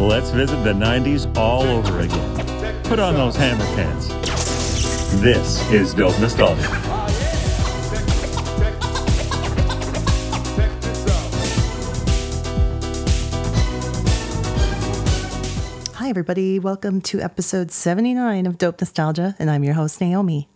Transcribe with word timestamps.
Let's 0.00 0.30
visit 0.30 0.56
the 0.64 0.72
90s 0.72 1.36
all 1.36 1.62
over 1.62 2.00
again. 2.00 2.82
Put 2.84 2.98
on 2.98 3.12
those 3.14 3.36
hammer 3.36 3.66
pants. 3.76 4.08
This 5.20 5.70
is 5.70 5.92
Dope 5.92 6.18
Nostalgia. 6.18 6.62
Hi, 15.96 16.08
everybody. 16.08 16.58
Welcome 16.58 17.02
to 17.02 17.20
episode 17.20 17.70
79 17.70 18.46
of 18.46 18.56
Dope 18.56 18.80
Nostalgia, 18.80 19.36
and 19.38 19.50
I'm 19.50 19.62
your 19.62 19.74
host, 19.74 20.00
Naomi. 20.00 20.48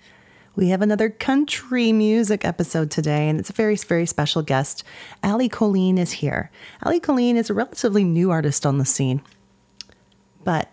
We 0.57 0.69
have 0.69 0.83
another 0.83 1.11
country 1.11 1.93
music 1.93 2.45
episode 2.45 2.91
today, 2.91 3.29
and 3.29 3.41
it's 3.41 3.51
a 3.51 3.55
very, 3.55 3.75
very 3.75 4.07
special 4.07 4.41
guest. 4.41 4.85
Ali 5.25 5.49
Colleen 5.49 5.99
is 5.99 6.13
here. 6.13 6.51
Ali 6.85 7.01
Colleen 7.01 7.37
is 7.37 7.51
a 7.51 7.55
relatively 7.55 8.05
new 8.05 8.31
artist 8.31 8.65
on 8.65 8.79
the 8.79 8.85
scene, 8.85 9.21
but 10.45 10.71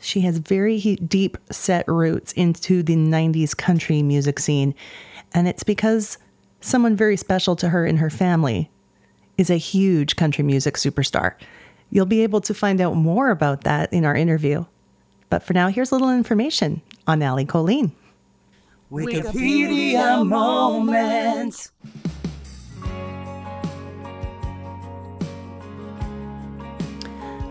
she 0.00 0.22
has 0.22 0.38
very 0.38 0.78
deep 0.96 1.36
set 1.50 1.86
roots 1.86 2.32
into 2.32 2.82
the 2.82 2.96
90s 2.96 3.56
country 3.56 4.02
music 4.02 4.38
scene, 4.38 4.74
and 5.32 5.48
it's 5.48 5.62
because 5.62 6.18
someone 6.60 6.96
very 6.96 7.16
special 7.16 7.56
to 7.56 7.68
her 7.68 7.86
in 7.86 7.98
her 7.98 8.10
family 8.10 8.70
is 9.38 9.50
a 9.50 9.56
huge 9.56 10.16
country 10.16 10.44
music 10.44 10.74
superstar. 10.74 11.34
You'll 11.90 12.06
be 12.06 12.22
able 12.22 12.40
to 12.42 12.54
find 12.54 12.80
out 12.80 12.96
more 12.96 13.30
about 13.30 13.64
that 13.64 13.92
in 13.92 14.04
our 14.04 14.14
interview. 14.14 14.64
But 15.30 15.42
for 15.42 15.52
now, 15.52 15.68
here's 15.68 15.90
a 15.90 15.94
little 15.94 16.12
information 16.12 16.82
on 17.06 17.22
Ali 17.22 17.44
Colleen. 17.44 17.92
Wikipedia 18.90 20.26
moment. 20.26 21.70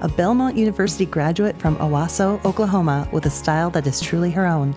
A 0.03 0.07
Belmont 0.07 0.57
University 0.57 1.05
graduate 1.05 1.55
from 1.59 1.75
Owasso, 1.75 2.43
Oklahoma, 2.43 3.07
with 3.11 3.27
a 3.27 3.29
style 3.29 3.69
that 3.69 3.85
is 3.85 4.01
truly 4.01 4.31
her 4.31 4.47
own, 4.47 4.73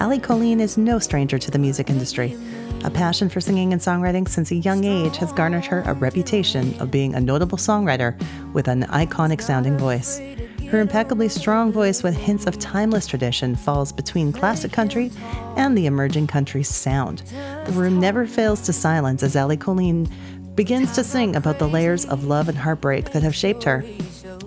Ali 0.00 0.18
Colleen 0.18 0.58
is 0.58 0.76
no 0.76 0.98
stranger 0.98 1.38
to 1.38 1.48
the 1.48 1.60
music 1.60 1.90
industry. 1.90 2.36
A 2.82 2.90
passion 2.90 3.28
for 3.28 3.40
singing 3.40 3.72
and 3.72 3.80
songwriting 3.80 4.28
since 4.28 4.50
a 4.50 4.56
young 4.56 4.82
age 4.82 5.16
has 5.18 5.32
garnered 5.32 5.64
her 5.66 5.82
a 5.86 5.94
reputation 5.94 6.74
of 6.80 6.90
being 6.90 7.14
a 7.14 7.20
notable 7.20 7.56
songwriter 7.56 8.20
with 8.52 8.66
an 8.66 8.82
iconic 8.86 9.40
sounding 9.42 9.78
voice. 9.78 10.20
Her 10.68 10.80
impeccably 10.80 11.28
strong 11.28 11.70
voice 11.70 12.02
with 12.02 12.16
hints 12.16 12.46
of 12.46 12.58
timeless 12.58 13.06
tradition 13.06 13.54
falls 13.54 13.92
between 13.92 14.32
classic 14.32 14.72
country 14.72 15.12
and 15.56 15.78
the 15.78 15.86
emerging 15.86 16.26
country 16.26 16.64
sound. 16.64 17.22
The 17.66 17.72
room 17.72 18.00
never 18.00 18.26
fails 18.26 18.60
to 18.62 18.72
silence 18.72 19.22
as 19.22 19.36
Ali 19.36 19.56
Colleen 19.56 20.08
begins 20.56 20.96
to 20.96 21.04
sing 21.04 21.36
about 21.36 21.60
the 21.60 21.68
layers 21.68 22.04
of 22.06 22.24
love 22.24 22.48
and 22.48 22.58
heartbreak 22.58 23.12
that 23.12 23.22
have 23.22 23.36
shaped 23.36 23.62
her. 23.62 23.84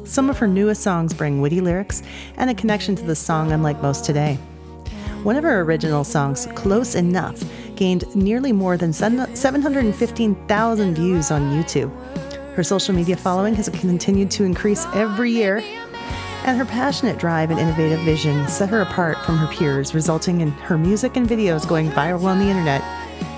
Some 0.08 0.30
of 0.30 0.38
her 0.40 0.48
newest 0.48 0.82
songs 0.82 1.14
bring 1.14 1.42
witty 1.42 1.60
lyrics 1.60 2.02
and 2.38 2.50
a 2.50 2.56
connection 2.56 2.96
to 2.96 3.04
the 3.04 3.16
song 3.16 3.52
unlike 3.52 3.82
most 3.82 4.06
today. 4.06 4.36
One 5.24 5.36
of 5.36 5.44
her 5.44 5.62
original 5.62 6.06
songs, 6.06 6.48
Close 6.56 6.96
Enough, 6.96 7.44
gained 7.76 8.16
nearly 8.16 8.54
more 8.54 8.78
than 8.78 8.94
715,000 8.94 10.96
views 10.96 11.30
on 11.30 11.52
YouTube. 11.52 11.92
Her 12.56 12.64
social 12.64 12.96
media 12.96 13.18
following 13.18 13.54
has 13.56 13.68
continued 13.70 14.32
to 14.32 14.46
increase 14.46 14.86
every 14.94 15.32
year, 15.32 15.62
and 16.46 16.58
her 16.58 16.66
passionate 16.66 17.20
drive 17.20 17.52
and 17.52 17.60
innovative 17.60 18.00
vision 18.02 18.48
set 18.48 18.70
her 18.70 18.82
apart 18.82 19.18
from 19.26 19.38
her 19.38 19.48
peers, 19.48 19.94
resulting 19.94 20.40
in 20.40 20.52
her 20.52 20.78
music 20.78 21.18
and 21.18 21.28
videos 21.28 21.68
going 21.68 21.92
viral 21.92 22.24
on 22.24 22.40
the 22.40 22.46
internet, 22.46 22.82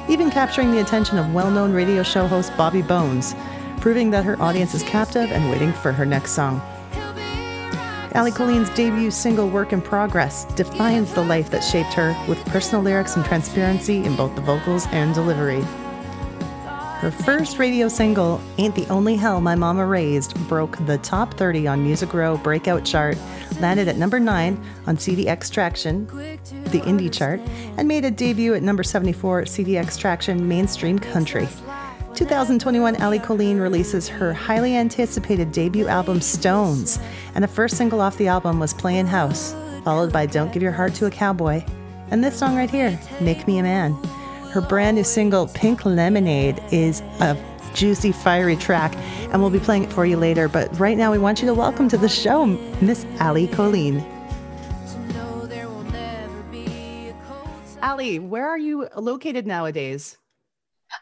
even 0.08 0.29
capturing 0.29 0.72
the 0.72 0.81
attention 0.81 1.18
of 1.18 1.34
well 1.34 1.50
known 1.50 1.74
radio 1.74 2.03
show 2.03 2.28
host 2.28 2.56
Bobby 2.56 2.84
Bones, 2.84 3.34
proving 3.79 4.12
that 4.12 4.25
her 4.25 4.41
audience 4.41 4.73
is 4.73 4.84
captive 4.84 5.31
and 5.31 5.50
waiting 5.50 5.73
for 5.73 5.91
her 5.91 6.06
next 6.06 6.31
song. 6.31 6.62
Ali 8.16 8.31
Colleen's 8.31 8.69
debut 8.72 9.12
single, 9.12 9.47
Work 9.47 9.72
in 9.72 9.81
Progress, 9.81 10.45
defines 10.56 11.13
the 11.13 11.23
life 11.23 11.51
that 11.51 11.63
shaped 11.63 11.94
her 11.94 12.16
with 12.28 12.44
personal 12.47 12.81
lyrics 12.81 13.16
and 13.16 13.23
transparency 13.23 14.03
in 14.03 14.16
both 14.16 14.34
the 14.35 14.41
vocals 14.41 14.88
and 14.88 15.13
delivery. 15.13 15.62
Her 17.00 17.12
first 17.12 17.59
radio 17.59 17.88
single, 17.88 18.41
Ain't 18.57 18.75
the 18.75 18.85
Only 18.88 19.16
Hell 19.16 19.40
My 19.40 19.56
Mama 19.56 19.85
Raised, 19.85 20.35
broke 20.50 20.85
the 20.85 20.97
top 20.97 21.34
30 21.35 21.66
on 21.66 21.81
Music 21.81 22.13
Row 22.13 22.35
Breakout 22.35 22.84
Chart, 22.84 23.17
landed 23.61 23.88
at 23.88 23.96
number 23.96 24.19
9 24.19 24.61
on 24.85 24.97
CDX 24.97 25.50
Traction, 25.50 26.07
the 26.07 26.81
indie 26.81 27.13
chart, 27.13 27.40
and 27.78 27.88
made 27.88 28.03
a 28.03 28.11
debut 28.11 28.53
at 28.53 28.63
number 28.63 28.84
74 28.84 29.44
CDX 29.44 29.97
Traction 29.97 30.46
Mainstream 30.46 31.00
Country. 31.00 31.47
2021, 32.19 33.02
Ali 33.02 33.18
Colleen 33.18 33.59
releases 33.59 34.09
her 34.09 34.34
highly 34.34 34.75
anticipated 34.75 35.53
debut 35.53 35.88
album 35.88 36.19
Stones, 36.19 37.00
and 37.34 37.41
the 37.41 37.47
first 37.47 37.78
single 37.78 38.02
off 38.02 38.18
the 38.18 38.28
album 38.28 38.59
was 38.59 38.74
Playin' 38.74 39.07
House, 39.07 39.53
followed 39.85 40.12
by 40.12 40.25
Don't 40.25 40.52
Give 40.52 40.62
Your 40.62 40.74
Heart 40.74 40.96
to 40.96 41.06
a 41.06 41.09
Cowboy, 41.09 41.63
and 42.12 42.22
this 42.22 42.38
song 42.38 42.58
right 42.58 42.69
here, 42.69 43.00
Make 43.22 43.47
Me 43.47 43.59
a 43.59 43.63
Man. 43.63 43.94
Her 44.52 44.59
brand 44.59 44.97
new 44.97 45.06
single, 45.06 45.47
Pink 45.47 45.85
Lemonade, 45.85 46.62
is 46.74 47.00
a 47.22 47.38
juicy, 47.74 48.12
fiery 48.12 48.58
track, 48.58 48.94
and 49.31 49.40
we'll 49.40 49.50
be 49.50 49.58
playing 49.58 49.85
it 49.85 49.94
for 49.94 50.06
you 50.06 50.18
later. 50.18 50.50
But 50.50 50.78
right 50.78 50.97
now, 50.97 51.13
we 51.13 51.19
want 51.19 51.40
you 51.40 51.47
to 51.47 51.53
welcome 51.53 51.88
to 51.88 51.97
the 51.97 52.09
show 52.09 52.47
Miss 52.81 53.06
Ali 53.22 53.47
Colleen. 53.47 54.06
Ali, 57.81 58.19
where 58.19 58.46
are 58.46 58.59
you 58.59 58.90
located 58.97 59.47
nowadays? 59.47 60.18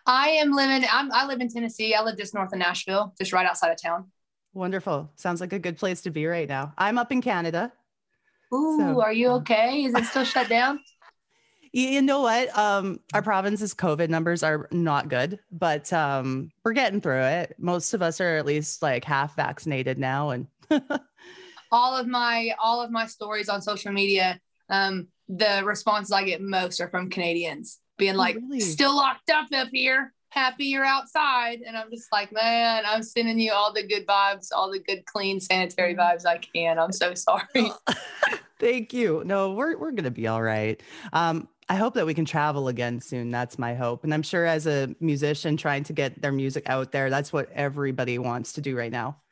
I 0.08 0.30
am 0.30 0.54
living. 0.54 0.88
I'm, 0.90 1.12
I 1.12 1.28
live 1.28 1.42
in 1.42 1.50
Tennessee. 1.50 1.94
I 1.94 2.02
live 2.02 2.18
just 2.18 2.34
north 2.34 2.54
of 2.54 2.60
Nashville, 2.60 3.14
just 3.20 3.34
right 3.34 3.46
outside 3.46 3.72
of 3.72 3.82
town. 3.82 4.10
Wonderful. 4.54 5.12
Sounds 5.18 5.42
like 5.42 5.52
a 5.52 5.60
good 5.60 5.78
place 5.78 6.02
to 6.04 6.12
be 6.12 6.26
right 6.26 6.48
now. 6.48 6.74
I'm 6.78 6.98
up 6.98 7.12
in 7.12 7.22
Canada. 7.22 7.74
Ooh, 8.54 8.78
so. 8.80 9.02
are 9.02 9.12
you 9.12 9.28
okay? 9.32 9.84
Is 9.84 9.94
it 9.94 10.06
still 10.06 10.24
shut 10.24 10.50
down? 10.50 10.80
You 11.74 12.02
know 12.02 12.22
what? 12.22 12.58
Um, 12.58 13.02
our 13.14 13.22
province's 13.22 13.76
COVID 13.76 14.10
numbers 14.10 14.42
are 14.42 14.68
not 14.72 15.10
good, 15.10 15.38
but 15.52 15.92
um, 15.92 16.50
we're 16.64 16.72
getting 16.72 17.02
through 17.02 17.22
it. 17.22 17.56
Most 17.60 17.94
of 17.94 18.02
us 18.02 18.22
are 18.22 18.38
at 18.38 18.46
least 18.46 18.82
like 18.82 19.04
half 19.04 19.36
vaccinated 19.36 20.00
now, 20.00 20.30
and 20.30 20.48
all 21.72 21.96
of 21.96 22.08
my 22.08 22.52
all 22.58 22.82
of 22.82 22.90
my 22.90 23.06
stories 23.06 23.50
on 23.50 23.62
social 23.62 23.92
media, 23.92 24.40
um, 24.70 25.10
the 25.28 25.62
responses 25.66 26.14
I 26.14 26.24
get 26.24 26.42
most 26.42 26.80
are 26.80 26.90
from 26.90 27.12
Canadians 27.12 27.80
being 27.98 28.16
oh, 28.16 28.20
like, 28.20 28.36
really? 28.36 28.60
still 28.60 28.96
locked 28.96 29.30
up 29.30 29.48
up 29.54 29.70
here. 29.72 30.14
Happy 30.30 30.66
you're 30.66 30.86
outside. 30.86 31.62
And 31.66 31.78
I'm 31.78 31.90
just 31.90 32.12
like, 32.12 32.32
man, 32.32 32.84
I'm 32.86 33.02
sending 33.02 33.40
you 33.40 33.54
all 33.54 33.74
the 33.74 33.88
good 33.88 34.06
vibes, 34.06 34.50
all 34.56 34.72
the 34.72 34.80
good, 34.80 35.06
clean, 35.06 35.40
sanitary 35.40 35.96
mm. 35.96 36.00
vibes 36.00 36.26
I 36.26 36.38
can. 36.38 36.78
I'm 36.78 36.92
so 36.92 37.14
sorry. 37.14 37.72
Thank 38.60 38.94
you. 38.94 39.24
No, 39.26 39.52
we're, 39.52 39.78
we're 39.78 39.92
going 39.92 40.04
to 40.04 40.12
be 40.12 40.28
all 40.28 40.42
right. 40.42 40.82
Um, 41.14 41.48
I 41.70 41.76
hope 41.76 41.96
that 41.96 42.06
we 42.06 42.14
can 42.14 42.26
travel 42.26 42.70
again 42.70 43.00
soon. 43.02 43.30
That's 43.30 43.60
my 43.60 43.76
hope. 43.76 44.04
And 44.04 44.14
I'm 44.14 44.22
sure 44.22 44.46
as 44.46 44.68
a 44.68 44.96
musician 45.00 45.58
trying 45.58 45.84
to 45.86 45.94
get 45.94 46.22
their 46.22 46.32
music 46.32 46.64
out 46.68 46.92
there, 46.92 47.10
that's 47.10 47.34
what 47.34 47.52
everybody 47.52 48.18
wants 48.18 48.54
to 48.54 48.62
do 48.62 48.78
right 48.78 48.92
now. 48.92 49.18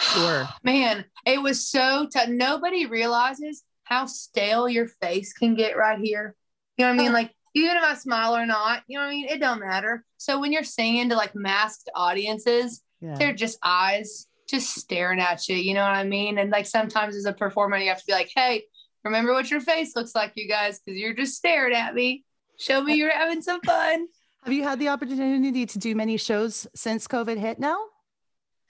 Sure. 0.00 0.48
Man, 0.64 1.04
it 1.24 1.40
was 1.40 1.68
so 1.68 2.08
tough. 2.12 2.28
Nobody 2.28 2.86
realizes 2.86 3.62
how 3.84 4.06
stale 4.06 4.68
your 4.68 4.88
face 4.88 5.32
can 5.32 5.54
get 5.54 5.76
right 5.76 6.00
here. 6.00 6.34
You 6.76 6.84
know 6.84 6.90
what 6.90 7.00
I 7.00 7.04
mean? 7.04 7.12
Like 7.12 7.30
even 7.54 7.76
if 7.76 7.82
I 7.82 7.94
smile 7.94 8.36
or 8.36 8.46
not, 8.46 8.82
you 8.86 8.98
know 8.98 9.04
what 9.04 9.10
I 9.10 9.14
mean? 9.14 9.28
It 9.28 9.40
don't 9.40 9.60
matter. 9.60 10.04
So 10.16 10.40
when 10.40 10.52
you're 10.52 10.64
singing 10.64 11.08
to 11.10 11.16
like 11.16 11.34
masked 11.34 11.88
audiences, 11.94 12.82
yeah. 13.00 13.14
they're 13.14 13.34
just 13.34 13.58
eyes 13.62 14.26
just 14.48 14.74
staring 14.74 15.20
at 15.20 15.48
you, 15.48 15.56
you 15.56 15.72
know 15.72 15.82
what 15.82 15.94
I 15.94 16.04
mean? 16.04 16.38
And 16.38 16.50
like 16.50 16.66
sometimes 16.66 17.16
as 17.16 17.24
a 17.24 17.32
performer, 17.32 17.78
you 17.78 17.88
have 17.88 18.00
to 18.00 18.06
be 18.06 18.12
like, 18.12 18.30
hey, 18.34 18.64
remember 19.04 19.32
what 19.32 19.50
your 19.50 19.60
face 19.60 19.96
looks 19.96 20.14
like, 20.14 20.32
you 20.34 20.48
guys, 20.48 20.80
because 20.80 20.98
you're 20.98 21.14
just 21.14 21.34
staring 21.34 21.74
at 21.74 21.94
me. 21.94 22.24
Show 22.58 22.82
me 22.82 22.94
you're 22.94 23.10
having 23.10 23.42
some 23.42 23.60
fun. 23.62 24.06
Have 24.44 24.52
you 24.52 24.62
had 24.62 24.78
the 24.78 24.88
opportunity 24.88 25.64
to 25.66 25.78
do 25.78 25.94
many 25.94 26.16
shows 26.16 26.66
since 26.74 27.08
COVID 27.08 27.38
hit 27.38 27.58
now? 27.58 27.78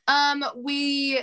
Um, 0.06 0.44
we 0.56 1.20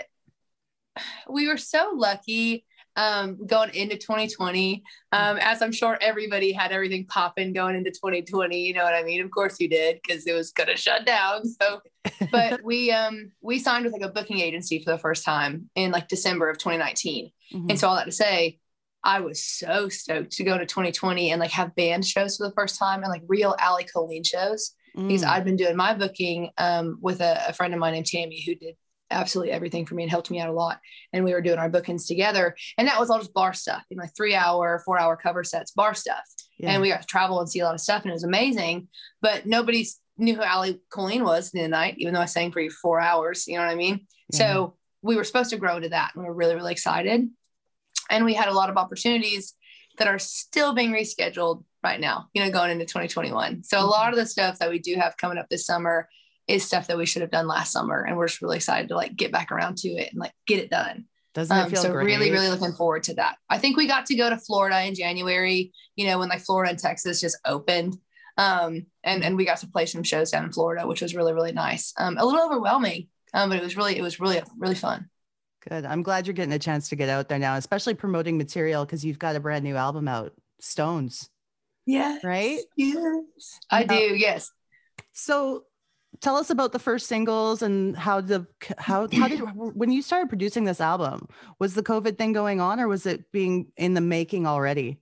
we 1.30 1.48
were 1.48 1.58
so 1.58 1.92
lucky 1.96 2.66
um, 2.96 3.46
going 3.46 3.74
into 3.74 3.98
2020. 3.98 4.84
Um, 5.12 5.38
as 5.38 5.62
I'm 5.62 5.72
sure 5.72 5.98
everybody 6.02 6.52
had 6.52 6.72
everything 6.72 7.06
popping 7.06 7.54
going 7.54 7.76
into 7.76 7.92
2020. 7.92 8.60
You 8.60 8.74
know 8.74 8.84
what 8.84 8.94
I 8.94 9.04
mean? 9.04 9.22
Of 9.22 9.32
course 9.32 9.60
you 9.60 9.70
did 9.70 10.00
because 10.02 10.26
it 10.26 10.34
was 10.34 10.52
gonna 10.52 10.78
shut 10.78 11.06
down. 11.06 11.46
So, 11.46 11.82
but 12.32 12.64
we 12.64 12.92
um 12.92 13.32
we 13.42 13.60
signed 13.60 13.86
with 13.86 13.94
like 13.94 14.02
a 14.02 14.10
booking 14.10 14.40
agency 14.40 14.84
for 14.84 14.92
the 14.92 14.98
first 14.98 15.24
time 15.24 15.70
in 15.76 15.92
like 15.92 16.08
December 16.08 16.50
of 16.50 16.58
2019. 16.58 17.32
Mm-hmm. 17.54 17.70
And 17.70 17.80
so 17.80 17.88
all 17.88 17.96
that 17.96 18.06
to 18.06 18.12
say, 18.12 18.60
I 19.04 19.22
was 19.22 19.44
so 19.44 19.90
stoked 19.90 20.32
to 20.34 20.44
go 20.44 20.58
to 20.58 20.66
2020 20.66 21.32
and 21.32 21.40
like 21.40 21.52
have 21.52 21.76
band 21.76 22.06
shows 22.06 22.38
for 22.38 22.48
the 22.48 22.54
first 22.54 22.78
time 22.78 23.04
and 23.04 23.12
like 23.12 23.24
real 23.28 23.56
Ali 23.62 23.86
Colleen 23.86 24.24
shows. 24.24 24.76
Mm. 24.96 25.08
Because 25.08 25.24
I'd 25.24 25.46
been 25.46 25.56
doing 25.56 25.78
my 25.78 25.94
booking 25.94 26.50
um, 26.58 26.98
with 27.02 27.22
a, 27.22 27.50
a 27.50 27.54
friend 27.54 27.74
of 27.74 27.80
mine 27.80 27.94
named 27.94 28.08
Tammy 28.08 28.44
who 28.46 28.56
did 28.56 28.76
absolutely 29.12 29.52
everything 29.52 29.86
for 29.86 29.96
me 29.96 30.04
and 30.04 30.10
helped 30.10 30.31
me 30.31 30.40
out 30.40 30.50
a 30.50 30.54
lot. 30.54 30.80
And 31.13 31.24
we 31.24 31.34
were 31.34 31.42
doing 31.42 31.60
our 31.60 31.69
bookings 31.69 32.08
together. 32.08 32.56
And 32.78 32.88
that 32.88 33.00
was 33.00 33.10
all 33.10 33.19
just 33.19 33.34
bar 33.34 33.54
stuff, 33.54 33.84
you 33.90 33.98
know, 33.98 34.06
three 34.16 34.36
hour, 34.36 34.81
four 34.86 35.00
hour 35.00 35.16
cover 35.16 35.44
sets, 35.44 35.72
bar 35.72 35.94
stuff. 35.94 36.24
Yeah. 36.58 36.72
And 36.72 36.81
we 36.81 36.90
got 36.90 37.02
to 37.02 37.08
travel 37.08 37.40
and 37.40 37.50
see 37.50 37.60
a 37.60 37.66
lot 37.66 37.74
of 37.74 37.81
stuff. 37.81 38.04
And 38.04 38.12
it 38.12 38.13
was 38.13 38.24
amazing. 38.24 38.88
But 39.22 39.46
nobody 39.46 39.86
knew 40.18 40.36
who 40.36 40.44
Ali 40.44 40.80
Colleen 40.90 41.24
was 41.24 41.52
in 41.54 41.62
the 41.62 41.68
night, 41.68 41.96
even 41.98 42.13
though 42.13 42.22
I 42.22 42.25
sang 42.25 42.52
for 42.52 42.62
you 42.62 42.69
four 42.69 43.00
hours. 43.00 43.48
You 43.48 43.58
know 43.58 43.66
what 43.66 43.72
I 43.72 43.75
mean? 43.75 44.08
Yeah. 44.31 44.38
So 44.38 44.78
we 45.02 45.16
were 45.16 45.24
supposed 45.24 45.50
to 45.52 45.58
grow 45.58 45.78
into 45.78 45.90
that. 45.90 46.12
And 46.16 46.24
we 46.24 46.30
are 46.30 46.34
really, 46.34 46.56
really 46.56 46.72
excited. 46.72 47.28
And 48.10 48.25
we 48.25 48.34
had 48.34 48.50
a 48.50 48.54
lot 48.54 48.69
of 48.69 48.78
opportunities 48.78 49.54
that 49.98 50.08
are 50.08 50.19
still 50.19 50.74
being 50.74 50.92
rescheduled 50.92 51.63
right 51.84 52.00
now, 52.00 52.28
you 52.34 52.44
know, 52.44 52.52
going 52.52 52.72
into 52.72 52.86
2021. 52.86 53.63
So 53.63 53.78
a 53.78 53.81
mm-hmm. 53.81 53.90
lot 53.90 54.10
of 54.10 54.16
the 54.18 54.25
stuff 54.25 54.60
that 54.60 54.69
we 54.69 54.80
do 54.80 54.96
have 54.96 55.18
coming 55.18 55.38
up 55.38 55.48
this 55.50 55.66
summer 55.66 56.08
is 56.48 56.64
stuff 56.64 56.88
that 56.88 56.98
we 56.98 57.06
should 57.06 57.22
have 57.22 57.32
done 57.32 57.48
last 57.48 57.72
summer. 57.72 58.04
And 58.04 58.18
we're 58.18 58.28
just 58.28 58.42
really 58.42 58.58
excited 58.58 58.90
to 58.90 58.96
like 58.96 59.16
get 59.16 59.32
back 59.32 59.52
around 59.52 59.78
to 59.78 59.90
it 59.90 60.10
and 60.12 60.20
like 60.20 60.34
get 60.48 60.60
it 60.60 60.70
done. 60.70 61.06
Doesn't 61.34 61.56
it 61.56 61.62
um, 61.62 61.70
feel 61.70 61.82
so 61.82 61.92
great? 61.92 62.06
really, 62.06 62.32
really 62.32 62.50
looking 62.50 62.74
forward 62.74 63.04
to 63.04 63.14
that. 63.16 63.38
I 63.50 63.58
think 63.58 63.78
we 63.78 63.88
got 63.88 64.06
to 64.08 64.16
go 64.16 64.30
to 64.30 64.38
Florida 64.38 64.86
in 64.86 64.96
January, 64.96 65.72
you 65.96 66.08
know, 66.08 66.20
when 66.20 66.30
like 66.30 66.42
Florida 66.42 66.72
and 66.72 66.80
Texas 66.80 67.22
just 67.22 67.40
opened. 67.46 67.98
Um, 68.38 68.86
and, 69.04 69.24
and 69.24 69.38
we 69.38 69.46
got 69.46 69.58
to 69.60 69.68
play 69.68 69.86
some 69.86 70.04
shows 70.04 70.32
down 70.32 70.46
in 70.46 70.52
Florida, 70.52 70.88
which 70.88 71.02
was 71.02 71.16
really, 71.16 71.34
really 71.34 71.52
nice. 71.52 71.94
Um, 71.98 72.18
a 72.18 72.26
little 72.26 72.46
overwhelming, 72.46 73.08
um, 73.34 73.50
but 73.50 73.58
it 73.58 73.64
was 73.64 73.78
really, 73.78 73.98
it 73.98 74.02
was 74.02 74.20
really, 74.20 74.42
really 74.58 74.76
fun. 74.76 75.10
Good. 75.70 75.86
I'm 75.86 76.02
glad 76.02 76.26
you're 76.26 76.34
getting 76.34 76.54
a 76.54 76.60
chance 76.60 76.90
to 76.90 76.96
get 76.96 77.08
out 77.08 77.30
there 77.30 77.40
now, 77.40 77.56
especially 77.56 77.94
promoting 77.94 78.38
material 78.38 78.84
because 78.84 79.06
you've 79.06 79.20
got 79.20 79.36
a 79.36 79.40
brand 79.40 79.64
new 79.64 79.76
album 79.76 80.08
out, 80.08 80.34
Stones. 80.60 81.30
Yeah. 81.86 82.18
Right? 82.24 82.60
Yes. 82.76 83.60
I 83.70 83.84
do. 83.84 83.96
Yes. 83.96 84.52
So 85.12 85.64
tell 86.22 86.38
us 86.38 86.50
about 86.50 86.72
the 86.72 86.80
first 86.80 87.08
singles 87.08 87.62
and 87.62 87.98
how 87.98 88.22
the 88.22 88.46
how 88.78 89.08
how 89.12 89.28
did 89.28 89.40
when 89.56 89.92
you 89.92 90.02
started 90.02 90.30
producing 90.30 90.64
this 90.64 90.80
album 90.80 91.28
was 91.60 91.74
the 91.74 91.84
covid 91.84 92.18
thing 92.18 92.32
going 92.32 92.62
on 92.62 92.80
or 92.80 92.88
was 92.88 93.06
it 93.06 93.32
being 93.32 93.72
in 93.76 93.94
the 93.94 94.02
making 94.02 94.48
already? 94.48 95.00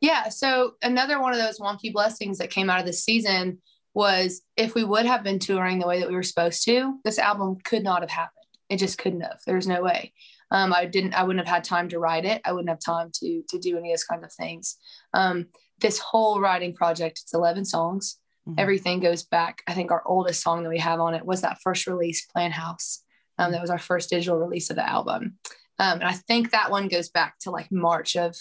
Yeah 0.00 0.28
so 0.30 0.74
another 0.82 1.20
one 1.20 1.32
of 1.32 1.38
those 1.38 1.60
wonky 1.60 1.92
blessings 1.92 2.38
that 2.38 2.50
came 2.50 2.70
out 2.70 2.80
of 2.80 2.86
this 2.86 3.04
season 3.04 3.58
was 3.94 4.42
if 4.56 4.74
we 4.74 4.84
would 4.84 5.06
have 5.06 5.22
been 5.22 5.38
touring 5.38 5.78
the 5.78 5.86
way 5.86 6.00
that 6.00 6.08
we 6.08 6.14
were 6.14 6.22
supposed 6.22 6.64
to 6.64 6.98
this 7.04 7.18
album 7.18 7.58
could 7.62 7.84
not 7.84 8.02
have 8.02 8.10
happened. 8.10 8.34
It 8.68 8.76
just 8.76 8.98
couldn't 8.98 9.22
have. 9.22 9.40
There's 9.46 9.66
no 9.66 9.82
way. 9.82 10.12
Um, 10.50 10.72
i 10.72 10.86
didn't 10.86 11.12
i 11.14 11.22
wouldn't 11.24 11.46
have 11.46 11.54
had 11.54 11.64
time 11.64 11.88
to 11.90 11.98
write 11.98 12.24
it. 12.24 12.40
I 12.44 12.52
wouldn't 12.52 12.70
have 12.70 12.80
time 12.80 13.10
to 13.14 13.42
to 13.48 13.58
do 13.58 13.76
any 13.76 13.92
of 13.92 13.98
those 13.98 14.04
kinds 14.04 14.24
of 14.24 14.32
things. 14.32 14.76
Um, 15.12 15.48
this 15.80 15.98
whole 15.98 16.40
writing 16.40 16.74
project 16.74 17.20
it's 17.22 17.34
11 17.34 17.64
songs 17.64 18.18
Mm-hmm. 18.48 18.60
Everything 18.60 19.00
goes 19.00 19.24
back. 19.24 19.62
I 19.66 19.74
think 19.74 19.90
our 19.90 20.02
oldest 20.06 20.42
song 20.42 20.62
that 20.62 20.70
we 20.70 20.78
have 20.78 21.00
on 21.00 21.14
it 21.14 21.24
was 21.24 21.42
that 21.42 21.60
first 21.62 21.86
release, 21.86 22.24
Playin' 22.26 22.52
House. 22.52 23.02
Um, 23.36 23.52
that 23.52 23.60
was 23.60 23.70
our 23.70 23.78
first 23.78 24.10
digital 24.10 24.38
release 24.38 24.70
of 24.70 24.76
the 24.76 24.88
album. 24.88 25.38
Um, 25.78 26.00
and 26.00 26.04
I 26.04 26.12
think 26.12 26.50
that 26.50 26.70
one 26.70 26.88
goes 26.88 27.08
back 27.08 27.38
to 27.40 27.50
like 27.50 27.70
March 27.70 28.16
of 28.16 28.36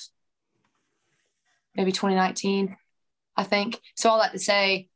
maybe 1.75 1.91
2019, 1.91 2.75
I 3.35 3.43
think. 3.43 3.79
So 3.95 4.09
all 4.09 4.19
that 4.19 4.31
to 4.31 4.39
say, 4.39 4.89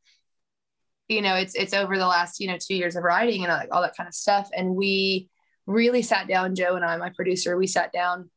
you 1.07 1.21
know, 1.21 1.35
it's 1.35 1.55
it's 1.55 1.73
over 1.73 1.97
the 1.97 2.07
last 2.07 2.39
you 2.39 2.47
know 2.47 2.57
two 2.57 2.75
years 2.75 2.95
of 2.95 3.03
writing 3.03 3.43
and 3.43 3.51
all, 3.51 3.61
all 3.71 3.81
that 3.81 3.97
kind 3.97 4.07
of 4.07 4.15
stuff. 4.15 4.49
And 4.55 4.75
we 4.75 5.29
really 5.67 6.01
sat 6.01 6.27
down, 6.27 6.55
Joe 6.55 6.75
and 6.75 6.85
I, 6.85 6.95
my 6.97 7.09
producer, 7.09 7.57
we 7.57 7.67
sat 7.67 7.91
down 7.91 8.29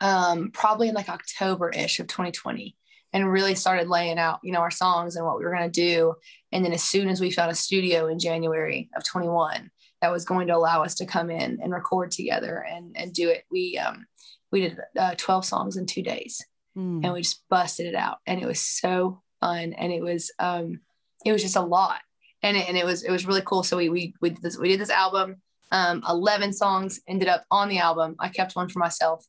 um, 0.00 0.50
probably 0.52 0.88
in 0.88 0.94
like 0.94 1.08
October 1.08 1.70
ish 1.70 2.00
of 2.00 2.08
2020 2.08 2.76
and 3.16 3.32
really 3.32 3.54
started 3.54 3.88
laying 3.88 4.18
out, 4.18 4.40
you 4.42 4.52
know, 4.52 4.60
our 4.60 4.70
songs 4.70 5.16
and 5.16 5.24
what 5.24 5.38
we 5.38 5.44
were 5.44 5.50
going 5.50 5.70
to 5.70 5.70
do. 5.70 6.14
And 6.52 6.62
then 6.62 6.74
as 6.74 6.82
soon 6.82 7.08
as 7.08 7.18
we 7.18 7.30
found 7.30 7.50
a 7.50 7.54
studio 7.54 8.08
in 8.08 8.18
January 8.18 8.90
of 8.94 9.04
21 9.04 9.70
that 10.02 10.12
was 10.12 10.26
going 10.26 10.48
to 10.48 10.54
allow 10.54 10.82
us 10.82 10.96
to 10.96 11.06
come 11.06 11.30
in 11.30 11.58
and 11.62 11.72
record 11.72 12.10
together 12.10 12.62
and, 12.70 12.94
and 12.94 13.14
do 13.14 13.30
it, 13.30 13.44
we, 13.50 13.78
um, 13.78 14.04
we 14.52 14.60
did 14.60 14.78
uh, 14.98 15.14
12 15.16 15.46
songs 15.46 15.78
in 15.78 15.86
two 15.86 16.02
days 16.02 16.44
mm. 16.76 17.02
and 17.02 17.10
we 17.14 17.22
just 17.22 17.42
busted 17.48 17.86
it 17.86 17.94
out. 17.94 18.18
And 18.26 18.38
it 18.38 18.46
was 18.46 18.60
so 18.60 19.22
fun. 19.40 19.72
And 19.72 19.90
it 19.94 20.02
was, 20.02 20.30
um, 20.38 20.80
it 21.24 21.32
was 21.32 21.40
just 21.40 21.56
a 21.56 21.62
lot. 21.62 22.00
And 22.42 22.54
it, 22.54 22.68
and 22.68 22.76
it 22.76 22.84
was, 22.84 23.02
it 23.02 23.10
was 23.10 23.26
really 23.26 23.42
cool. 23.46 23.62
So 23.62 23.78
we, 23.78 23.88
we, 23.88 24.12
we 24.20 24.28
did 24.28 24.42
this, 24.42 24.58
we 24.58 24.68
did 24.68 24.80
this 24.80 24.90
album, 24.90 25.36
um, 25.72 26.04
11 26.06 26.52
songs 26.52 27.00
ended 27.08 27.28
up 27.28 27.46
on 27.50 27.70
the 27.70 27.78
album. 27.78 28.16
I 28.20 28.28
kept 28.28 28.56
one 28.56 28.68
for 28.68 28.78
myself 28.78 29.24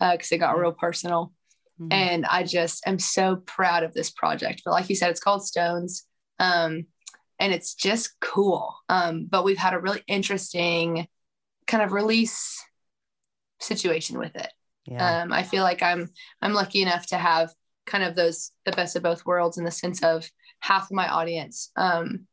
because 0.00 0.32
uh, 0.32 0.34
it 0.34 0.38
got 0.38 0.58
real 0.58 0.72
personal. 0.72 1.32
Mm-hmm. 1.80 1.92
And 1.92 2.26
I 2.26 2.42
just 2.42 2.86
am 2.86 2.98
so 2.98 3.36
proud 3.36 3.82
of 3.82 3.94
this 3.94 4.10
project. 4.10 4.62
But 4.64 4.72
like 4.72 4.88
you 4.88 4.96
said, 4.96 5.10
it's 5.10 5.20
called 5.20 5.46
Stones. 5.46 6.04
Um, 6.38 6.86
and 7.38 7.52
it's 7.52 7.74
just 7.74 8.18
cool. 8.20 8.76
Um, 8.88 9.26
but 9.30 9.44
we've 9.44 9.58
had 9.58 9.74
a 9.74 9.78
really 9.78 10.02
interesting 10.06 11.06
kind 11.66 11.82
of 11.82 11.92
release 11.92 12.64
situation 13.60 14.18
with 14.18 14.34
it. 14.34 14.52
Yeah. 14.86 15.22
Um, 15.22 15.32
I 15.32 15.42
feel 15.42 15.62
like 15.62 15.82
I'm 15.82 16.08
I'm 16.40 16.54
lucky 16.54 16.82
enough 16.82 17.06
to 17.08 17.18
have 17.18 17.52
kind 17.86 18.04
of 18.04 18.14
those 18.14 18.52
the 18.64 18.72
best 18.72 18.96
of 18.96 19.02
both 19.02 19.26
worlds 19.26 19.58
in 19.58 19.64
the 19.64 19.70
sense 19.70 20.02
of 20.02 20.28
half 20.60 20.84
of 20.84 20.92
my 20.92 21.08
audience 21.08 21.70
um, 21.76 22.26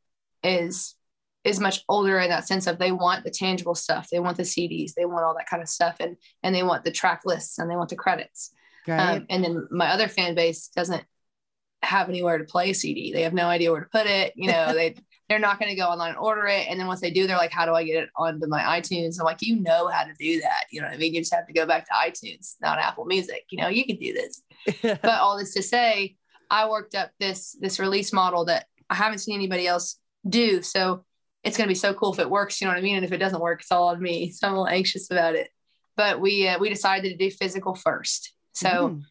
is 0.43 0.95
is 1.43 1.59
much 1.59 1.83
older 1.87 2.17
in 2.19 2.29
that 2.29 2.47
sense 2.47 2.65
of 2.65 2.79
they 2.79 2.91
want 2.91 3.23
the 3.23 3.29
tangible 3.29 3.75
stuff, 3.75 4.09
they 4.11 4.19
want 4.19 4.37
the 4.37 4.43
CDs, 4.43 4.93
they 4.95 5.05
want 5.05 5.23
all 5.23 5.35
that 5.37 5.49
kind 5.49 5.61
of 5.61 5.69
stuff, 5.69 5.97
and 5.99 6.17
and 6.43 6.55
they 6.55 6.63
want 6.63 6.83
the 6.83 6.91
track 6.91 7.21
lists 7.25 7.59
and 7.59 7.69
they 7.69 7.75
want 7.75 7.89
the 7.89 7.95
credits. 7.95 8.51
Right. 8.87 9.17
Um, 9.17 9.25
and 9.29 9.43
then 9.43 9.67
my 9.71 9.89
other 9.89 10.07
fan 10.07 10.35
base 10.35 10.69
doesn't 10.69 11.03
have 11.81 12.09
anywhere 12.09 12.37
to 12.37 12.43
play 12.43 12.73
CD. 12.73 13.13
They 13.13 13.21
have 13.21 13.33
no 13.33 13.47
idea 13.47 13.71
where 13.71 13.81
to 13.81 13.89
put 13.89 14.07
it. 14.07 14.33
You 14.35 14.51
know, 14.51 14.73
they 14.73 14.95
they're 15.29 15.39
not 15.39 15.59
going 15.59 15.69
to 15.69 15.75
go 15.75 15.87
online 15.87 16.09
and 16.09 16.19
order 16.19 16.45
it. 16.45 16.67
And 16.69 16.79
then 16.79 16.87
once 16.87 17.01
they 17.01 17.11
do, 17.11 17.25
they're 17.25 17.37
like, 17.37 17.51
"How 17.51 17.65
do 17.65 17.73
I 17.73 17.83
get 17.83 18.03
it 18.03 18.09
onto 18.15 18.47
my 18.47 18.61
iTunes?" 18.61 19.19
I'm 19.19 19.25
like, 19.25 19.41
"You 19.41 19.61
know 19.61 19.87
how 19.87 20.03
to 20.03 20.13
do 20.19 20.41
that. 20.41 20.65
You 20.71 20.81
know 20.81 20.87
what 20.87 20.95
I 20.95 20.97
mean? 20.97 21.13
You 21.13 21.21
just 21.21 21.33
have 21.33 21.47
to 21.47 21.53
go 21.53 21.65
back 21.65 21.85
to 21.85 21.93
iTunes, 21.93 22.55
not 22.61 22.79
Apple 22.79 23.05
Music. 23.05 23.43
You 23.49 23.59
know, 23.59 23.67
you 23.67 23.85
can 23.85 23.97
do 23.97 24.13
this." 24.13 24.41
but 24.81 25.05
all 25.05 25.37
this 25.37 25.53
to 25.53 25.63
say, 25.63 26.15
I 26.49 26.69
worked 26.69 26.95
up 26.95 27.11
this 27.19 27.55
this 27.59 27.79
release 27.79 28.13
model 28.13 28.45
that 28.45 28.65
I 28.89 28.95
haven't 28.95 29.19
seen 29.19 29.35
anybody 29.35 29.67
else 29.67 29.99
do. 30.27 30.61
So 30.61 31.05
it's 31.43 31.57
going 31.57 31.67
to 31.67 31.71
be 31.71 31.75
so 31.75 31.93
cool 31.93 32.13
if 32.13 32.19
it 32.19 32.29
works. 32.29 32.59
You 32.59 32.67
know 32.67 32.73
what 32.73 32.79
I 32.79 32.83
mean? 32.83 32.95
And 32.95 33.05
if 33.05 33.11
it 33.11 33.17
doesn't 33.17 33.41
work, 33.41 33.61
it's 33.61 33.71
all 33.71 33.89
on 33.89 34.01
me. 34.01 34.31
So 34.35 34.47
I'm 34.47 34.53
a 34.53 34.57
little 34.57 34.73
anxious 34.73 35.11
about 35.11 35.35
it. 35.35 35.49
But 35.95 36.19
we 36.19 36.47
uh, 36.47 36.59
we 36.59 36.69
decided 36.69 37.09
to 37.09 37.17
do 37.17 37.31
physical 37.31 37.75
first. 37.75 38.34
So 38.55 38.89
mm. 38.89 39.01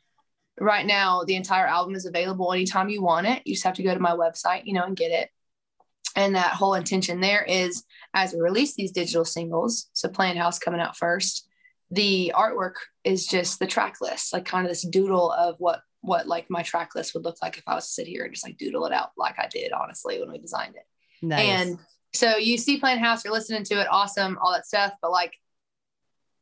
right 0.58 0.86
now, 0.86 1.22
the 1.24 1.36
entire 1.36 1.66
album 1.66 1.94
is 1.94 2.06
available 2.06 2.52
anytime 2.52 2.88
you 2.88 3.02
want 3.02 3.26
it. 3.26 3.42
You 3.44 3.54
just 3.54 3.64
have 3.64 3.74
to 3.74 3.82
go 3.82 3.94
to 3.94 4.00
my 4.00 4.12
website, 4.12 4.62
you 4.64 4.72
know, 4.72 4.84
and 4.84 4.96
get 4.96 5.12
it. 5.12 5.30
And 6.16 6.34
that 6.34 6.52
whole 6.52 6.74
intention 6.74 7.20
there 7.20 7.42
is 7.42 7.84
as 8.14 8.32
we 8.32 8.40
release 8.40 8.74
these 8.74 8.92
digital 8.92 9.24
singles, 9.24 9.88
so 9.92 10.08
Playin' 10.08 10.36
House 10.36 10.58
coming 10.58 10.80
out 10.80 10.96
first, 10.96 11.48
the 11.90 12.32
artwork 12.34 12.74
is 13.04 13.26
just 13.26 13.58
the 13.58 13.66
track 13.66 13.96
list, 14.00 14.32
like 14.32 14.44
kind 14.44 14.64
of 14.64 14.70
this 14.70 14.86
doodle 14.86 15.30
of 15.30 15.56
what 15.58 15.80
what 16.00 16.26
like 16.26 16.50
my 16.50 16.62
track 16.62 16.94
list 16.94 17.14
would 17.14 17.24
look 17.24 17.36
like 17.40 17.56
if 17.56 17.64
I 17.66 17.74
was 17.74 17.86
to 17.86 17.92
sit 17.92 18.06
here 18.06 18.24
and 18.24 18.34
just 18.34 18.46
like 18.46 18.58
doodle 18.58 18.84
it 18.84 18.92
out 18.92 19.12
like 19.16 19.38
I 19.38 19.48
did 19.48 19.72
honestly 19.72 20.20
when 20.20 20.30
we 20.30 20.38
designed 20.38 20.76
it. 20.76 20.86
Nice. 21.22 21.48
And 21.48 21.78
so 22.12 22.36
you 22.36 22.58
see 22.58 22.78
Playin' 22.78 22.98
House, 22.98 23.24
you're 23.24 23.32
listening 23.32 23.64
to 23.64 23.80
it, 23.80 23.88
awesome, 23.90 24.38
all 24.40 24.52
that 24.52 24.66
stuff, 24.66 24.92
but 25.02 25.10
like 25.10 25.32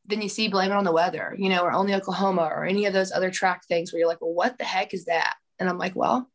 then 0.05 0.21
you 0.21 0.29
see 0.29 0.47
blame 0.47 0.71
it 0.71 0.75
on 0.75 0.83
the 0.83 0.91
weather, 0.91 1.35
you 1.37 1.49
know, 1.49 1.61
or 1.61 1.71
only 1.71 1.93
Oklahoma 1.93 2.43
or 2.43 2.65
any 2.65 2.85
of 2.85 2.93
those 2.93 3.11
other 3.11 3.31
track 3.31 3.65
things 3.65 3.91
where 3.91 3.99
you're 3.99 4.07
like, 4.07 4.21
well, 4.21 4.33
what 4.33 4.57
the 4.57 4.65
heck 4.65 4.93
is 4.93 5.05
that? 5.05 5.35
And 5.59 5.69
I'm 5.69 5.77
like, 5.77 5.95
well, 5.95 6.29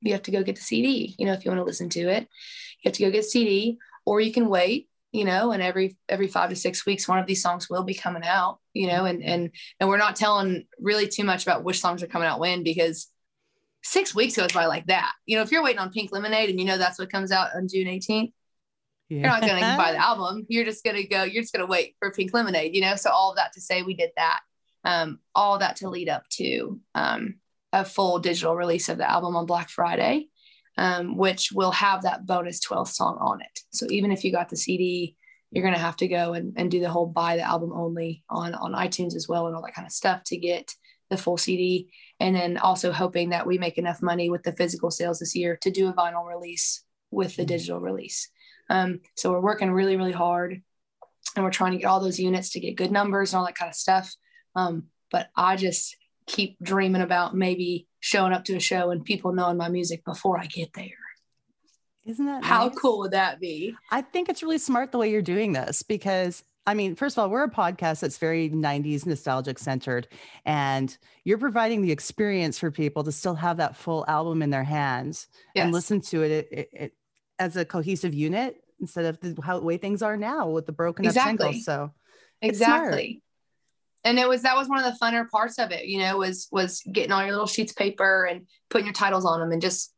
you 0.00 0.12
have 0.12 0.22
to 0.22 0.32
go 0.32 0.42
get 0.42 0.56
the 0.56 0.62
CD, 0.62 1.14
you 1.18 1.26
know, 1.26 1.32
if 1.32 1.44
you 1.44 1.50
want 1.50 1.60
to 1.60 1.64
listen 1.64 1.88
to 1.90 2.00
it, 2.00 2.22
you 2.22 2.88
have 2.88 2.94
to 2.94 3.04
go 3.04 3.10
get 3.10 3.24
CD 3.24 3.78
or 4.04 4.20
you 4.20 4.32
can 4.32 4.48
wait, 4.48 4.88
you 5.12 5.24
know, 5.24 5.52
and 5.52 5.62
every, 5.62 5.96
every 6.08 6.26
five 6.26 6.50
to 6.50 6.56
six 6.56 6.84
weeks, 6.84 7.06
one 7.06 7.20
of 7.20 7.26
these 7.26 7.42
songs 7.42 7.70
will 7.70 7.84
be 7.84 7.94
coming 7.94 8.24
out, 8.24 8.58
you 8.72 8.88
know, 8.88 9.04
and, 9.04 9.22
and, 9.22 9.50
and 9.78 9.88
we're 9.88 9.98
not 9.98 10.16
telling 10.16 10.66
really 10.80 11.06
too 11.06 11.22
much 11.22 11.44
about 11.44 11.62
which 11.62 11.80
songs 11.80 12.02
are 12.02 12.08
coming 12.08 12.26
out 12.26 12.40
when, 12.40 12.64
because 12.64 13.06
six 13.84 14.14
weeks 14.14 14.36
goes 14.36 14.52
by 14.52 14.66
like 14.66 14.86
that. 14.86 15.12
You 15.26 15.36
know, 15.36 15.42
if 15.42 15.52
you're 15.52 15.62
waiting 15.62 15.78
on 15.78 15.92
Pink 15.92 16.10
Lemonade 16.10 16.50
and 16.50 16.58
you 16.58 16.66
know 16.66 16.78
that's 16.78 16.98
what 16.98 17.12
comes 17.12 17.30
out 17.30 17.54
on 17.54 17.68
June 17.68 17.86
18th, 17.86 18.32
yeah. 19.08 19.18
You're 19.18 19.28
not 19.28 19.40
going 19.42 19.60
to 19.60 19.76
buy 19.76 19.92
the 19.92 19.98
album. 20.02 20.46
You're 20.48 20.64
just 20.64 20.84
going 20.84 20.96
to 20.96 21.04
go, 21.04 21.24
you're 21.24 21.42
just 21.42 21.52
going 21.52 21.64
to 21.64 21.70
wait 21.70 21.96
for 21.98 22.10
Pink 22.10 22.32
Lemonade, 22.32 22.74
you 22.74 22.80
know? 22.80 22.96
So 22.96 23.10
all 23.10 23.30
of 23.30 23.36
that 23.36 23.52
to 23.54 23.60
say 23.60 23.82
we 23.82 23.94
did 23.94 24.10
that. 24.16 24.40
Um, 24.84 25.20
all 25.34 25.58
that 25.58 25.76
to 25.76 25.88
lead 25.88 26.08
up 26.08 26.24
to 26.30 26.80
um, 26.94 27.36
a 27.72 27.84
full 27.84 28.18
digital 28.18 28.56
release 28.56 28.88
of 28.88 28.98
the 28.98 29.08
album 29.08 29.36
on 29.36 29.46
Black 29.46 29.68
Friday, 29.68 30.28
um, 30.76 31.16
which 31.16 31.52
will 31.52 31.70
have 31.70 32.02
that 32.02 32.26
bonus 32.26 32.60
12th 32.66 32.88
song 32.88 33.18
on 33.20 33.40
it. 33.40 33.60
So 33.70 33.86
even 33.90 34.10
if 34.10 34.24
you 34.24 34.32
got 34.32 34.48
the 34.48 34.56
CD, 34.56 35.16
you're 35.50 35.62
going 35.62 35.74
to 35.74 35.80
have 35.80 35.96
to 35.98 36.08
go 36.08 36.32
and, 36.32 36.54
and 36.56 36.70
do 36.70 36.80
the 36.80 36.88
whole 36.88 37.06
buy 37.06 37.36
the 37.36 37.42
album 37.42 37.72
only 37.72 38.24
on, 38.30 38.54
on 38.54 38.72
iTunes 38.72 39.14
as 39.14 39.28
well 39.28 39.46
and 39.46 39.54
all 39.54 39.62
that 39.62 39.74
kind 39.74 39.86
of 39.86 39.92
stuff 39.92 40.24
to 40.24 40.36
get 40.36 40.74
the 41.10 41.18
full 41.18 41.36
CD. 41.36 41.90
And 42.18 42.34
then 42.34 42.56
also 42.56 42.90
hoping 42.90 43.30
that 43.30 43.46
we 43.46 43.58
make 43.58 43.78
enough 43.78 44.02
money 44.02 44.30
with 44.30 44.42
the 44.42 44.52
physical 44.52 44.90
sales 44.90 45.18
this 45.18 45.36
year 45.36 45.58
to 45.60 45.70
do 45.70 45.88
a 45.88 45.92
vinyl 45.92 46.26
release 46.26 46.82
with 47.10 47.36
the 47.36 47.42
mm-hmm. 47.42 47.48
digital 47.48 47.80
release. 47.80 48.30
Um, 48.70 49.00
so 49.16 49.32
we're 49.32 49.40
working 49.40 49.70
really, 49.70 49.96
really 49.96 50.12
hard 50.12 50.62
and 51.36 51.44
we're 51.44 51.50
trying 51.50 51.72
to 51.72 51.78
get 51.78 51.86
all 51.86 52.00
those 52.00 52.18
units 52.18 52.50
to 52.50 52.60
get 52.60 52.76
good 52.76 52.92
numbers 52.92 53.32
and 53.32 53.38
all 53.38 53.46
that 53.46 53.54
kind 53.54 53.68
of 53.68 53.74
stuff. 53.74 54.14
Um, 54.54 54.84
but 55.10 55.28
I 55.36 55.56
just 55.56 55.96
keep 56.26 56.56
dreaming 56.62 57.02
about 57.02 57.34
maybe 57.34 57.86
showing 58.00 58.32
up 58.32 58.44
to 58.44 58.56
a 58.56 58.60
show 58.60 58.90
and 58.90 59.04
people 59.04 59.32
knowing 59.32 59.56
my 59.56 59.68
music 59.68 60.04
before 60.04 60.38
I 60.38 60.46
get 60.46 60.72
there. 60.74 60.88
Isn't 62.04 62.26
that 62.26 62.44
how 62.44 62.68
nice? 62.68 62.78
cool 62.78 62.98
would 63.00 63.12
that 63.12 63.40
be? 63.40 63.76
I 63.90 64.02
think 64.02 64.28
it's 64.28 64.42
really 64.42 64.58
smart 64.58 64.90
the 64.90 64.98
way 64.98 65.10
you're 65.10 65.22
doing 65.22 65.52
this 65.52 65.82
because 65.82 66.42
I 66.66 66.74
mean, 66.74 66.94
first 66.94 67.16
of 67.16 67.22
all, 67.22 67.30
we're 67.30 67.42
a 67.42 67.50
podcast 67.50 68.00
that's 68.00 68.18
very 68.18 68.48
90s 68.48 69.04
nostalgic 69.04 69.58
centered, 69.58 70.06
and 70.44 70.96
you're 71.24 71.38
providing 71.38 71.82
the 71.82 71.90
experience 71.90 72.56
for 72.56 72.70
people 72.70 73.02
to 73.02 73.10
still 73.10 73.34
have 73.34 73.56
that 73.56 73.76
full 73.76 74.04
album 74.06 74.42
in 74.42 74.50
their 74.50 74.62
hands 74.62 75.26
yes. 75.56 75.64
and 75.64 75.72
listen 75.72 76.00
to 76.02 76.22
it, 76.22 76.48
it, 76.52 76.68
it, 76.72 76.92
as 77.38 77.56
a 77.56 77.64
cohesive 77.64 78.14
unit 78.14 78.56
instead 78.80 79.04
of 79.04 79.20
the 79.20 79.40
how 79.42 79.58
way 79.60 79.76
things 79.76 80.02
are 80.02 80.16
now 80.16 80.48
with 80.48 80.66
the 80.66 80.72
broken 80.72 81.04
exactly. 81.04 81.32
up 81.32 81.52
singles. 81.52 81.64
So 81.64 81.92
exactly 82.40 83.22
and 84.04 84.18
it 84.18 84.28
was 84.28 84.42
that 84.42 84.56
was 84.56 84.68
one 84.68 84.82
of 84.82 84.84
the 84.84 84.98
funner 85.04 85.28
parts 85.28 85.58
of 85.58 85.70
it 85.70 85.86
you 85.86 85.98
know 85.98 86.18
was 86.18 86.48
was 86.50 86.82
getting 86.90 87.12
all 87.12 87.22
your 87.22 87.32
little 87.32 87.46
sheets 87.46 87.72
of 87.72 87.76
paper 87.76 88.24
and 88.24 88.46
putting 88.68 88.86
your 88.86 88.94
titles 88.94 89.24
on 89.24 89.40
them 89.40 89.52
and 89.52 89.62
just 89.62 89.94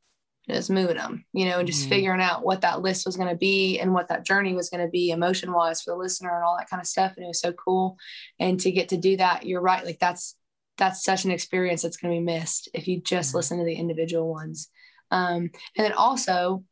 just 0.49 0.71
moving 0.71 0.97
them 0.97 1.25
you 1.33 1.47
know 1.47 1.59
and 1.59 1.67
just 1.67 1.83
mm-hmm. 1.83 1.91
figuring 1.91 2.21
out 2.21 2.45
what 2.45 2.61
that 2.61 2.83
list 2.83 3.07
was 3.07 3.17
going 3.17 3.29
to 3.29 3.37
be 3.37 3.79
and 3.79 3.95
what 3.95 4.09
that 4.09 4.26
journey 4.26 4.55
was 4.55 4.69
going 4.69 4.85
to 4.85 4.91
be 4.91 5.11
emotion 5.11 5.53
wise 5.53 5.81
for 5.81 5.93
the 5.93 5.97
listener 5.97 6.35
and 6.35 6.45
all 6.45 6.57
that 6.59 6.69
kind 6.69 6.81
of 6.81 6.87
stuff 6.87 7.14
and 7.17 7.25
it 7.25 7.29
was 7.29 7.41
so 7.41 7.53
cool 7.53 7.97
and 8.38 8.61
to 8.61 8.71
get 8.71 8.91
to 8.91 8.97
do 8.99 9.17
that 9.17 9.47
you're 9.47 9.62
right 9.62 9.85
like 9.85 9.99
that's 9.99 10.37
that's 10.76 11.05
such 11.05 11.25
an 11.25 11.31
experience 11.31 11.83
that's 11.83 11.97
going 11.97 12.12
to 12.12 12.21
be 12.21 12.25
missed 12.25 12.69
if 12.75 12.87
you 12.87 13.00
just 13.00 13.31
mm-hmm. 13.31 13.38
listen 13.38 13.59
to 13.59 13.64
the 13.64 13.75
individual 13.75 14.31
ones 14.31 14.69
um, 15.11 15.50
and 15.76 15.85
then 15.87 15.93
also 15.93 16.64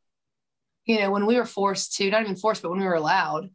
you 0.85 0.99
know 0.99 1.11
when 1.11 1.27
we 1.27 1.37
were 1.37 1.45
forced 1.45 1.95
to 1.97 2.11
not 2.11 2.23
even 2.23 2.37
forced 2.37 2.63
but 2.63 2.71
when 2.71 2.81
we 2.81 2.87
were 2.87 2.95
allowed 2.95 3.51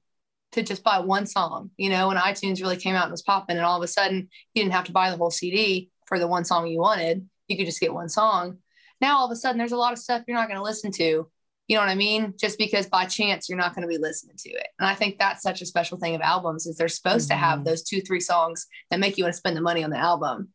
to 0.54 0.64
just 0.64 0.84
buy 0.84 1.00
one 1.00 1.26
song, 1.26 1.72
you 1.78 1.90
know, 1.90 2.08
when 2.08 2.18
iTunes 2.18 2.62
really 2.62 2.78
came 2.78 2.96
out 2.96 3.04
and 3.04 3.12
was 3.12 3.22
popping, 3.22 3.58
and 3.58 3.66
all 3.66 3.78
of 3.78 3.84
a 3.84 3.88
sudden 3.88 4.30
you 4.54 4.64
didn't 4.64 4.74
have 4.74 4.86
to 4.86 4.92
buy 4.92 5.10
the 5.10 5.18
whole 5.18 5.32
CD 5.32 5.92
for 6.06 6.20
the 6.20 6.28
one 6.28 6.46
song 6.46 6.68
you 6.68 6.80
wanted. 6.80 7.28
You 7.48 7.58
could 7.58 7.66
just 7.66 7.80
get 7.80 7.94
one 7.94 8.10
song. 8.10 8.58
Now 9.02 9.18
all 9.18 9.26
of 9.26 9.32
a 9.32 9.36
sudden 9.36 9.58
there's 9.58 9.72
a 9.72 9.78
lot 9.78 9.94
of 9.94 10.00
stuff 10.00 10.24
you're 10.28 10.38
not 10.38 10.48
going 10.48 10.58
to 10.58 10.64
listen 10.64 10.92
to. 10.94 11.30
You 11.68 11.76
know 11.76 11.82
what 11.82 11.90
I 11.90 11.96
mean? 11.96 12.34
Just 12.40 12.58
because 12.58 12.88
by 12.88 13.06
chance 13.06 13.50
you're 13.50 13.58
not 13.58 13.76
going 13.76 13.82
to 13.82 13.90
be 13.90 13.98
listening 13.98 14.38
to 14.38 14.50
it. 14.50 14.68
And 14.80 14.88
I 14.88 14.96
think 14.96 15.20
that's 15.20 15.44
such 15.44 15.62
a 15.62 15.66
special 15.66 15.98
thing 15.98 16.16
of 16.16 16.22
albums 16.22 16.66
is 16.66 16.78
they're 16.78 16.88
supposed 16.88 17.30
mm-hmm. 17.30 17.40
to 17.40 17.46
have 17.46 17.56
mm-hmm. 17.58 17.66
those 17.66 17.84
two, 17.84 18.00
three 18.02 18.22
songs 18.22 18.68
that 18.90 19.02
make 19.02 19.18
you 19.18 19.26
want 19.26 19.34
to 19.34 19.38
spend 19.38 19.58
the 19.58 19.62
money 19.62 19.84
on 19.84 19.90
the 19.90 19.98
album. 19.98 20.50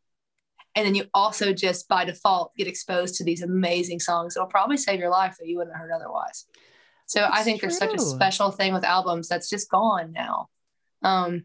And 0.75 0.85
then 0.85 0.95
you 0.95 1.05
also 1.13 1.53
just 1.53 1.87
by 1.87 2.05
default 2.05 2.55
get 2.55 2.67
exposed 2.67 3.15
to 3.15 3.23
these 3.23 3.41
amazing 3.41 3.99
songs 3.99 4.33
that'll 4.33 4.47
probably 4.47 4.77
save 4.77 4.99
your 4.99 5.09
life 5.09 5.35
that 5.39 5.47
you 5.47 5.57
wouldn't 5.57 5.75
have 5.75 5.85
heard 5.85 5.95
otherwise. 5.95 6.45
So 7.05 7.19
that's 7.19 7.39
I 7.39 7.43
think 7.43 7.59
true. 7.59 7.69
there's 7.69 7.77
such 7.77 7.93
a 7.93 7.99
special 7.99 8.51
thing 8.51 8.73
with 8.73 8.83
albums 8.83 9.27
that's 9.27 9.49
just 9.49 9.69
gone 9.69 10.13
now. 10.13 10.47
Um, 11.03 11.43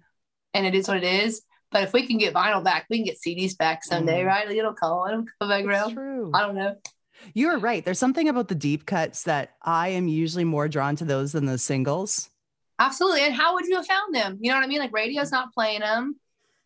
and 0.54 0.66
it 0.66 0.74
is 0.74 0.88
what 0.88 0.96
it 0.96 1.04
is. 1.04 1.42
But 1.70 1.82
if 1.82 1.92
we 1.92 2.06
can 2.06 2.16
get 2.16 2.32
vinyl 2.32 2.64
back, 2.64 2.86
we 2.88 2.96
can 2.96 3.04
get 3.04 3.18
CDs 3.18 3.56
back 3.56 3.84
someday, 3.84 4.22
mm. 4.22 4.26
right? 4.26 4.50
It'll 4.50 4.72
come, 4.72 5.08
it'll 5.08 5.24
come 5.38 5.48
back 5.48 5.64
around. 5.64 5.94
True. 5.94 6.30
I 6.32 6.40
don't 6.40 6.54
know. 6.54 6.76
You're 7.34 7.58
right. 7.58 7.84
There's 7.84 7.98
something 7.98 8.28
about 8.28 8.48
the 8.48 8.54
deep 8.54 8.86
cuts 8.86 9.24
that 9.24 9.56
I 9.62 9.88
am 9.88 10.08
usually 10.08 10.44
more 10.44 10.68
drawn 10.68 10.96
to 10.96 11.04
those 11.04 11.32
than 11.32 11.46
the 11.46 11.58
singles. 11.58 12.30
Absolutely. 12.78 13.22
And 13.22 13.34
how 13.34 13.54
would 13.54 13.66
you 13.66 13.76
have 13.76 13.86
found 13.86 14.14
them? 14.14 14.38
You 14.40 14.50
know 14.50 14.56
what 14.56 14.64
I 14.64 14.68
mean? 14.68 14.78
Like 14.78 14.94
radio's 14.94 15.32
not 15.32 15.52
playing 15.52 15.80
them, 15.80 16.16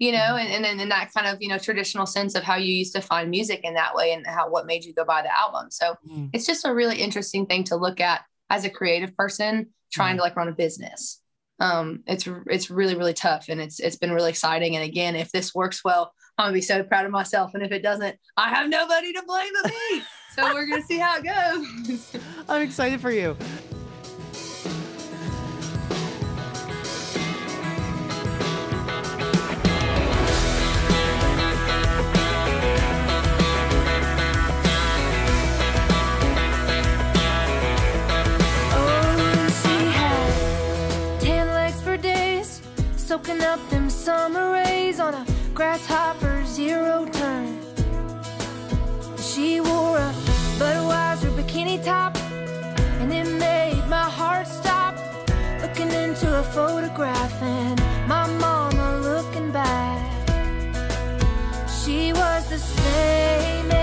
you 0.02 0.10
know, 0.10 0.18
mm-hmm. 0.18 0.52
and, 0.52 0.66
and 0.66 0.80
in 0.80 0.88
that 0.88 1.12
kind 1.14 1.28
of, 1.28 1.40
you 1.40 1.46
know, 1.46 1.58
traditional 1.58 2.06
sense 2.06 2.34
of 2.34 2.42
how 2.42 2.56
you 2.56 2.74
used 2.74 2.92
to 2.92 3.00
find 3.00 3.30
music 3.30 3.60
in 3.62 3.74
that 3.74 3.94
way 3.94 4.12
and 4.12 4.26
how 4.26 4.50
what 4.50 4.66
made 4.66 4.84
you 4.84 4.92
go 4.92 5.04
buy 5.04 5.22
the 5.22 5.32
album. 5.32 5.70
So 5.70 5.94
mm. 6.04 6.28
it's 6.32 6.44
just 6.44 6.66
a 6.66 6.74
really 6.74 6.96
interesting 7.00 7.46
thing 7.46 7.62
to 7.64 7.76
look 7.76 8.00
at 8.00 8.22
as 8.50 8.64
a 8.64 8.70
creative 8.70 9.16
person 9.16 9.68
trying 9.92 10.14
mm. 10.14 10.18
to 10.18 10.22
like 10.24 10.34
run 10.34 10.48
a 10.48 10.52
business. 10.52 11.20
Um, 11.60 12.02
it's 12.08 12.26
it's 12.48 12.68
really 12.68 12.96
really 12.96 13.14
tough, 13.14 13.48
and 13.48 13.60
it's 13.60 13.78
it's 13.78 13.94
been 13.94 14.10
really 14.10 14.30
exciting. 14.30 14.74
And 14.74 14.84
again, 14.84 15.14
if 15.14 15.30
this 15.30 15.54
works 15.54 15.84
well, 15.84 16.12
I'm 16.36 16.46
gonna 16.46 16.54
be 16.54 16.62
so 16.62 16.82
proud 16.82 17.04
of 17.04 17.12
myself. 17.12 17.54
And 17.54 17.62
if 17.62 17.70
it 17.70 17.84
doesn't, 17.84 18.16
I 18.36 18.48
have 18.48 18.68
nobody 18.68 19.12
to 19.12 19.22
blame 19.24 19.52
but 19.62 19.70
me. 19.70 20.02
so 20.34 20.52
we're 20.52 20.66
gonna 20.66 20.82
see 20.82 20.98
how 20.98 21.18
it 21.18 21.86
goes. 21.86 22.16
I'm 22.48 22.62
excited 22.62 23.00
for 23.00 23.12
you. 23.12 23.36
Soaking 43.12 43.42
up 43.42 43.60
them 43.68 43.90
summer 43.90 44.52
rays 44.52 44.98
on 44.98 45.12
a 45.12 45.26
grasshopper 45.52 46.46
zero 46.46 47.04
turn. 47.12 47.60
She 49.18 49.60
wore 49.60 49.98
a 49.98 50.12
Budweiser 50.58 51.30
bikini 51.36 51.84
top, 51.84 52.16
and 53.00 53.12
it 53.12 53.28
made 53.38 53.84
my 53.86 54.08
heart 54.18 54.46
stop. 54.46 54.94
Looking 55.60 55.92
into 55.92 56.26
a 56.40 56.42
photograph 56.42 57.42
and 57.42 57.78
my 58.08 58.26
mama 58.44 58.86
looking 59.02 59.50
back. 59.52 60.00
She 61.68 62.14
was 62.14 62.48
the 62.48 62.58
same 62.58 63.81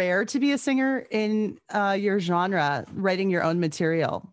rare 0.00 0.24
to 0.24 0.40
be 0.40 0.52
a 0.52 0.58
singer 0.58 1.06
in 1.10 1.58
uh, 1.68 1.96
your 1.98 2.18
genre, 2.18 2.86
writing 2.94 3.28
your 3.28 3.44
own 3.44 3.60
material? 3.60 4.32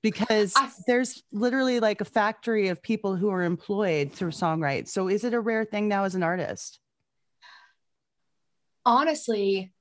Because 0.00 0.52
I, 0.56 0.70
there's 0.86 1.22
literally 1.32 1.80
like 1.80 2.00
a 2.00 2.04
factory 2.04 2.68
of 2.68 2.82
people 2.82 3.16
who 3.16 3.28
are 3.30 3.42
employed 3.42 4.12
through 4.12 4.30
songwrite. 4.30 4.88
So 4.88 5.08
is 5.08 5.24
it 5.24 5.34
a 5.34 5.40
rare 5.40 5.64
thing 5.64 5.88
now 5.88 6.04
as 6.04 6.14
an 6.14 6.22
artist? 6.22 6.78
Honestly, 8.84 9.72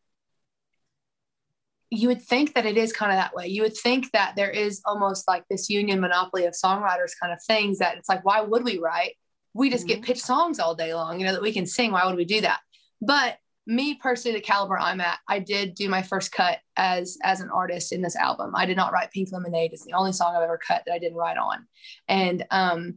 you 1.92 2.08
would 2.08 2.22
think 2.22 2.54
that 2.56 2.66
it 2.66 2.78
is 2.78 2.94
kind 2.94 3.12
of 3.12 3.18
that 3.18 3.36
way. 3.36 3.48
You 3.48 3.64
would 3.64 3.78
think 3.78 4.12
that 4.14 4.34
there 4.36 4.50
is 4.50 4.82
almost 4.86 5.28
like 5.28 5.44
this 5.50 5.70
union 5.70 6.00
monopoly 6.00 6.46
of 6.46 6.54
songwriters 6.54 7.12
kind 7.22 7.34
of 7.34 7.40
things 7.44 7.80
that 7.80 7.98
it's 7.98 8.10
like, 8.10 8.24
why 8.24 8.42
would 8.42 8.64
we 8.64 8.80
write? 8.80 9.16
We 9.54 9.70
just 9.70 9.86
mm-hmm. 9.86 10.00
get 10.00 10.06
pitched 10.06 10.26
songs 10.26 10.60
all 10.60 10.76
day 10.76 10.94
long, 10.94 11.20
you 11.20 11.26
know, 11.26 11.34
that 11.34 11.42
we 11.42 11.52
can 11.52 11.66
sing. 11.66 11.92
Why 11.92 12.06
would 12.06 12.16
we 12.16 12.26
do 12.26 12.42
that? 12.42 12.60
But 13.02 13.38
me 13.68 13.96
personally 13.96 14.38
the 14.38 14.44
caliber 14.44 14.78
i'm 14.80 15.00
at 15.00 15.20
i 15.28 15.38
did 15.38 15.76
do 15.76 15.88
my 15.88 16.02
first 16.02 16.32
cut 16.32 16.58
as 16.78 17.18
as 17.24 17.42
an 17.42 17.50
artist 17.50 17.92
in 17.92 18.02
this 18.02 18.16
album. 18.16 18.54
I 18.56 18.66
did 18.66 18.76
not 18.76 18.92
write 18.92 19.12
pink 19.12 19.32
lemonade. 19.32 19.72
It's 19.72 19.86
the 19.86 19.94
only 19.94 20.14
song 20.14 20.36
i've 20.36 20.44
ever 20.44 20.58
cut 20.58 20.84
that 20.86 20.94
i 20.94 21.00
didn't 21.00 21.18
write 21.18 21.38
on. 21.38 21.68
And 22.08 22.46
um 22.50 22.96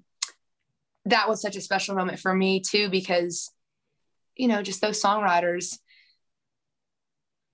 that 1.06 1.28
was 1.28 1.42
such 1.42 1.56
a 1.56 1.60
special 1.60 1.94
moment 1.94 2.18
for 2.18 2.34
me 2.34 2.60
too 2.60 2.88
because 2.88 3.52
you 4.36 4.48
know 4.48 4.62
just 4.62 4.80
those 4.80 5.00
songwriters 5.00 5.78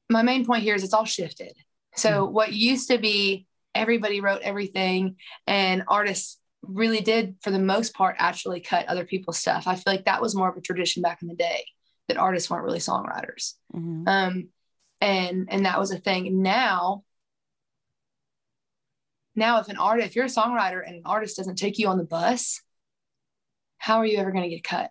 my 0.09 0.23
main 0.23 0.45
point 0.45 0.63
here 0.63 0.75
is 0.75 0.83
it's 0.83 0.95
all 0.95 1.05
shifted. 1.05 1.53
So 1.97 2.25
mm-hmm. 2.25 2.35
what 2.35 2.53
used 2.53 2.89
to 2.91 2.99
be 2.99 3.47
everybody 3.75 4.21
wrote 4.21 4.43
everything 4.43 5.17
and 5.47 5.85
artists 5.89 6.39
really 6.63 7.01
did 7.01 7.37
for 7.43 7.51
the 7.51 7.59
most 7.59 7.95
part 7.95 8.17
actually 8.19 8.61
cut 8.61 8.87
other 8.87 9.05
people's 9.05 9.39
stuff. 9.39 9.67
I 9.67 9.75
feel 9.75 9.93
like 9.93 10.05
that 10.05 10.21
was 10.21 10.35
more 10.35 10.49
of 10.49 10.57
a 10.57 10.61
tradition 10.61 11.03
back 11.03 11.23
in 11.23 11.29
the 11.29 11.35
day 11.35 11.65
that 12.11 12.19
artists 12.19 12.51
weren't 12.51 12.65
really 12.65 12.81
songwriters. 12.81 13.55
Mm-hmm. 13.75 14.09
Um, 14.09 14.49
and 15.01 15.49
and 15.51 15.65
that 15.65 15.79
was 15.79 15.93
a 15.93 15.99
thing. 15.99 16.43
Now, 16.43 17.05
now 19.35 19.61
if 19.61 19.69
an 19.69 19.79
artist, 19.79 20.09
if 20.09 20.17
you're 20.17 20.27
a 20.27 20.29
songwriter 20.29 20.83
and 20.85 20.97
an 20.97 21.03
artist 21.07 21.37
doesn't 21.37 21.57
take 21.57 21.79
you 21.79 21.89
on 21.89 21.99
the 21.99 22.05
bus, 22.05 22.61
how 23.79 23.99
are 23.99 24.07
you 24.07 24.19
ever 24.19 24.33
going 24.33 24.43
to 24.43 24.51
get 24.51 24.65
cut? 24.65 24.91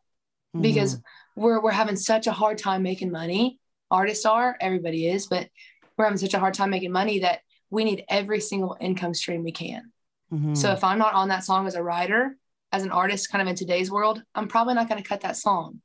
Mm-hmm. 0.56 0.62
Because 0.62 1.00
we're 1.36 1.62
we're 1.62 1.72
having 1.72 1.98
such 1.98 2.26
a 2.26 2.32
hard 2.32 2.58
time 2.58 2.82
making 2.82 3.12
money. 3.12 3.60
Artists 3.92 4.26
are, 4.26 4.56
everybody 4.62 5.08
is, 5.08 5.28
but 5.28 5.50
we're 5.98 6.06
having 6.06 6.18
such 6.18 6.34
a 6.34 6.40
hard 6.40 6.54
time 6.54 6.70
making 6.70 6.92
money 6.92 7.20
that 7.20 7.42
we 7.70 7.84
need 7.84 8.06
every 8.08 8.40
single 8.40 8.78
income 8.80 9.14
stream 9.14 9.44
we 9.44 9.52
can. 9.52 9.92
Mm-hmm. 10.32 10.54
So 10.54 10.72
if 10.72 10.84
I'm 10.84 11.00
not 11.00 11.16
on 11.16 11.30
that 11.30 11.44
song 11.44 11.68
as 11.68 11.76
a 11.76 11.84
writer, 11.84 12.38
as 12.72 12.84
an 12.84 12.92
artist, 12.92 13.32
kind 13.32 13.42
of 13.42 13.48
in 13.48 13.56
today's 13.56 13.92
world, 13.92 14.24
I'm 14.34 14.48
probably 14.48 14.76
not 14.76 14.88
going 14.88 15.02
to 15.02 15.08
cut 15.08 15.22
that 15.22 15.38
song 15.38 15.82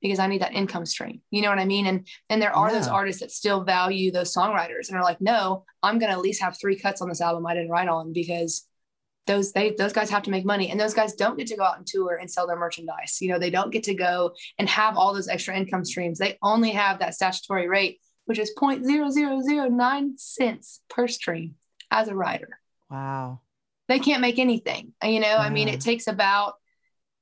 because 0.00 0.18
I 0.18 0.26
need 0.26 0.42
that 0.42 0.54
income 0.54 0.86
stream. 0.86 1.20
You 1.30 1.42
know 1.42 1.50
what 1.50 1.58
I 1.58 1.64
mean? 1.64 1.86
And 1.86 2.06
and 2.30 2.40
there 2.40 2.54
are 2.54 2.68
yeah. 2.68 2.78
those 2.78 2.88
artists 2.88 3.20
that 3.20 3.30
still 3.30 3.64
value 3.64 4.10
those 4.10 4.34
songwriters 4.34 4.88
and 4.88 4.96
are 4.96 5.02
like, 5.02 5.20
no, 5.20 5.64
I'm 5.82 5.98
gonna 5.98 6.12
at 6.12 6.20
least 6.20 6.42
have 6.42 6.58
three 6.58 6.76
cuts 6.76 7.02
on 7.02 7.08
this 7.08 7.20
album 7.20 7.46
I 7.46 7.54
didn't 7.54 7.70
write 7.70 7.88
on 7.88 8.12
because 8.12 8.66
those 9.26 9.52
they 9.52 9.74
those 9.76 9.92
guys 9.92 10.10
have 10.10 10.22
to 10.24 10.30
make 10.30 10.44
money 10.44 10.70
and 10.70 10.80
those 10.80 10.94
guys 10.94 11.14
don't 11.14 11.36
get 11.36 11.46
to 11.48 11.56
go 11.56 11.62
out 11.62 11.76
and 11.78 11.86
tour 11.86 12.16
and 12.16 12.30
sell 12.30 12.46
their 12.46 12.58
merchandise. 12.58 13.18
You 13.20 13.28
know, 13.28 13.38
they 13.38 13.50
don't 13.50 13.70
get 13.70 13.84
to 13.84 13.94
go 13.94 14.32
and 14.58 14.68
have 14.68 14.96
all 14.96 15.14
those 15.14 15.28
extra 15.28 15.56
income 15.56 15.84
streams. 15.84 16.18
They 16.18 16.38
only 16.42 16.70
have 16.70 16.98
that 16.98 17.14
statutory 17.14 17.68
rate, 17.68 18.00
which 18.24 18.38
is 18.38 18.52
0.0009 18.58 20.18
cents 20.18 20.80
per 20.88 21.06
stream 21.06 21.54
as 21.90 22.08
a 22.08 22.14
writer. 22.14 22.58
Wow. 22.90 23.40
They 23.86 23.98
can't 23.98 24.20
make 24.20 24.38
anything. 24.38 24.92
You 25.02 25.20
know, 25.20 25.36
I 25.36 25.50
mean, 25.50 25.68
it 25.68 25.80
takes 25.80 26.08
about 26.08 26.54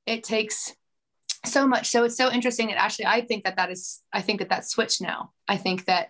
it 0.05 0.23
takes 0.23 0.73
so 1.51 1.67
much. 1.67 1.89
So 1.89 2.03
it's 2.03 2.17
so 2.17 2.31
interesting. 2.31 2.69
And 2.69 2.79
actually, 2.79 3.05
I 3.05 3.21
think 3.21 3.43
that 3.43 3.57
that 3.57 3.71
is, 3.71 4.01
I 4.13 4.21
think 4.21 4.39
that 4.39 4.49
that 4.49 4.69
switched 4.69 5.01
now. 5.01 5.31
I 5.47 5.57
think 5.57 5.85
that 5.85 6.09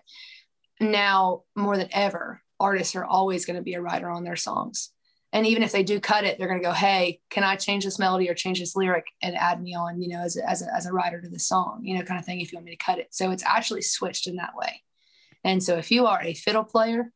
now 0.80 1.42
more 1.56 1.76
than 1.76 1.88
ever, 1.92 2.42
artists 2.60 2.94
are 2.96 3.04
always 3.04 3.46
going 3.46 3.56
to 3.56 3.62
be 3.62 3.74
a 3.74 3.80
writer 3.80 4.10
on 4.10 4.24
their 4.24 4.36
songs. 4.36 4.90
And 5.32 5.46
even 5.46 5.62
if 5.62 5.72
they 5.72 5.82
do 5.82 6.00
cut 6.00 6.24
it, 6.24 6.38
they're 6.38 6.48
going 6.48 6.60
to 6.60 6.66
go, 6.66 6.72
Hey, 6.72 7.20
can 7.30 7.44
I 7.44 7.56
change 7.56 7.84
this 7.84 7.98
melody 7.98 8.30
or 8.30 8.34
change 8.34 8.60
this 8.60 8.74
lyric 8.74 9.06
and 9.22 9.36
add 9.36 9.62
me 9.62 9.74
on, 9.74 10.00
you 10.00 10.08
know, 10.08 10.20
as 10.20 10.36
a, 10.36 10.48
as 10.48 10.62
a, 10.62 10.74
as 10.74 10.86
a 10.86 10.92
writer 10.92 11.20
to 11.20 11.28
the 11.28 11.38
song, 11.38 11.80
you 11.82 11.96
know, 11.96 12.04
kind 12.04 12.18
of 12.18 12.24
thing, 12.24 12.40
if 12.40 12.50
you 12.50 12.56
want 12.56 12.66
me 12.66 12.72
to 12.72 12.84
cut 12.84 12.98
it. 12.98 13.08
So 13.10 13.30
it's 13.30 13.44
actually 13.44 13.82
switched 13.82 14.26
in 14.26 14.36
that 14.36 14.56
way. 14.56 14.82
And 15.44 15.62
so 15.62 15.76
if 15.76 15.90
you 15.90 16.06
are 16.06 16.20
a 16.22 16.34
fiddle 16.34 16.64
player 16.64 17.12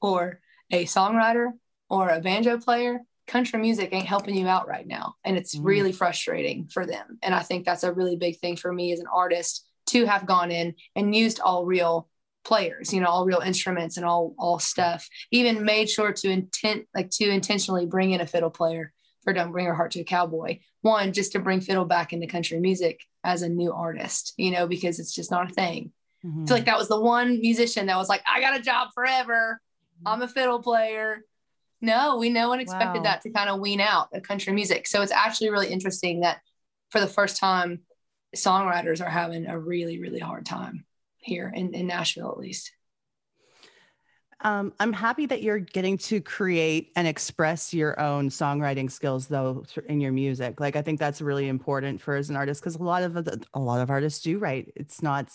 or 0.00 0.40
a 0.70 0.84
songwriter 0.86 1.50
or 1.90 2.08
a 2.08 2.20
banjo 2.20 2.58
player, 2.58 3.00
country 3.32 3.58
music 3.58 3.88
ain't 3.92 4.06
helping 4.06 4.36
you 4.36 4.46
out 4.46 4.68
right 4.68 4.86
now. 4.86 5.14
And 5.24 5.36
it's 5.36 5.56
mm. 5.56 5.64
really 5.64 5.92
frustrating 5.92 6.68
for 6.68 6.84
them. 6.84 7.18
And 7.22 7.34
I 7.34 7.40
think 7.40 7.64
that's 7.64 7.82
a 7.82 7.92
really 7.92 8.16
big 8.16 8.38
thing 8.38 8.56
for 8.56 8.72
me 8.72 8.92
as 8.92 9.00
an 9.00 9.06
artist 9.12 9.66
to 9.86 10.04
have 10.04 10.26
gone 10.26 10.50
in 10.50 10.74
and 10.94 11.14
used 11.14 11.40
all 11.40 11.64
real 11.64 12.08
players, 12.44 12.92
you 12.92 13.00
know, 13.00 13.06
all 13.06 13.24
real 13.24 13.40
instruments 13.40 13.96
and 13.96 14.04
all 14.04 14.34
all 14.38 14.58
stuff. 14.58 15.08
Even 15.30 15.64
made 15.64 15.88
sure 15.88 16.12
to 16.12 16.30
intent 16.30 16.86
like 16.94 17.10
to 17.10 17.28
intentionally 17.28 17.86
bring 17.86 18.10
in 18.10 18.20
a 18.20 18.26
fiddle 18.26 18.50
player 18.50 18.92
for 19.24 19.32
Don't 19.32 19.52
Bring 19.52 19.66
Your 19.66 19.74
Heart 19.74 19.92
to 19.92 20.00
a 20.00 20.04
Cowboy. 20.04 20.58
One, 20.82 21.12
just 21.12 21.32
to 21.32 21.38
bring 21.38 21.60
fiddle 21.60 21.84
back 21.84 22.12
into 22.12 22.26
country 22.26 22.60
music 22.60 23.00
as 23.24 23.42
a 23.42 23.48
new 23.48 23.72
artist, 23.72 24.34
you 24.36 24.50
know, 24.50 24.66
because 24.66 24.98
it's 24.98 25.14
just 25.14 25.30
not 25.30 25.50
a 25.50 25.54
thing. 25.54 25.92
Mm-hmm. 26.24 26.42
I 26.42 26.46
feel 26.46 26.56
like 26.56 26.66
that 26.66 26.78
was 26.78 26.88
the 26.88 27.00
one 27.00 27.40
musician 27.40 27.86
that 27.86 27.96
was 27.96 28.08
like, 28.08 28.22
I 28.28 28.40
got 28.40 28.58
a 28.58 28.62
job 28.62 28.88
forever. 28.94 29.60
I'm 30.04 30.22
a 30.22 30.28
fiddle 30.28 30.60
player. 30.60 31.24
No, 31.82 32.16
we 32.16 32.30
no 32.30 32.48
one 32.48 32.60
expected 32.60 32.98
wow. 32.98 33.04
that 33.04 33.22
to 33.22 33.30
kind 33.30 33.50
of 33.50 33.60
wean 33.60 33.80
out 33.80 34.08
a 34.14 34.20
country 34.20 34.52
music. 34.52 34.86
So 34.86 35.02
it's 35.02 35.12
actually 35.12 35.50
really 35.50 35.68
interesting 35.68 36.20
that 36.20 36.40
for 36.90 37.00
the 37.00 37.08
first 37.08 37.38
time, 37.38 37.80
songwriters 38.36 39.04
are 39.04 39.10
having 39.10 39.46
a 39.46 39.58
really, 39.58 39.98
really 39.98 40.20
hard 40.20 40.46
time 40.46 40.84
here 41.18 41.52
in, 41.54 41.74
in 41.74 41.88
Nashville, 41.88 42.30
at 42.30 42.38
least. 42.38 42.72
Um, 44.42 44.72
I'm 44.80 44.92
happy 44.92 45.26
that 45.26 45.42
you're 45.42 45.60
getting 45.60 45.98
to 45.98 46.20
create 46.20 46.90
and 46.96 47.06
express 47.06 47.72
your 47.72 47.98
own 48.00 48.28
songwriting 48.28 48.90
skills, 48.90 49.28
though, 49.28 49.64
in 49.88 50.00
your 50.00 50.12
music. 50.12 50.60
Like, 50.60 50.74
I 50.74 50.82
think 50.82 50.98
that's 50.98 51.20
really 51.20 51.48
important 51.48 52.00
for 52.00 52.16
as 52.16 52.28
an 52.28 52.36
artist 52.36 52.60
because 52.60 52.74
a 52.74 52.82
lot 52.82 53.04
of 53.04 53.14
the, 53.14 53.44
a 53.54 53.60
lot 53.60 53.80
of 53.80 53.90
artists 53.90 54.20
do 54.20 54.38
write. 54.38 54.72
It's 54.74 55.00
not 55.00 55.30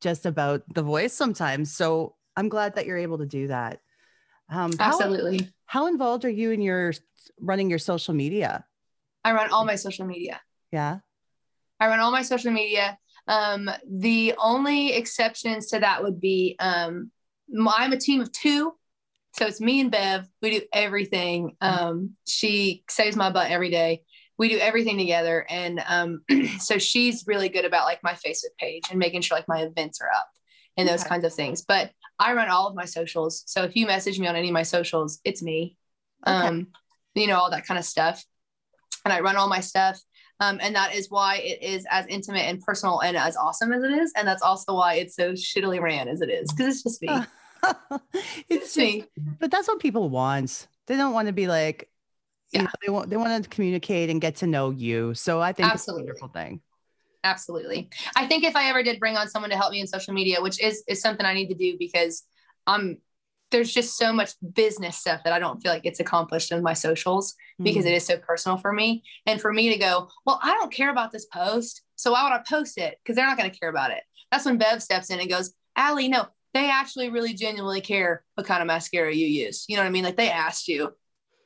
just 0.00 0.24
about 0.24 0.62
the 0.72 0.82
voice 0.82 1.12
sometimes. 1.12 1.72
So 1.72 2.14
I'm 2.36 2.48
glad 2.48 2.76
that 2.76 2.86
you're 2.86 2.98
able 2.98 3.18
to 3.18 3.26
do 3.26 3.48
that. 3.48 3.80
Um, 4.52 4.72
Absolutely. 4.78 5.38
How, 5.66 5.82
how 5.82 5.86
involved 5.86 6.24
are 6.24 6.30
you 6.30 6.50
in 6.50 6.60
your 6.60 6.92
running 7.40 7.70
your 7.70 7.78
social 7.78 8.14
media? 8.14 8.64
I 9.24 9.32
run 9.32 9.50
all 9.50 9.64
my 9.64 9.76
social 9.76 10.06
media. 10.06 10.40
Yeah. 10.70 10.98
I 11.80 11.88
run 11.88 12.00
all 12.00 12.12
my 12.12 12.22
social 12.22 12.52
media. 12.52 12.98
Um, 13.28 13.70
the 13.88 14.34
only 14.38 14.94
exceptions 14.94 15.68
to 15.68 15.80
that 15.80 16.02
would 16.02 16.20
be 16.20 16.56
um, 16.58 17.10
I'm 17.66 17.92
a 17.92 17.96
team 17.96 18.20
of 18.20 18.30
two. 18.32 18.74
So 19.34 19.46
it's 19.46 19.60
me 19.60 19.80
and 19.80 19.90
Bev. 19.90 20.28
We 20.42 20.58
do 20.58 20.66
everything. 20.72 21.56
Um, 21.60 22.16
she 22.26 22.84
saves 22.90 23.16
my 23.16 23.30
butt 23.30 23.50
every 23.50 23.70
day. 23.70 24.02
We 24.38 24.48
do 24.48 24.58
everything 24.58 24.98
together. 24.98 25.46
And 25.48 25.82
um, 25.86 26.22
so 26.58 26.78
she's 26.78 27.24
really 27.26 27.48
good 27.48 27.64
about 27.64 27.86
like 27.86 28.00
my 28.02 28.12
Facebook 28.12 28.56
page 28.58 28.84
and 28.90 28.98
making 28.98 29.22
sure 29.22 29.38
like 29.38 29.48
my 29.48 29.62
events 29.62 30.00
are 30.00 30.10
up 30.14 30.28
and 30.76 30.88
those 30.88 31.00
okay. 31.00 31.08
kinds 31.08 31.24
of 31.24 31.32
things. 31.32 31.62
But 31.62 31.92
I 32.18 32.34
run 32.34 32.48
all 32.48 32.68
of 32.68 32.74
my 32.74 32.84
socials. 32.84 33.42
So 33.46 33.64
if 33.64 33.76
you 33.76 33.86
message 33.86 34.18
me 34.18 34.26
on 34.26 34.36
any 34.36 34.48
of 34.48 34.54
my 34.54 34.62
socials, 34.62 35.20
it's 35.24 35.42
me. 35.42 35.76
Okay. 36.26 36.46
Um, 36.46 36.68
you 37.14 37.26
know, 37.26 37.38
all 37.38 37.50
that 37.50 37.66
kind 37.66 37.78
of 37.78 37.84
stuff. 37.84 38.24
And 39.04 39.12
I 39.12 39.20
run 39.20 39.36
all 39.36 39.48
my 39.48 39.60
stuff. 39.60 40.00
Um, 40.40 40.58
and 40.60 40.74
that 40.74 40.94
is 40.94 41.10
why 41.10 41.36
it 41.36 41.62
is 41.62 41.86
as 41.90 42.06
intimate 42.06 42.42
and 42.42 42.60
personal 42.60 43.00
and 43.00 43.16
as 43.16 43.36
awesome 43.36 43.72
as 43.72 43.82
it 43.82 43.92
is. 43.92 44.12
And 44.16 44.26
that's 44.26 44.42
also 44.42 44.74
why 44.74 44.94
it's 44.94 45.14
so 45.14 45.32
shittily 45.32 45.80
ran 45.80 46.08
as 46.08 46.20
it 46.20 46.30
is, 46.30 46.52
because 46.52 46.74
it's 46.74 46.82
just 46.82 47.02
me. 47.02 47.08
it's, 47.62 48.44
it's 48.48 48.74
just, 48.74 48.76
me. 48.76 49.04
But 49.38 49.50
that's 49.50 49.68
what 49.68 49.78
people 49.78 50.08
want. 50.08 50.66
They 50.86 50.96
don't 50.96 51.12
want 51.12 51.28
to 51.28 51.32
be 51.32 51.46
like, 51.46 51.88
yeah. 52.52 52.62
Know, 52.62 52.68
they 52.82 52.90
want 52.90 53.10
they 53.10 53.16
want 53.16 53.44
to 53.44 53.48
communicate 53.48 54.10
and 54.10 54.20
get 54.20 54.36
to 54.36 54.46
know 54.46 54.70
you. 54.70 55.14
So 55.14 55.40
I 55.40 55.52
think 55.52 55.70
Absolutely. 55.70 56.10
it's 56.10 56.20
a 56.20 56.24
wonderful 56.24 56.28
thing. 56.28 56.60
Absolutely. 57.24 57.88
I 58.16 58.26
think 58.26 58.44
if 58.44 58.56
I 58.56 58.68
ever 58.68 58.82
did 58.82 58.98
bring 58.98 59.16
on 59.16 59.28
someone 59.28 59.50
to 59.50 59.56
help 59.56 59.72
me 59.72 59.80
in 59.80 59.86
social 59.86 60.12
media, 60.12 60.42
which 60.42 60.60
is 60.60 60.82
is 60.88 61.00
something 61.00 61.24
I 61.24 61.34
need 61.34 61.48
to 61.48 61.54
do 61.54 61.76
because 61.78 62.24
I'm 62.66 62.98
there's 63.52 63.72
just 63.72 63.96
so 63.96 64.12
much 64.12 64.32
business 64.54 64.96
stuff 64.96 65.22
that 65.24 65.32
I 65.32 65.38
don't 65.38 65.62
feel 65.62 65.70
like 65.70 65.84
it's 65.86 66.00
accomplished 66.00 66.50
in 66.50 66.62
my 66.62 66.72
socials 66.72 67.32
mm-hmm. 67.32 67.64
because 67.64 67.84
it 67.84 67.92
is 67.92 68.04
so 68.04 68.16
personal 68.16 68.56
for 68.56 68.72
me. 68.72 69.04
And 69.26 69.40
for 69.40 69.52
me 69.52 69.68
to 69.72 69.78
go, 69.78 70.08
well, 70.24 70.40
I 70.42 70.54
don't 70.54 70.72
care 70.72 70.90
about 70.90 71.12
this 71.12 71.26
post. 71.26 71.82
So 71.94 72.12
why 72.12 72.24
would 72.24 72.32
I 72.32 72.42
post 72.48 72.78
it? 72.78 72.98
Because 72.98 73.14
they're 73.14 73.26
not 73.26 73.36
going 73.36 73.50
to 73.50 73.58
care 73.58 73.68
about 73.68 73.90
it. 73.90 74.02
That's 74.32 74.46
when 74.46 74.58
Bev 74.58 74.82
steps 74.82 75.10
in 75.10 75.20
and 75.20 75.28
goes, 75.28 75.52
Allie, 75.76 76.08
no, 76.08 76.26
they 76.54 76.70
actually 76.70 77.10
really 77.10 77.34
genuinely 77.34 77.82
care 77.82 78.24
what 78.34 78.46
kind 78.46 78.62
of 78.62 78.66
mascara 78.66 79.14
you 79.14 79.26
use. 79.26 79.66
You 79.68 79.76
know 79.76 79.82
what 79.82 79.88
I 79.88 79.92
mean? 79.92 80.04
Like 80.04 80.16
they 80.16 80.30
asked 80.30 80.66
you, 80.66 80.92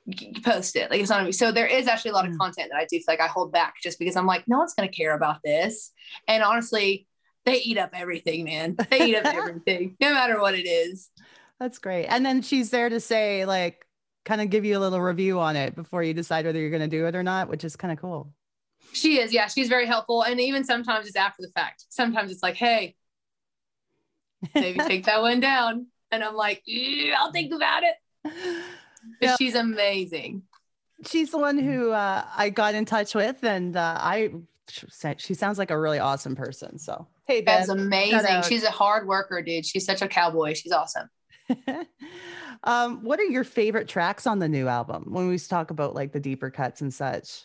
you 0.06 0.40
post 0.40 0.76
it. 0.76 0.90
Like 0.90 1.00
it's 1.00 1.10
not 1.10 1.24
me. 1.24 1.32
so 1.32 1.52
there 1.52 1.66
is 1.66 1.88
actually 1.88 2.12
a 2.12 2.14
lot 2.14 2.28
of 2.28 2.36
content 2.38 2.70
that 2.72 2.78
I 2.78 2.86
do 2.86 2.96
feel 2.96 3.04
like 3.08 3.20
I 3.20 3.26
hold 3.26 3.52
back 3.52 3.74
just 3.82 3.98
because 3.98 4.16
I'm 4.16 4.26
like, 4.26 4.44
no 4.46 4.58
one's 4.58 4.74
gonna 4.74 4.88
care 4.88 5.14
about 5.14 5.40
this. 5.44 5.92
And 6.28 6.42
honestly, 6.42 7.06
they 7.44 7.56
eat 7.60 7.78
up 7.78 7.90
everything, 7.92 8.44
man. 8.44 8.76
They 8.90 9.08
eat 9.10 9.16
up 9.16 9.26
everything, 9.34 9.96
no 10.00 10.12
matter 10.12 10.40
what 10.40 10.54
it 10.54 10.66
is. 10.66 11.08
That's 11.58 11.78
great. 11.78 12.06
And 12.06 12.26
then 12.26 12.42
she's 12.42 12.70
there 12.70 12.88
to 12.88 13.00
say, 13.00 13.46
like, 13.46 13.86
kind 14.24 14.40
of 14.40 14.50
give 14.50 14.64
you 14.64 14.76
a 14.76 14.80
little 14.80 15.00
review 15.00 15.38
on 15.38 15.56
it 15.56 15.74
before 15.74 16.02
you 16.02 16.12
decide 16.12 16.44
whether 16.44 16.58
you're 16.58 16.70
going 16.70 16.82
to 16.82 16.88
do 16.88 17.06
it 17.06 17.14
or 17.14 17.22
not, 17.22 17.48
which 17.48 17.64
is 17.64 17.76
kind 17.76 17.92
of 17.92 17.98
cool. 17.98 18.32
She 18.92 19.20
is. 19.20 19.32
Yeah. 19.32 19.46
She's 19.46 19.68
very 19.68 19.86
helpful. 19.86 20.22
And 20.22 20.40
even 20.40 20.64
sometimes 20.64 21.06
it's 21.06 21.16
after 21.16 21.42
the 21.42 21.50
fact. 21.52 21.84
Sometimes 21.88 22.30
it's 22.30 22.42
like, 22.42 22.56
hey, 22.56 22.96
maybe 24.54 24.78
take 24.80 25.06
that 25.06 25.22
one 25.22 25.40
down. 25.40 25.86
And 26.10 26.22
I'm 26.22 26.34
like, 26.34 26.62
I'll 27.16 27.32
think 27.32 27.54
about 27.54 27.82
it. 27.84 28.62
Yeah. 29.20 29.36
She's 29.36 29.54
amazing. 29.54 30.42
She's 31.04 31.30
the 31.30 31.38
one 31.38 31.58
who 31.58 31.90
uh, 31.90 32.24
I 32.36 32.50
got 32.50 32.74
in 32.74 32.84
touch 32.84 33.14
with, 33.14 33.44
and 33.44 33.76
uh, 33.76 33.98
I 33.98 34.30
she 34.68 35.34
sounds 35.34 35.58
like 35.58 35.70
a 35.70 35.78
really 35.78 35.98
awesome 35.98 36.34
person. 36.34 36.78
So 36.78 37.06
hey, 37.26 37.42
That's 37.42 37.68
amazing. 37.68 38.42
She's 38.48 38.64
a 38.64 38.70
hard 38.70 39.06
worker, 39.06 39.42
dude. 39.42 39.66
She's 39.66 39.84
such 39.84 40.02
a 40.02 40.08
cowboy. 40.08 40.54
She's 40.54 40.72
awesome. 40.72 41.08
um, 42.64 43.04
what 43.04 43.20
are 43.20 43.24
your 43.24 43.44
favorite 43.44 43.88
tracks 43.88 44.26
on 44.26 44.38
the 44.38 44.48
new 44.48 44.68
album 44.68 45.06
when 45.08 45.28
we 45.28 45.38
talk 45.38 45.70
about 45.70 45.94
like 45.94 46.12
the 46.12 46.20
deeper 46.20 46.50
cuts 46.50 46.80
and 46.80 46.92
such? 46.92 47.42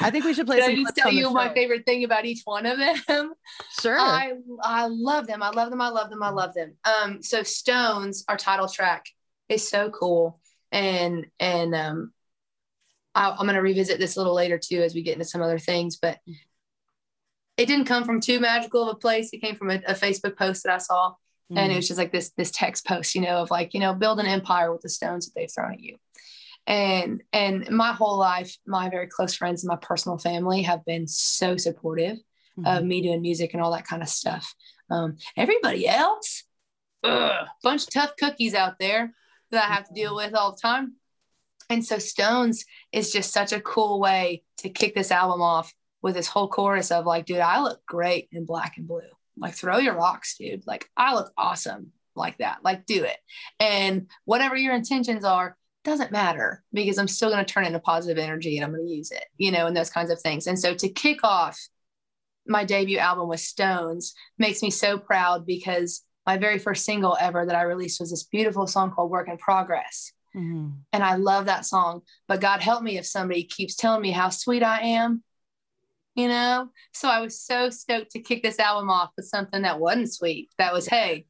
I 0.00 0.10
think 0.10 0.24
we 0.24 0.34
should 0.34 0.46
play. 0.46 0.58
Can 0.58 0.70
I 0.70 0.74
just 0.74 0.96
tell 0.96 1.12
you 1.12 1.30
my 1.30 1.52
favorite 1.54 1.86
thing 1.86 2.02
about 2.02 2.24
each 2.24 2.42
one 2.44 2.66
of 2.66 2.78
them? 2.78 3.32
Sure. 3.80 3.98
I 3.98 4.32
I 4.62 4.86
love 4.88 5.26
them. 5.26 5.42
I 5.42 5.50
love 5.50 5.70
them. 5.70 5.80
I 5.80 5.88
love 5.88 6.10
them. 6.10 6.22
I 6.22 6.30
love 6.30 6.54
them. 6.54 6.74
Um, 6.84 7.22
so 7.22 7.42
Stones, 7.42 8.24
our 8.28 8.36
title 8.36 8.68
track, 8.68 9.06
is 9.48 9.68
so 9.68 9.90
cool, 9.90 10.39
and 10.72 11.26
and 11.38 11.74
um, 11.74 12.12
I, 13.14 13.30
I'm 13.30 13.46
gonna 13.46 13.62
revisit 13.62 13.98
this 13.98 14.16
a 14.16 14.20
little 14.20 14.34
later 14.34 14.58
too 14.58 14.82
as 14.82 14.94
we 14.94 15.02
get 15.02 15.14
into 15.14 15.24
some 15.24 15.42
other 15.42 15.58
things, 15.58 15.96
but 15.96 16.18
it 17.56 17.66
didn't 17.66 17.86
come 17.86 18.04
from 18.04 18.20
too 18.20 18.40
magical 18.40 18.88
of 18.88 18.96
a 18.96 18.98
place. 18.98 19.30
It 19.32 19.42
came 19.42 19.56
from 19.56 19.70
a, 19.70 19.82
a 19.86 19.94
Facebook 19.94 20.36
post 20.36 20.64
that 20.64 20.74
I 20.74 20.78
saw 20.78 21.14
Mm-hmm. 21.50 21.58
And 21.58 21.72
it 21.72 21.76
was 21.76 21.88
just 21.88 21.98
like 21.98 22.12
this 22.12 22.30
this 22.36 22.52
text 22.52 22.86
post, 22.86 23.14
you 23.14 23.22
know, 23.22 23.38
of 23.42 23.50
like, 23.50 23.74
you 23.74 23.80
know, 23.80 23.92
build 23.92 24.20
an 24.20 24.26
empire 24.26 24.72
with 24.72 24.82
the 24.82 24.88
stones 24.88 25.26
that 25.26 25.32
they've 25.34 25.50
thrown 25.52 25.72
at 25.72 25.80
you. 25.80 25.96
And 26.66 27.22
and 27.32 27.68
my 27.70 27.92
whole 27.92 28.18
life, 28.18 28.56
my 28.66 28.88
very 28.88 29.08
close 29.08 29.34
friends 29.34 29.64
and 29.64 29.68
my 29.68 29.76
personal 29.76 30.16
family 30.16 30.62
have 30.62 30.84
been 30.84 31.08
so 31.08 31.56
supportive 31.56 32.18
mm-hmm. 32.56 32.66
of 32.66 32.84
me 32.84 33.02
doing 33.02 33.20
music 33.20 33.52
and 33.52 33.62
all 33.62 33.72
that 33.72 33.86
kind 33.86 34.02
of 34.02 34.08
stuff. 34.08 34.54
Um, 34.90 35.16
everybody 35.36 35.88
else, 35.88 36.44
ugh, 37.02 37.46
bunch 37.64 37.82
of 37.82 37.90
tough 37.90 38.12
cookies 38.16 38.54
out 38.54 38.78
there 38.78 39.12
that 39.50 39.68
I 39.68 39.74
have 39.74 39.88
to 39.88 39.94
deal 39.94 40.14
with 40.14 40.34
all 40.34 40.52
the 40.52 40.60
time. 40.60 40.94
And 41.68 41.84
so 41.84 41.98
Stones 41.98 42.64
is 42.92 43.12
just 43.12 43.32
such 43.32 43.52
a 43.52 43.60
cool 43.60 44.00
way 44.00 44.42
to 44.58 44.68
kick 44.68 44.94
this 44.94 45.10
album 45.10 45.40
off 45.40 45.72
with 46.02 46.14
this 46.14 46.26
whole 46.26 46.48
chorus 46.48 46.90
of 46.90 47.06
like, 47.06 47.26
dude, 47.26 47.38
I 47.38 47.60
look 47.60 47.84
great 47.86 48.28
in 48.32 48.44
black 48.44 48.76
and 48.76 48.88
blue. 48.88 49.00
Like 49.36 49.54
throw 49.54 49.78
your 49.78 49.94
rocks, 49.94 50.36
dude. 50.36 50.66
Like 50.66 50.90
I 50.96 51.14
look 51.14 51.32
awesome 51.36 51.92
like 52.16 52.38
that. 52.38 52.58
Like 52.64 52.86
do 52.86 53.04
it. 53.04 53.16
And 53.60 54.08
whatever 54.24 54.56
your 54.56 54.74
intentions 54.74 55.24
are, 55.24 55.56
doesn't 55.82 56.12
matter 56.12 56.62
because 56.72 56.98
I'm 56.98 57.08
still 57.08 57.30
going 57.30 57.44
to 57.44 57.50
turn 57.50 57.64
into 57.64 57.78
positive 57.78 58.22
energy 58.22 58.56
and 58.56 58.64
I'm 58.64 58.72
going 58.72 58.86
to 58.86 58.92
use 58.92 59.10
it, 59.10 59.24
you 59.38 59.50
know, 59.50 59.66
and 59.66 59.76
those 59.76 59.90
kinds 59.90 60.10
of 60.10 60.20
things. 60.20 60.46
And 60.46 60.58
so 60.58 60.74
to 60.74 60.88
kick 60.88 61.20
off 61.24 61.58
my 62.46 62.64
debut 62.64 62.98
album 62.98 63.28
with 63.28 63.40
Stones 63.40 64.14
makes 64.38 64.62
me 64.62 64.70
so 64.70 64.98
proud 64.98 65.46
because 65.46 66.02
my 66.26 66.36
very 66.36 66.58
first 66.58 66.84
single 66.84 67.16
ever 67.20 67.46
that 67.46 67.56
I 67.56 67.62
released 67.62 68.00
was 68.00 68.10
this 68.10 68.24
beautiful 68.24 68.66
song 68.66 68.92
called 68.92 69.10
Work 69.10 69.28
in 69.28 69.38
Progress. 69.38 70.12
Mm-hmm. 70.36 70.68
And 70.92 71.02
I 71.02 71.16
love 71.16 71.46
that 71.46 71.66
song. 71.66 72.02
But 72.28 72.40
God 72.40 72.60
help 72.60 72.82
me 72.82 72.98
if 72.98 73.06
somebody 73.06 73.44
keeps 73.44 73.74
telling 73.74 74.02
me 74.02 74.10
how 74.10 74.28
sweet 74.28 74.62
I 74.62 74.80
am 74.80 75.22
you 76.14 76.28
know? 76.28 76.68
So 76.92 77.08
I 77.08 77.20
was 77.20 77.40
so 77.40 77.70
stoked 77.70 78.12
to 78.12 78.20
kick 78.20 78.42
this 78.42 78.58
album 78.58 78.90
off 78.90 79.10
with 79.16 79.26
something 79.26 79.62
that 79.62 79.80
wasn't 79.80 80.12
sweet. 80.12 80.50
That 80.58 80.72
was, 80.72 80.86
hey, 80.86 81.26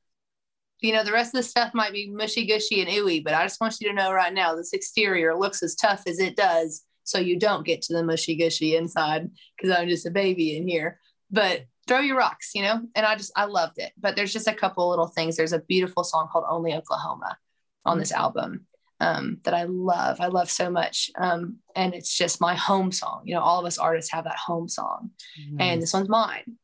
you 0.80 0.92
know, 0.92 1.04
the 1.04 1.12
rest 1.12 1.34
of 1.34 1.38
the 1.38 1.48
stuff 1.48 1.74
might 1.74 1.92
be 1.92 2.10
mushy 2.10 2.46
gushy 2.46 2.80
and 2.80 2.90
ooey, 2.90 3.22
but 3.22 3.34
I 3.34 3.44
just 3.44 3.60
want 3.60 3.76
you 3.80 3.88
to 3.88 3.94
know 3.94 4.12
right 4.12 4.32
now 4.32 4.54
this 4.54 4.72
exterior 4.72 5.36
looks 5.36 5.62
as 5.62 5.74
tough 5.74 6.02
as 6.06 6.18
it 6.18 6.36
does. 6.36 6.84
so 7.04 7.18
you 7.18 7.38
don't 7.38 7.66
get 7.66 7.82
to 7.82 7.92
the 7.92 8.04
mushy 8.04 8.36
gushy 8.36 8.76
inside 8.76 9.30
because 9.56 9.76
I'm 9.76 9.88
just 9.88 10.06
a 10.06 10.10
baby 10.10 10.56
in 10.56 10.66
here. 10.66 11.00
But 11.30 11.64
throw 11.90 11.98
your 11.98 12.16
rocks, 12.16 12.52
you 12.54 12.62
know? 12.62 12.80
And 12.94 13.04
I 13.04 13.16
just, 13.16 13.32
I 13.34 13.46
loved 13.46 13.78
it. 13.78 13.90
But 13.98 14.14
there's 14.14 14.32
just 14.32 14.46
a 14.46 14.54
couple 14.54 14.88
little 14.88 15.08
things. 15.08 15.36
There's 15.36 15.52
a 15.52 15.58
beautiful 15.58 16.04
song 16.04 16.28
called 16.30 16.44
Only 16.48 16.72
Oklahoma 16.72 17.36
on 17.84 17.98
this 17.98 18.12
album 18.12 18.66
um, 19.00 19.38
that 19.42 19.54
I 19.54 19.64
love. 19.64 20.20
I 20.20 20.28
love 20.28 20.48
so 20.48 20.70
much. 20.70 21.10
Um, 21.18 21.56
and 21.74 21.92
it's 21.92 22.16
just 22.16 22.40
my 22.40 22.54
home 22.54 22.92
song. 22.92 23.22
You 23.24 23.34
know, 23.34 23.40
all 23.40 23.58
of 23.58 23.66
us 23.66 23.76
artists 23.76 24.12
have 24.12 24.22
that 24.24 24.36
home 24.36 24.68
song. 24.68 25.10
And 25.58 25.82
this 25.82 25.92
one's 25.92 26.08
mine. 26.08 26.58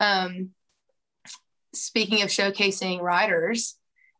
Um, 0.00 0.50
speaking 1.72 2.22
of 2.22 2.28
showcasing 2.30 3.00
writers, 3.00 3.76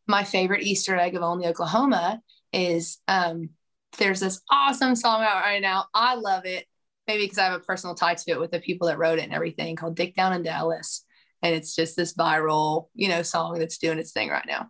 my 0.07 0.23
favorite 0.23 0.63
Easter 0.63 0.95
egg 0.95 1.15
of 1.15 1.23
Only 1.23 1.45
Oklahoma 1.47 2.21
is 2.53 2.99
um, 3.09 3.49
there's 3.97 4.21
this 4.21 4.39
awesome 4.49 4.95
song 4.95 5.23
out 5.23 5.43
right 5.43 5.61
now. 5.61 5.87
I 5.93 6.15
love 6.15 6.45
it. 6.45 6.65
Maybe 7.07 7.23
because 7.23 7.37
I 7.37 7.45
have 7.45 7.59
a 7.61 7.63
personal 7.63 7.95
tie 7.95 8.15
to 8.15 8.31
it 8.31 8.39
with 8.39 8.51
the 8.51 8.59
people 8.59 8.87
that 8.87 8.97
wrote 8.97 9.19
it 9.19 9.23
and 9.23 9.33
everything 9.33 9.75
called 9.75 9.95
Dick 9.95 10.15
Down 10.15 10.33
in 10.33 10.43
Dallas. 10.43 11.05
And 11.41 11.53
it's 11.53 11.75
just 11.75 11.97
this 11.97 12.13
viral, 12.13 12.87
you 12.95 13.09
know, 13.09 13.21
song 13.21 13.59
that's 13.59 13.77
doing 13.77 13.99
its 13.99 14.11
thing 14.11 14.29
right 14.29 14.45
now. 14.47 14.69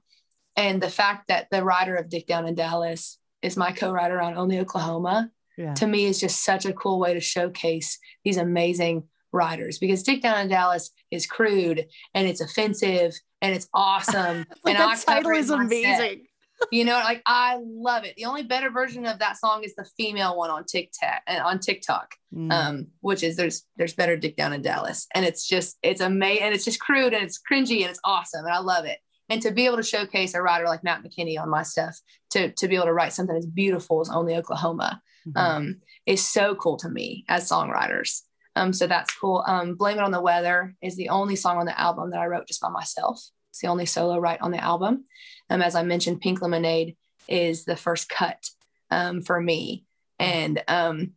And 0.55 0.81
the 0.81 0.89
fact 0.89 1.27
that 1.27 1.47
the 1.51 1.63
writer 1.63 1.95
of 1.95 2.09
Dick 2.09 2.27
Down 2.27 2.47
in 2.47 2.55
Dallas 2.55 3.19
is 3.41 3.57
my 3.57 3.71
co-writer 3.71 4.19
on 4.21 4.35
Only 4.35 4.59
Oklahoma, 4.59 5.29
yeah. 5.57 5.73
to 5.75 5.87
me 5.87 6.05
is 6.05 6.19
just 6.19 6.43
such 6.43 6.65
a 6.65 6.73
cool 6.73 6.99
way 6.99 7.13
to 7.13 7.19
showcase 7.19 7.99
these 8.23 8.37
amazing 8.37 9.03
writers 9.31 9.79
because 9.79 10.03
Dick 10.03 10.21
Down 10.21 10.39
in 10.39 10.47
Dallas 10.47 10.91
is 11.11 11.25
crude 11.25 11.85
and 12.13 12.27
it's 12.27 12.41
offensive 12.41 13.13
and 13.41 13.53
it's 13.53 13.67
awesome. 13.73 14.45
like 14.63 14.75
and 14.75 14.77
that 14.77 15.03
title 15.05 15.31
is 15.31 15.49
amazing. 15.49 16.25
You 16.71 16.85
know, 16.85 16.93
like 16.93 17.21
I 17.25 17.59
love 17.61 18.03
it. 18.03 18.15
The 18.15 18.25
only 18.25 18.43
better 18.43 18.69
version 18.69 19.05
of 19.05 19.19
that 19.19 19.37
song 19.37 19.63
is 19.63 19.75
the 19.75 19.87
female 19.97 20.37
one 20.37 20.49
on 20.49 20.65
TikTok 20.65 21.21
and 21.27 21.41
uh, 21.41 21.47
on 21.47 21.59
TikTok, 21.59 22.15
mm. 22.33 22.51
um, 22.51 22.87
which 23.01 23.23
is 23.23 23.35
there's 23.35 23.65
there's 23.77 23.93
better 23.93 24.17
Dick 24.17 24.35
Down 24.35 24.53
in 24.53 24.61
Dallas, 24.61 25.07
and 25.13 25.25
it's 25.25 25.47
just 25.47 25.77
it's 25.83 26.01
amazing 26.01 26.43
and 26.43 26.55
it's 26.55 26.65
just 26.65 26.79
crude 26.79 27.13
and 27.13 27.23
it's 27.23 27.39
cringy 27.39 27.81
and 27.81 27.89
it's 27.89 27.99
awesome 28.03 28.45
and 28.45 28.53
I 28.53 28.59
love 28.59 28.85
it. 28.85 28.99
And 29.29 29.41
to 29.41 29.51
be 29.51 29.65
able 29.65 29.77
to 29.77 29.83
showcase 29.83 30.33
a 30.33 30.41
writer 30.41 30.65
like 30.65 30.83
Matt 30.83 31.03
McKinney 31.03 31.39
on 31.39 31.49
my 31.49 31.63
stuff, 31.63 31.97
to 32.31 32.51
to 32.51 32.67
be 32.67 32.75
able 32.75 32.85
to 32.85 32.93
write 32.93 33.13
something 33.13 33.35
as 33.35 33.45
beautiful 33.45 34.01
as 34.01 34.09
Only 34.09 34.35
Oklahoma, 34.35 35.01
mm-hmm. 35.27 35.37
um, 35.37 35.81
is 36.05 36.27
so 36.27 36.55
cool 36.55 36.77
to 36.77 36.89
me 36.89 37.25
as 37.27 37.49
songwriters. 37.49 38.21
Um, 38.55 38.71
so 38.71 38.85
that's 38.85 39.13
cool. 39.15 39.43
Um, 39.47 39.75
Blame 39.75 39.97
It 39.97 40.03
on 40.03 40.11
the 40.11 40.21
Weather 40.21 40.75
is 40.81 40.95
the 40.95 41.09
only 41.09 41.35
song 41.35 41.57
on 41.57 41.65
the 41.65 41.79
album 41.79 42.11
that 42.11 42.19
I 42.19 42.27
wrote 42.27 42.47
just 42.47 42.61
by 42.61 42.69
myself. 42.69 43.19
It's 43.53 43.61
the 43.61 43.67
only 43.67 43.85
solo 43.85 44.17
write 44.17 44.41
on 44.41 44.49
the 44.49 44.57
album. 44.57 45.05
Um, 45.47 45.61
as 45.61 45.75
I 45.75 45.83
mentioned, 45.83 46.21
Pink 46.21 46.41
Lemonade 46.41 46.97
is 47.27 47.65
the 47.65 47.75
first 47.75 48.09
cut 48.09 48.49
um, 48.89 49.21
for 49.21 49.39
me. 49.39 49.85
And 50.17 50.63
um, 50.67 51.11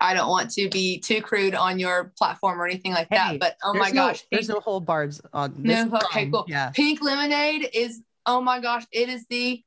I 0.00 0.14
don't 0.14 0.28
want 0.28 0.52
to 0.52 0.68
be 0.68 1.00
too 1.00 1.20
crude 1.20 1.56
on 1.56 1.80
your 1.80 2.12
platform 2.16 2.60
or 2.60 2.66
anything 2.66 2.92
like 2.92 3.08
hey, 3.10 3.16
that, 3.16 3.40
but 3.40 3.56
oh 3.64 3.74
my 3.74 3.88
no, 3.88 3.94
gosh. 3.94 4.20
Pink, 4.20 4.28
there's 4.30 4.48
no 4.48 4.60
hold 4.60 4.86
bars 4.86 5.20
on 5.32 5.54
this. 5.58 5.86
No, 5.86 5.98
okay, 6.04 6.30
cool. 6.30 6.44
Yeah. 6.46 6.70
Pink 6.70 7.02
Lemonade 7.02 7.68
is, 7.74 8.00
oh 8.26 8.40
my 8.40 8.60
gosh, 8.60 8.84
it 8.92 9.08
is 9.08 9.26
the 9.26 9.60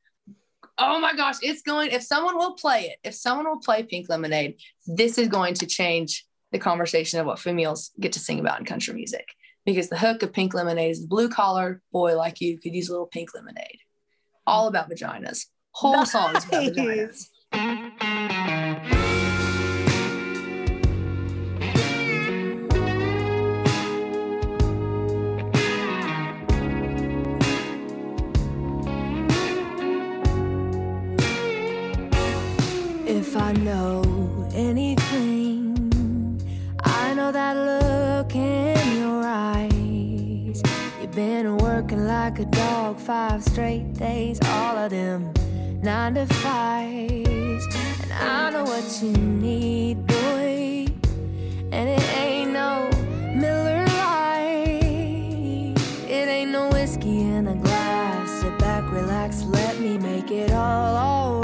oh 0.78 1.02
my 1.02 1.14
gosh, 1.16 1.36
it's 1.42 1.64
going. 1.64 1.92
If 1.92 2.04
someone 2.04 2.38
will 2.38 2.54
play 2.54 2.84
it, 2.84 3.00
if 3.04 3.14
someone 3.14 3.46
will 3.46 3.60
play 3.60 3.84
Pink 3.84 4.08
Lemonade, 4.08 4.56
this 4.86 5.18
is 5.18 5.28
going 5.28 5.56
to 5.56 5.66
change 5.66 6.26
the 6.54 6.60
conversation 6.60 7.20
of 7.20 7.26
what 7.26 7.40
females 7.40 7.92
get 8.00 8.14
to 8.14 8.20
sing 8.20 8.40
about 8.40 8.60
in 8.60 8.66
country 8.66 8.94
music. 8.94 9.28
Because 9.68 9.90
the 9.90 9.98
hook 9.98 10.24
of 10.24 10.32
Pink 10.32 10.54
Lemonade 10.54 10.92
is 10.92 11.02
the 11.02 11.08
blue 11.08 11.28
collar 11.28 11.82
boy 11.92 12.16
like 12.16 12.40
you 12.40 12.58
could 12.58 12.74
use 12.74 12.88
a 12.88 12.94
little 12.94 13.06
pink 13.06 13.36
lemonade. 13.36 13.80
All 14.48 14.70
about 14.70 14.90
vaginas. 14.90 15.48
Whole 15.72 15.98
nice. 15.98 16.12
songs 16.14 16.46
about 16.46 16.64
vaginas. 16.64 17.28
If 33.06 33.36
I 33.36 33.52
know 33.52 34.50
anything 34.54 35.37
been 41.18 41.58
working 41.58 42.06
like 42.06 42.38
a 42.38 42.46
dog 42.46 43.00
five 43.00 43.44
straight 43.44 43.92
days, 43.96 44.40
all 44.44 44.78
of 44.78 44.92
them 44.92 45.34
nine 45.82 46.14
to 46.14 46.28
fives. 46.28 47.66
And 48.04 48.14
I 48.14 48.52
know 48.52 48.64
what 48.64 49.02
you 49.02 49.14
need, 49.14 50.06
boy. 50.06 50.86
And 51.72 51.90
it 51.90 52.18
ain't 52.18 52.52
no 52.52 52.88
Miller 53.34 53.84
Lite. 53.98 55.74
It 56.08 56.28
ain't 56.36 56.52
no 56.52 56.70
whiskey 56.70 57.22
in 57.22 57.48
a 57.48 57.56
glass. 57.56 58.30
Sit 58.42 58.56
back, 58.60 58.84
relax, 58.92 59.42
let 59.46 59.80
me 59.80 59.98
make 59.98 60.30
it 60.30 60.52
all 60.52 60.96
alright. 60.96 61.37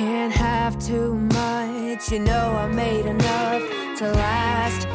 Can't 0.00 0.32
have 0.32 0.78
too 0.78 1.14
much. 1.14 2.10
You 2.10 2.20
know 2.20 2.56
I 2.56 2.66
made 2.68 3.04
enough 3.04 3.62
to 3.98 4.10
last 4.12 4.88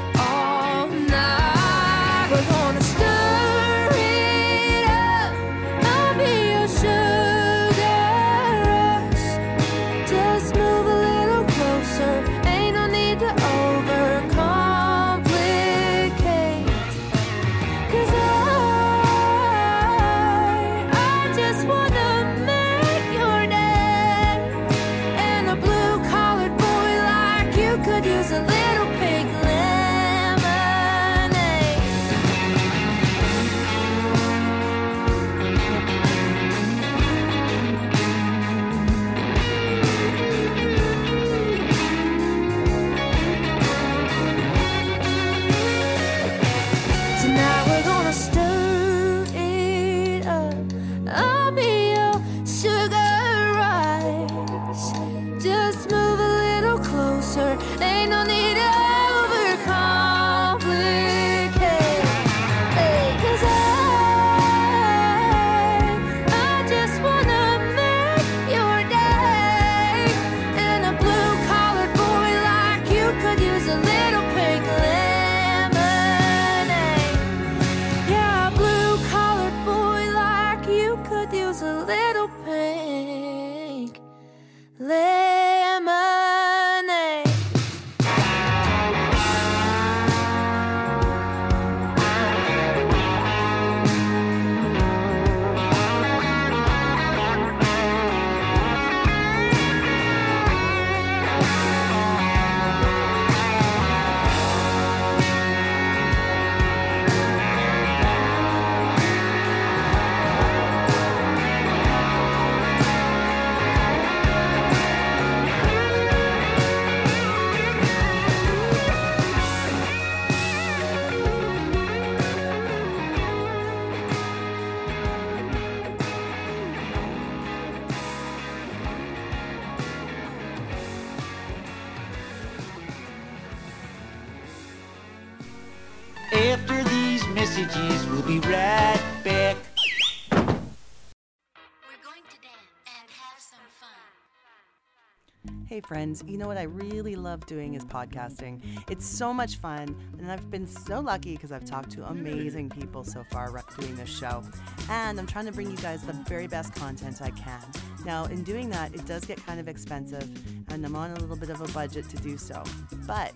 Friends, 145.87 146.23
you 146.25 146.39
know 146.39 146.47
what 146.47 146.57
I 146.57 146.63
really 146.63 147.15
love 147.15 147.45
doing 147.45 147.75
is 147.75 147.85
podcasting. 147.85 148.59
It's 148.89 149.05
so 149.05 149.31
much 149.31 149.57
fun, 149.57 149.95
and 150.17 150.31
I've 150.31 150.49
been 150.49 150.65
so 150.65 150.99
lucky 150.99 151.33
because 151.33 151.51
I've 151.51 151.63
talked 151.63 151.91
to 151.91 152.07
amazing 152.09 152.69
people 152.71 153.03
so 153.03 153.23
far 153.29 153.51
doing 153.79 153.95
this 153.95 154.09
show. 154.09 154.41
And 154.89 155.19
I'm 155.19 155.27
trying 155.27 155.45
to 155.45 155.51
bring 155.51 155.69
you 155.69 155.77
guys 155.77 156.01
the 156.01 156.13
very 156.13 156.47
best 156.47 156.73
content 156.73 157.21
I 157.21 157.29
can. 157.29 157.61
Now, 158.03 158.25
in 158.25 158.43
doing 158.43 158.67
that, 158.71 158.95
it 158.95 159.05
does 159.05 159.25
get 159.25 159.45
kind 159.45 159.59
of 159.59 159.67
expensive, 159.67 160.27
and 160.69 160.83
I'm 160.83 160.95
on 160.95 161.11
a 161.11 161.19
little 161.19 161.35
bit 161.35 161.51
of 161.51 161.61
a 161.61 161.67
budget 161.71 162.09
to 162.09 162.17
do 162.17 162.35
so. 162.35 162.63
But 163.05 163.33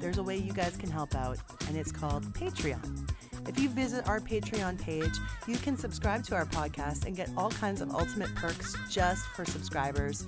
there's 0.00 0.16
a 0.16 0.22
way 0.22 0.38
you 0.38 0.54
guys 0.54 0.78
can 0.78 0.90
help 0.90 1.14
out, 1.14 1.36
and 1.68 1.76
it's 1.76 1.92
called 1.92 2.24
Patreon. 2.32 3.10
If 3.46 3.60
you 3.60 3.68
visit 3.68 4.08
our 4.08 4.20
Patreon 4.20 4.80
page, 4.80 5.12
you 5.46 5.58
can 5.58 5.76
subscribe 5.76 6.24
to 6.24 6.34
our 6.34 6.46
podcast 6.46 7.04
and 7.04 7.14
get 7.14 7.28
all 7.36 7.50
kinds 7.50 7.82
of 7.82 7.94
ultimate 7.94 8.34
perks 8.34 8.74
just 8.90 9.26
for 9.26 9.44
subscribers. 9.44 10.26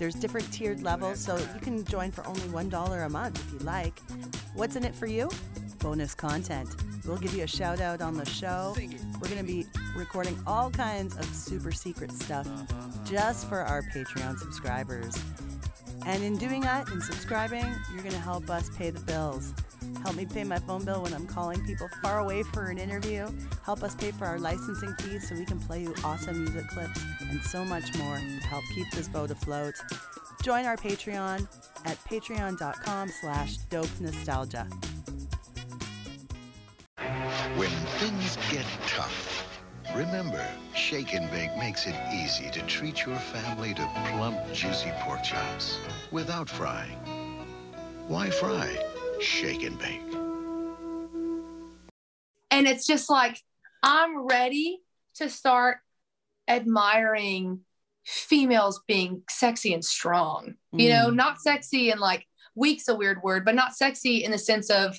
There's 0.00 0.14
different 0.14 0.50
tiered 0.50 0.82
levels, 0.82 1.20
so 1.20 1.36
you 1.36 1.60
can 1.60 1.84
join 1.84 2.10
for 2.10 2.26
only 2.26 2.40
$1 2.40 3.04
a 3.04 3.08
month 3.10 3.38
if 3.38 3.52
you 3.52 3.58
like. 3.66 4.00
What's 4.54 4.74
in 4.74 4.82
it 4.82 4.94
for 4.94 5.06
you? 5.06 5.28
Bonus 5.80 6.14
content. 6.14 6.74
We'll 7.04 7.18
give 7.18 7.34
you 7.34 7.44
a 7.44 7.46
shout 7.46 7.82
out 7.82 8.00
on 8.00 8.16
the 8.16 8.24
show. 8.24 8.74
We're 8.78 9.28
going 9.28 9.36
to 9.36 9.44
be 9.44 9.66
recording 9.94 10.38
all 10.46 10.70
kinds 10.70 11.18
of 11.18 11.26
super 11.26 11.70
secret 11.70 12.12
stuff 12.12 12.48
just 13.04 13.46
for 13.46 13.58
our 13.58 13.82
Patreon 13.82 14.38
subscribers. 14.38 15.14
And 16.06 16.24
in 16.24 16.38
doing 16.38 16.62
that, 16.62 16.88
in 16.88 17.02
subscribing, 17.02 17.66
you're 17.92 18.02
going 18.02 18.14
to 18.14 18.20
help 18.20 18.48
us 18.48 18.70
pay 18.78 18.88
the 18.88 19.00
bills. 19.00 19.52
Help 20.02 20.16
me 20.16 20.24
pay 20.24 20.44
my 20.44 20.60
phone 20.60 20.82
bill 20.82 21.02
when 21.02 21.12
I'm 21.12 21.26
calling 21.26 21.62
people 21.66 21.90
far 22.00 22.20
away 22.20 22.42
for 22.42 22.68
an 22.68 22.78
interview. 22.78 23.28
Help 23.64 23.82
us 23.82 23.94
pay 23.94 24.12
for 24.12 24.24
our 24.24 24.38
licensing 24.38 24.94
fees 24.94 25.28
so 25.28 25.34
we 25.34 25.44
can 25.44 25.60
play 25.60 25.82
you 25.82 25.94
awesome 26.02 26.42
music 26.42 26.68
clips 26.68 27.02
and 27.30 27.42
so 27.42 27.64
much 27.64 27.96
more 27.96 28.16
to 28.16 28.46
help 28.46 28.64
keep 28.74 28.90
this 28.90 29.08
boat 29.08 29.30
afloat. 29.30 29.74
Join 30.42 30.64
our 30.66 30.76
Patreon 30.76 31.46
at 31.86 31.96
patreon.com 32.04 33.08
slash 33.20 33.56
dope 33.70 33.88
nostalgia. 34.00 34.66
When 37.56 37.70
things 37.98 38.36
get 38.50 38.66
tough, 38.86 39.60
remember, 39.94 40.44
Shake 40.74 41.14
and 41.14 41.30
Bake 41.30 41.56
makes 41.58 41.86
it 41.86 41.94
easy 42.12 42.50
to 42.50 42.60
treat 42.66 43.06
your 43.06 43.16
family 43.16 43.74
to 43.74 43.88
plump, 44.10 44.38
juicy 44.52 44.92
pork 45.00 45.22
chops 45.22 45.78
without 46.10 46.48
frying. 46.48 46.98
Why 48.08 48.30
fry? 48.30 48.76
Shake 49.20 49.62
and 49.62 49.78
Bake. 49.78 50.00
and 52.50 52.66
it's 52.66 52.86
just 52.86 53.08
like 53.08 53.40
i'm 53.82 54.26
ready 54.26 54.80
to 55.14 55.28
start 55.30 55.78
admiring 56.48 57.60
females 58.04 58.80
being 58.88 59.22
sexy 59.28 59.74
and 59.74 59.84
strong 59.84 60.54
you 60.72 60.88
know 60.88 61.08
mm. 61.10 61.14
not 61.14 61.40
sexy 61.40 61.90
and 61.90 62.00
like 62.00 62.26
weak's 62.54 62.88
a 62.88 62.94
weird 62.94 63.22
word 63.22 63.44
but 63.44 63.54
not 63.54 63.74
sexy 63.74 64.24
in 64.24 64.30
the 64.30 64.38
sense 64.38 64.70
of 64.70 64.98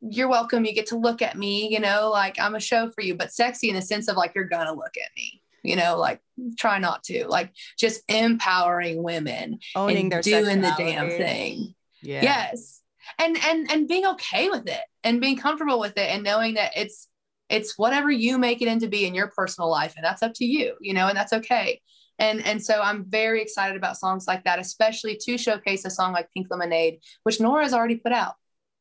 you're 0.00 0.28
welcome 0.28 0.64
you 0.64 0.74
get 0.74 0.86
to 0.86 0.98
look 0.98 1.22
at 1.22 1.38
me 1.38 1.68
you 1.72 1.80
know 1.80 2.10
like 2.10 2.38
i'm 2.38 2.54
a 2.54 2.60
show 2.60 2.90
for 2.90 3.00
you 3.00 3.14
but 3.14 3.32
sexy 3.32 3.68
in 3.68 3.74
the 3.74 3.80
sense 3.80 4.08
of 4.08 4.16
like 4.16 4.32
you're 4.34 4.44
gonna 4.44 4.74
look 4.74 4.96
at 5.02 5.10
me 5.16 5.40
you 5.62 5.76
know 5.76 5.96
like 5.96 6.20
try 6.56 6.78
not 6.78 7.02
to 7.04 7.26
like 7.28 7.52
just 7.78 8.02
empowering 8.08 9.02
women 9.02 9.58
Owning 9.74 9.96
and 9.96 10.12
their 10.12 10.22
doing 10.22 10.60
the 10.60 10.74
damn 10.76 11.08
thing. 11.08 11.74
Yeah. 12.02 12.22
yes. 12.22 12.80
And 13.18 13.36
and 13.42 13.70
and 13.70 13.88
being 13.88 14.06
okay 14.06 14.48
with 14.48 14.68
it 14.68 14.80
and 15.04 15.20
being 15.20 15.36
comfortable 15.36 15.78
with 15.78 15.96
it 15.96 16.10
and 16.10 16.22
knowing 16.22 16.54
that 16.54 16.72
it's 16.76 17.08
it's 17.48 17.78
whatever 17.78 18.10
you 18.10 18.38
make 18.38 18.60
it 18.62 18.68
into 18.68 18.88
be 18.88 19.06
in 19.06 19.14
your 19.14 19.28
personal 19.28 19.70
life 19.70 19.94
and 19.96 20.04
that's 20.04 20.22
up 20.22 20.32
to 20.34 20.44
you 20.44 20.74
you 20.80 20.92
know 20.92 21.08
and 21.08 21.16
that's 21.16 21.32
okay. 21.32 21.80
And 22.18 22.44
and 22.46 22.64
so 22.64 22.80
i'm 22.80 23.04
very 23.04 23.42
excited 23.42 23.76
about 23.76 23.98
songs 23.98 24.26
like 24.26 24.44
that 24.44 24.58
especially 24.58 25.18
to 25.22 25.36
showcase 25.36 25.84
a 25.84 25.90
song 25.90 26.12
like 26.12 26.28
pink 26.32 26.46
lemonade 26.50 27.00
which 27.24 27.40
nora's 27.40 27.72
already 27.72 27.96
put 27.96 28.12
out. 28.12 28.34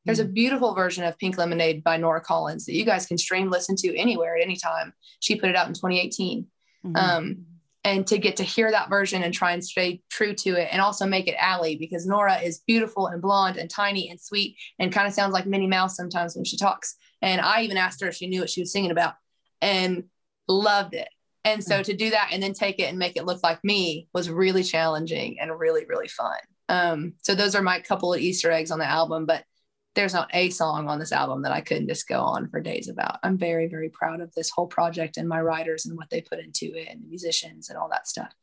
There's 0.05 0.19
a 0.19 0.25
beautiful 0.25 0.75
version 0.75 1.03
of 1.03 1.17
pink 1.17 1.37
lemonade 1.37 1.83
by 1.83 1.97
nora 1.97 2.21
collins 2.21 2.65
that 2.65 2.75
you 2.75 2.85
guys 2.85 3.05
can 3.05 3.17
stream 3.17 3.49
listen 3.49 3.75
to 3.77 3.95
anywhere 3.97 4.35
at 4.37 4.43
any 4.43 4.55
time. 4.55 4.93
She 5.19 5.35
put 5.35 5.49
it 5.49 5.55
out 5.55 5.67
in 5.67 5.73
2018 5.73 6.47
Mhm. 6.85 6.97
um, 6.97 7.45
and 7.83 8.05
to 8.07 8.17
get 8.17 8.37
to 8.37 8.43
hear 8.43 8.71
that 8.71 8.89
version 8.89 9.23
and 9.23 9.33
try 9.33 9.51
and 9.51 9.63
stay 9.63 10.01
true 10.09 10.33
to 10.33 10.55
it 10.55 10.69
and 10.71 10.81
also 10.81 11.05
make 11.05 11.27
it 11.27 11.35
Allie 11.39 11.75
because 11.75 12.05
Nora 12.05 12.37
is 12.39 12.61
beautiful 12.65 13.07
and 13.07 13.21
blonde 13.21 13.57
and 13.57 13.69
tiny 13.69 14.09
and 14.09 14.19
sweet 14.19 14.57
and 14.79 14.91
kind 14.91 15.07
of 15.07 15.13
sounds 15.13 15.33
like 15.33 15.45
Minnie 15.45 15.67
Mouse 15.67 15.95
sometimes 15.95 16.35
when 16.35 16.45
she 16.45 16.57
talks. 16.57 16.95
And 17.21 17.41
I 17.41 17.61
even 17.61 17.77
asked 17.77 18.01
her 18.01 18.07
if 18.07 18.15
she 18.15 18.27
knew 18.27 18.41
what 18.41 18.49
she 18.49 18.61
was 18.61 18.71
singing 18.71 18.91
about 18.91 19.15
and 19.61 20.05
loved 20.47 20.93
it. 20.93 21.09
And 21.43 21.63
so 21.63 21.83
to 21.83 21.95
do 21.95 22.09
that 22.09 22.29
and 22.31 22.41
then 22.41 22.53
take 22.53 22.79
it 22.79 22.89
and 22.89 22.97
make 22.97 23.17
it 23.17 23.25
look 23.25 23.43
like 23.43 23.63
me 23.63 24.07
was 24.13 24.29
really 24.29 24.63
challenging 24.63 25.39
and 25.39 25.57
really, 25.59 25.85
really 25.85 26.07
fun. 26.07 26.37
Um, 26.69 27.13
so 27.21 27.35
those 27.35 27.53
are 27.53 27.61
my 27.61 27.79
couple 27.79 28.13
of 28.13 28.19
Easter 28.19 28.51
eggs 28.51 28.71
on 28.71 28.79
the 28.79 28.87
album, 28.87 29.27
but 29.27 29.43
there's 29.93 30.13
not 30.13 30.29
a 30.33 30.49
song 30.49 30.89
on 30.89 30.99
this 30.99 31.11
album 31.11 31.43
that 31.43 31.51
I 31.51 31.61
couldn't 31.61 31.87
just 31.87 32.07
go 32.07 32.19
on 32.19 32.49
for 32.49 32.59
days 32.59 32.89
about. 32.89 33.19
I'm 33.23 33.37
very, 33.37 33.67
very 33.67 33.89
proud 33.89 34.21
of 34.21 34.33
this 34.33 34.49
whole 34.49 34.67
project 34.67 35.17
and 35.17 35.29
my 35.29 35.39
writers 35.39 35.85
and 35.85 35.95
what 35.95 36.09
they 36.09 36.21
put 36.21 36.39
into 36.39 36.75
it 36.75 36.87
and 36.89 37.03
the 37.03 37.07
musicians 37.07 37.69
and 37.69 37.77
all 37.77 37.89
that 37.89 38.07
stuff. 38.07 38.33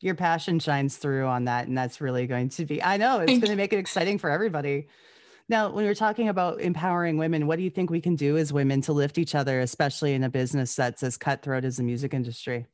Your 0.00 0.14
passion 0.14 0.58
shines 0.58 0.96
through 0.96 1.26
on 1.26 1.46
that, 1.46 1.68
and 1.68 1.76
that's 1.76 2.00
really 2.00 2.26
going 2.26 2.50
to 2.50 2.64
be, 2.64 2.82
I 2.82 2.96
know, 2.96 3.20
it's 3.20 3.32
going 3.32 3.50
to 3.50 3.56
make 3.56 3.72
it 3.72 3.78
exciting 3.78 4.18
for 4.18 4.30
everybody. 4.30 4.88
Now, 5.48 5.70
when 5.70 5.84
we're 5.84 5.94
talking 5.94 6.28
about 6.28 6.60
empowering 6.60 7.18
women, 7.18 7.46
what 7.46 7.56
do 7.56 7.62
you 7.62 7.70
think 7.70 7.88
we 7.88 8.00
can 8.00 8.16
do 8.16 8.36
as 8.36 8.52
women 8.52 8.80
to 8.82 8.92
lift 8.92 9.16
each 9.16 9.34
other, 9.34 9.60
especially 9.60 10.14
in 10.14 10.24
a 10.24 10.28
business 10.28 10.74
that's 10.74 11.04
as 11.04 11.16
cutthroat 11.16 11.64
as 11.64 11.76
the 11.76 11.84
music 11.84 12.14
industry? 12.14 12.66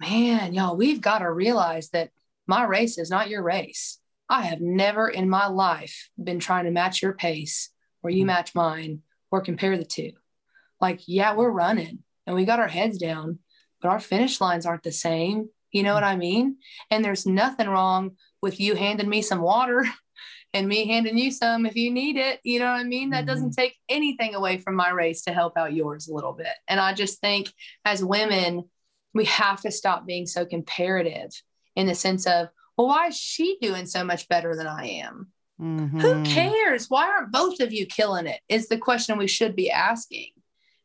Man, 0.00 0.52
y'all, 0.52 0.76
we've 0.76 1.00
got 1.00 1.20
to 1.20 1.32
realize 1.32 1.88
that 1.90 2.10
my 2.46 2.64
race 2.64 2.98
is 2.98 3.08
not 3.08 3.30
your 3.30 3.42
race. 3.42 3.98
I 4.28 4.42
have 4.42 4.60
never 4.60 5.08
in 5.08 5.30
my 5.30 5.46
life 5.46 6.10
been 6.22 6.40
trying 6.40 6.64
to 6.64 6.70
match 6.70 7.00
your 7.00 7.14
pace 7.14 7.70
or 8.02 8.10
you 8.10 8.20
mm-hmm. 8.20 8.26
match 8.26 8.54
mine 8.54 9.00
or 9.30 9.40
compare 9.40 9.78
the 9.78 9.84
two. 9.84 10.12
Like, 10.80 11.00
yeah, 11.06 11.34
we're 11.34 11.50
running 11.50 12.00
and 12.26 12.36
we 12.36 12.44
got 12.44 12.60
our 12.60 12.68
heads 12.68 12.98
down, 12.98 13.38
but 13.80 13.88
our 13.88 14.00
finish 14.00 14.42
lines 14.42 14.66
aren't 14.66 14.82
the 14.82 14.92
same. 14.92 15.48
You 15.72 15.82
know 15.82 15.94
what 15.94 16.02
mm-hmm. 16.02 16.12
I 16.12 16.16
mean? 16.16 16.56
And 16.90 17.02
there's 17.02 17.24
nothing 17.24 17.68
wrong 17.68 18.16
with 18.42 18.60
you 18.60 18.74
handing 18.74 19.08
me 19.08 19.22
some 19.22 19.40
water 19.40 19.86
and 20.54 20.68
me 20.68 20.86
handing 20.86 21.18
you 21.18 21.30
some 21.32 21.66
if 21.66 21.74
you 21.74 21.90
need 21.90 22.16
it. 22.16 22.40
You 22.44 22.60
know 22.60 22.66
what 22.66 22.80
I 22.80 22.84
mean? 22.84 23.10
That 23.10 23.26
doesn't 23.26 23.52
take 23.52 23.76
anything 23.88 24.34
away 24.36 24.58
from 24.58 24.76
my 24.76 24.90
race 24.90 25.22
to 25.22 25.32
help 25.32 25.58
out 25.58 25.74
yours 25.74 26.06
a 26.08 26.14
little 26.14 26.32
bit. 26.32 26.54
And 26.68 26.78
I 26.80 26.94
just 26.94 27.20
think 27.20 27.52
as 27.84 28.04
women, 28.04 28.70
we 29.12 29.24
have 29.26 29.60
to 29.62 29.72
stop 29.72 30.06
being 30.06 30.26
so 30.26 30.46
comparative 30.46 31.30
in 31.74 31.86
the 31.88 31.94
sense 31.94 32.26
of, 32.26 32.48
well, 32.76 32.86
why 32.86 33.08
is 33.08 33.16
she 33.16 33.58
doing 33.60 33.84
so 33.84 34.04
much 34.04 34.28
better 34.28 34.54
than 34.54 34.68
I 34.68 34.86
am? 34.86 35.32
Who 35.58 35.66
Mhm. 35.66 36.24
cares? 36.24 36.88
Why 36.88 37.08
aren't 37.08 37.32
both 37.32 37.60
of 37.60 37.72
you 37.72 37.86
killing 37.86 38.26
it? 38.26 38.40
Is 38.48 38.68
the 38.68 38.78
question 38.78 39.18
we 39.18 39.28
should 39.28 39.56
be 39.56 39.70
asking. 39.70 40.30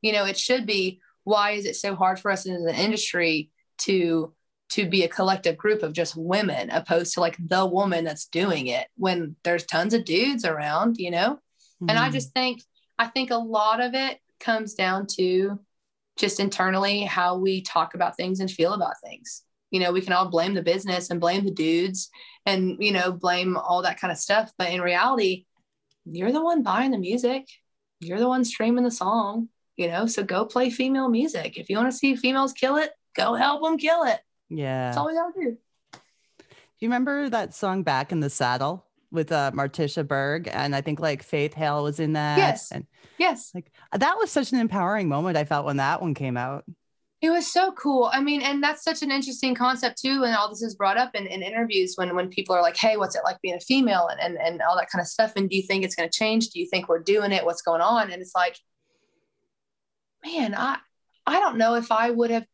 You 0.01 0.13
know, 0.13 0.25
it 0.25 0.37
should 0.37 0.65
be 0.65 0.99
why 1.23 1.51
is 1.51 1.65
it 1.65 1.75
so 1.75 1.95
hard 1.95 2.19
for 2.19 2.31
us 2.31 2.45
in 2.45 2.63
the 2.63 2.75
industry 2.75 3.51
to 3.79 4.33
to 4.69 4.87
be 4.87 5.03
a 5.03 5.07
collective 5.09 5.57
group 5.57 5.83
of 5.83 5.93
just 5.93 6.15
women 6.15 6.69
opposed 6.69 7.13
to 7.13 7.19
like 7.21 7.37
the 7.39 7.65
woman 7.65 8.03
that's 8.03 8.27
doing 8.27 8.67
it 8.67 8.87
when 8.97 9.35
there's 9.43 9.65
tons 9.65 9.93
of 9.93 10.05
dudes 10.05 10.45
around, 10.45 10.97
you 10.97 11.11
know? 11.11 11.39
And 11.87 11.97
I 11.97 12.09
Mhm. 12.09 12.13
just 12.13 12.33
think 12.33 12.63
I 12.97 13.07
think 13.07 13.31
a 13.31 13.37
lot 13.37 13.79
of 13.79 13.93
it 13.93 14.19
comes 14.39 14.73
down 14.73 15.07
to 15.15 15.59
just 16.17 16.39
internally 16.39 17.01
how 17.01 17.37
we 17.37 17.61
talk 17.61 17.95
about 17.95 18.17
things 18.17 18.41
and 18.41 18.51
feel 18.51 18.73
about 18.73 18.99
things. 19.01 19.43
You 19.71 19.79
know, 19.79 19.91
we 19.93 20.01
can 20.01 20.13
all 20.13 20.27
blame 20.29 20.53
the 20.53 20.61
business 20.61 21.09
and 21.09 21.21
blame 21.21 21.45
the 21.45 21.51
dudes 21.51 22.09
and 22.45 22.77
you 22.79 22.91
know, 22.91 23.11
blame 23.11 23.55
all 23.57 23.81
that 23.83 23.99
kind 23.99 24.11
of 24.11 24.17
stuff, 24.17 24.51
but 24.57 24.69
in 24.71 24.81
reality, 24.81 25.45
you're 26.05 26.31
the 26.31 26.43
one 26.43 26.63
buying 26.63 26.91
the 26.91 26.97
music. 26.97 27.47
You're 27.99 28.19
the 28.19 28.27
one 28.27 28.43
streaming 28.45 28.83
the 28.83 28.91
song, 28.91 29.49
you 29.77 29.87
know? 29.87 30.05
So 30.07 30.23
go 30.23 30.45
play 30.45 30.69
female 30.69 31.09
music. 31.09 31.57
If 31.57 31.69
you 31.69 31.77
want 31.77 31.91
to 31.91 31.97
see 31.97 32.15
females 32.15 32.53
kill 32.53 32.77
it, 32.77 32.91
go 33.15 33.33
help 33.35 33.61
them 33.63 33.77
kill 33.77 34.03
it. 34.03 34.19
Yeah. 34.49 34.85
That's 34.87 34.97
all 34.97 35.07
we 35.07 35.13
got 35.13 35.33
to 35.33 35.41
do. 35.41 35.57
Do 35.93 35.99
you 36.85 36.87
remember 36.87 37.29
that 37.29 37.53
song 37.53 37.83
Back 37.83 38.11
in 38.11 38.19
the 38.19 38.29
Saddle 38.29 38.85
with 39.11 39.31
uh, 39.31 39.51
Matraca 39.53 40.07
Berg? 40.07 40.49
And 40.51 40.75
I 40.75 40.81
think 40.81 40.99
like 40.99 41.23
Faith 41.23 41.53
Hill 41.53 41.83
was 41.83 41.99
in 41.99 42.13
that. 42.13 42.37
Yes. 42.37 42.71
And 42.71 42.85
Yes. 43.17 43.51
like 43.53 43.71
that 43.93 44.17
was 44.17 44.31
such 44.31 44.51
an 44.53 44.59
empowering 44.59 45.09
moment 45.09 45.37
I 45.37 45.43
felt 45.43 45.65
when 45.65 45.77
that 45.77 46.01
one 46.01 46.13
came 46.13 46.37
out. 46.37 46.63
It 47.21 47.31
was 47.31 47.51
so 47.51 47.73
cool. 47.73 48.09
I 48.13 48.21
mean, 48.21 48.41
and 48.41 48.63
that's 48.63 48.81
such 48.81 49.01
an 49.01 49.11
interesting 49.11 49.53
concept 49.53 49.99
too. 50.01 50.23
And 50.23 50.33
all 50.33 50.47
this 50.47 50.61
is 50.61 50.75
brought 50.75 50.97
up 50.97 51.13
in, 51.15 51.27
in 51.27 51.43
interviews 51.43 51.95
when 51.97 52.15
when 52.15 52.29
people 52.29 52.55
are 52.55 52.61
like, 52.61 52.77
"Hey, 52.77 52.95
what's 52.95 53.13
it 53.13 53.23
like 53.25 53.41
being 53.41 53.55
a 53.55 53.59
female?" 53.59 54.07
and 54.07 54.21
and, 54.21 54.37
and 54.37 54.61
all 54.61 54.77
that 54.77 54.89
kind 54.89 55.01
of 55.01 55.07
stuff. 55.07 55.33
And 55.35 55.49
do 55.49 55.57
you 55.57 55.63
think 55.63 55.83
it's 55.83 55.95
going 55.95 56.07
to 56.09 56.17
change? 56.17 56.47
Do 56.51 56.61
you 56.61 56.67
think 56.69 56.87
we're 56.87 57.03
doing 57.03 57.33
it? 57.33 57.43
What's 57.43 57.61
going 57.61 57.81
on? 57.81 58.09
And 58.09 58.21
it's 58.21 58.31
like, 58.33 58.57
man, 60.25 60.55
I 60.55 60.77
I 61.25 61.39
don't 61.39 61.57
know 61.57 61.75
if 61.75 61.91
I 61.91 62.09
would 62.09 62.31
have 62.31 62.45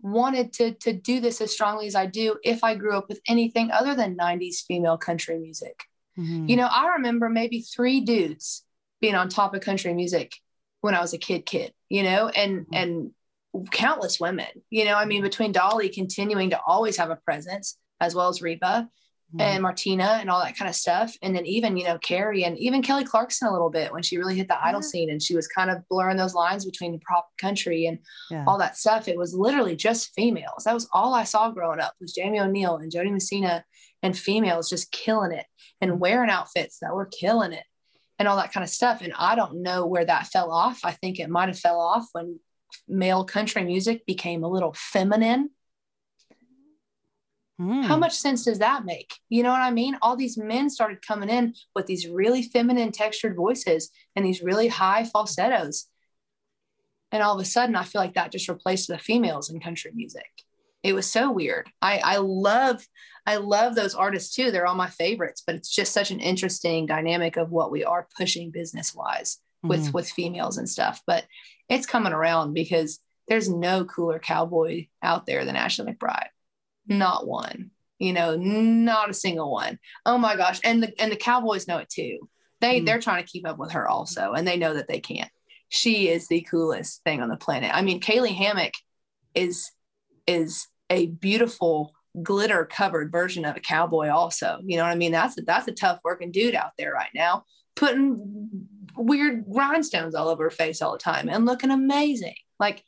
wanted 0.00 0.52
to 0.54 0.72
to 0.74 0.92
do 0.92 1.20
this 1.20 1.40
as 1.40 1.52
strongly 1.52 1.86
as 1.86 1.94
I 1.94 2.06
do 2.06 2.36
if 2.44 2.62
I 2.62 2.74
grew 2.74 2.96
up 2.96 3.08
with 3.08 3.20
anything 3.26 3.70
other 3.70 3.94
than 3.94 4.16
90s 4.16 4.62
female 4.62 4.96
country 4.96 5.38
music. 5.38 5.84
Mhm. 6.18 6.48
You 6.48 6.56
know, 6.56 6.66
I 6.70 6.94
remember 6.96 7.28
maybe 7.28 7.60
three 7.62 8.00
dudes 8.00 8.64
being 9.00 9.14
on 9.14 9.28
top 9.28 9.54
of 9.54 9.60
country 9.60 9.94
music 9.94 10.34
when 10.80 10.94
I 10.94 11.00
was 11.00 11.12
a 11.12 11.18
kid, 11.18 11.46
kid, 11.46 11.72
you 11.88 12.02
know, 12.02 12.28
and, 12.28 12.66
Mhm. 12.66 12.66
and 12.72 13.14
countless 13.72 14.20
women, 14.20 14.48
you 14.70 14.84
know, 14.84 14.94
I 14.94 15.04
mean, 15.04 15.22
between 15.22 15.52
Dolly 15.52 15.88
continuing 15.88 16.50
to 16.50 16.60
always 16.66 16.96
have 16.96 17.10
a 17.10 17.16
presence 17.16 17.76
as 18.00 18.14
well 18.14 18.28
as 18.28 18.42
Reba 18.42 18.88
Mhm. 19.34 19.40
and 19.42 19.62
Martina 19.62 20.16
and 20.20 20.30
all 20.30 20.42
that 20.42 20.56
kind 20.56 20.68
of 20.70 20.74
stuff. 20.74 21.14
And 21.20 21.36
then 21.36 21.44
even, 21.44 21.76
you 21.76 21.84
know, 21.84 21.98
Carrie 21.98 22.44
and 22.44 22.56
even 22.58 22.80
Kelly 22.82 23.04
Clarkson 23.04 23.46
a 23.46 23.52
little 23.52 23.68
bit 23.68 23.92
when 23.92 24.02
she 24.02 24.16
really 24.16 24.36
hit 24.36 24.48
the 24.48 24.58
idol 24.64 24.80
Yeah. 24.80 24.88
scene 24.88 25.10
and 25.10 25.22
she 25.22 25.36
was 25.36 25.46
kind 25.46 25.70
of 25.70 25.86
blurring 25.90 26.16
those 26.16 26.34
lines 26.34 26.64
between 26.64 26.92
the 26.92 27.00
pop 27.00 27.28
country 27.36 27.84
and 27.86 27.98
yeah. 28.30 28.44
all 28.46 28.56
that 28.58 28.76
stuff. 28.78 29.06
It 29.06 29.18
was 29.18 29.34
literally 29.34 29.76
just 29.76 30.14
females. 30.14 30.64
That 30.64 30.72
was 30.72 30.88
all 30.92 31.14
I 31.14 31.24
saw 31.24 31.50
growing 31.50 31.78
up 31.80 31.92
was 32.00 32.14
Jamie 32.14 32.40
O'Neal 32.40 32.76
and 32.76 32.90
Jo 32.90 33.02
Dee 33.04 33.10
Messina 33.10 33.64
and 34.02 34.16
females 34.16 34.70
just 34.70 34.90
killing 34.92 35.32
it 35.32 35.44
and 35.80 36.00
wearing 36.00 36.30
outfits 36.30 36.78
that 36.80 36.94
were 36.94 37.06
killing 37.06 37.52
it 37.52 37.64
and 38.18 38.26
all 38.28 38.36
that 38.36 38.52
kind 38.52 38.64
of 38.64 38.70
stuff. 38.70 39.02
And 39.02 39.12
I 39.18 39.34
don't 39.34 39.62
know 39.62 39.84
where 39.84 40.04
that 40.06 40.28
fell 40.28 40.50
off. 40.50 40.80
I 40.84 40.92
think 40.92 41.20
it 41.20 41.28
might 41.28 41.48
have 41.48 41.58
fell 41.58 41.80
off 41.80 42.06
when 42.12 42.40
male 42.88 43.24
country 43.24 43.62
music 43.62 44.06
became 44.06 44.42
a 44.42 44.48
little 44.48 44.74
feminine. 44.74 45.50
Mm. 47.60 47.84
How 47.84 47.96
much 47.96 48.14
sense 48.14 48.44
does 48.44 48.60
that 48.60 48.84
make? 48.84 49.14
You 49.28 49.42
know 49.42 49.50
what 49.50 49.60
I 49.60 49.70
mean? 49.72 49.98
All 50.00 50.16
these 50.16 50.38
men 50.38 50.70
started 50.70 51.04
coming 51.04 51.28
in 51.28 51.54
with 51.74 51.86
these 51.86 52.06
really 52.06 52.42
feminine 52.42 52.92
textured 52.92 53.34
voices 53.34 53.90
and 54.14 54.24
these 54.24 54.42
really 54.42 54.68
high 54.68 55.04
falsettos. 55.04 55.86
And 57.10 57.22
all 57.22 57.34
of 57.34 57.40
a 57.40 57.44
sudden, 57.44 57.74
I 57.74 57.84
feel 57.84 58.00
like 58.00 58.14
that 58.14 58.30
just 58.32 58.48
replaced 58.48 58.88
the 58.88 58.98
females 58.98 59.50
in 59.50 59.60
country 59.60 59.90
music. 59.94 60.26
It 60.84 60.92
was 60.92 61.10
so 61.10 61.32
weird. 61.32 61.68
I, 61.82 61.98
I 61.98 62.16
love, 62.18 62.86
I 63.26 63.36
love 63.36 63.74
those 63.74 63.94
artists 63.94 64.34
too. 64.34 64.50
They're 64.50 64.66
all 64.66 64.76
my 64.76 64.90
favorites, 64.90 65.42
but 65.44 65.56
it's 65.56 65.74
just 65.74 65.92
such 65.92 66.10
an 66.12 66.20
interesting 66.20 66.86
dynamic 66.86 67.36
of 67.36 67.50
what 67.50 67.72
we 67.72 67.82
are 67.82 68.06
pushing 68.16 68.50
business 68.50 68.94
wise 68.94 69.38
with 69.64 69.88
Mhm. 69.88 69.92
with 69.94 70.08
females 70.08 70.56
and 70.58 70.68
stuff. 70.68 71.02
But 71.06 71.24
it's 71.68 71.86
coming 71.86 72.12
around 72.12 72.54
because 72.54 73.00
there's 73.26 73.48
no 73.50 73.84
cooler 73.84 74.20
cowboy 74.20 74.86
out 75.02 75.26
there 75.26 75.44
than 75.44 75.56
Ashley 75.56 75.92
McBryde. 75.92 76.28
Not 76.88 77.26
one. 77.26 77.70
You 77.98 78.12
know, 78.12 78.36
not 78.36 79.10
a 79.10 79.14
single 79.14 79.50
one. 79.52 79.78
Oh 80.06 80.18
my 80.18 80.36
gosh. 80.36 80.60
And 80.64 80.82
the 80.82 80.92
and 81.00 81.10
the 81.10 81.16
Cowboys 81.16 81.66
know 81.68 81.78
it 81.78 81.88
too. 81.88 82.28
They 82.60 82.80
Mm. 82.80 82.86
they're 82.86 83.00
trying 83.00 83.24
to 83.24 83.30
keep 83.30 83.46
up 83.46 83.58
with 83.58 83.72
her 83.72 83.88
also, 83.88 84.32
and 84.32 84.46
they 84.46 84.56
know 84.56 84.74
that 84.74 84.88
they 84.88 85.00
can't. 85.00 85.30
She 85.68 86.08
is 86.08 86.28
the 86.28 86.40
coolest 86.42 87.02
thing 87.04 87.20
on 87.20 87.28
the 87.28 87.36
planet. 87.36 87.70
I 87.74 87.82
mean, 87.82 88.00
Kaylee 88.00 88.36
Hammack 88.36 88.74
is 89.34 89.70
is 90.26 90.66
a 90.90 91.06
beautiful 91.06 91.92
glitter 92.22 92.64
covered 92.64 93.12
version 93.12 93.44
of 93.44 93.54
a 93.56 93.60
cowboy 93.60 94.08
also 94.08 94.58
you 94.64 94.76
know 94.76 94.82
what 94.82 94.90
i 94.90 94.96
mean 94.96 95.12
that's 95.12 95.38
a, 95.38 95.42
that's 95.42 95.68
a 95.68 95.72
tough 95.72 96.00
working 96.02 96.32
dude 96.32 96.54
out 96.54 96.72
there 96.76 96.92
right 96.92 97.10
now 97.14 97.44
putting 97.76 98.18
weird 98.96 99.44
rhinestones 99.46 100.14
all 100.14 100.28
over 100.28 100.44
her 100.44 100.50
face 100.50 100.82
all 100.82 100.92
the 100.92 100.98
time 100.98 101.28
and 101.28 101.46
looking 101.46 101.70
amazing 101.70 102.34
like 102.58 102.82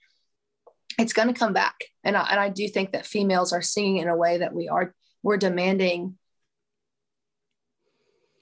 it's 1.03 1.13
going 1.13 1.29
to 1.29 1.35
come 1.35 1.53
back 1.53 1.77
and 2.05 2.17
I, 2.17 2.27
and 2.31 2.41
I 2.41 2.49
do 2.49 2.69
think 2.69 2.93
that 2.93 3.07
females 3.07 3.53
are 3.53 3.63
singing 3.63 3.99
in 3.99 4.09
a 4.09 4.17
way 4.17 4.39
that 4.39 4.55
we 4.55 4.69
are 4.69 4.95
we're 5.23 5.37
demanding 5.37 6.17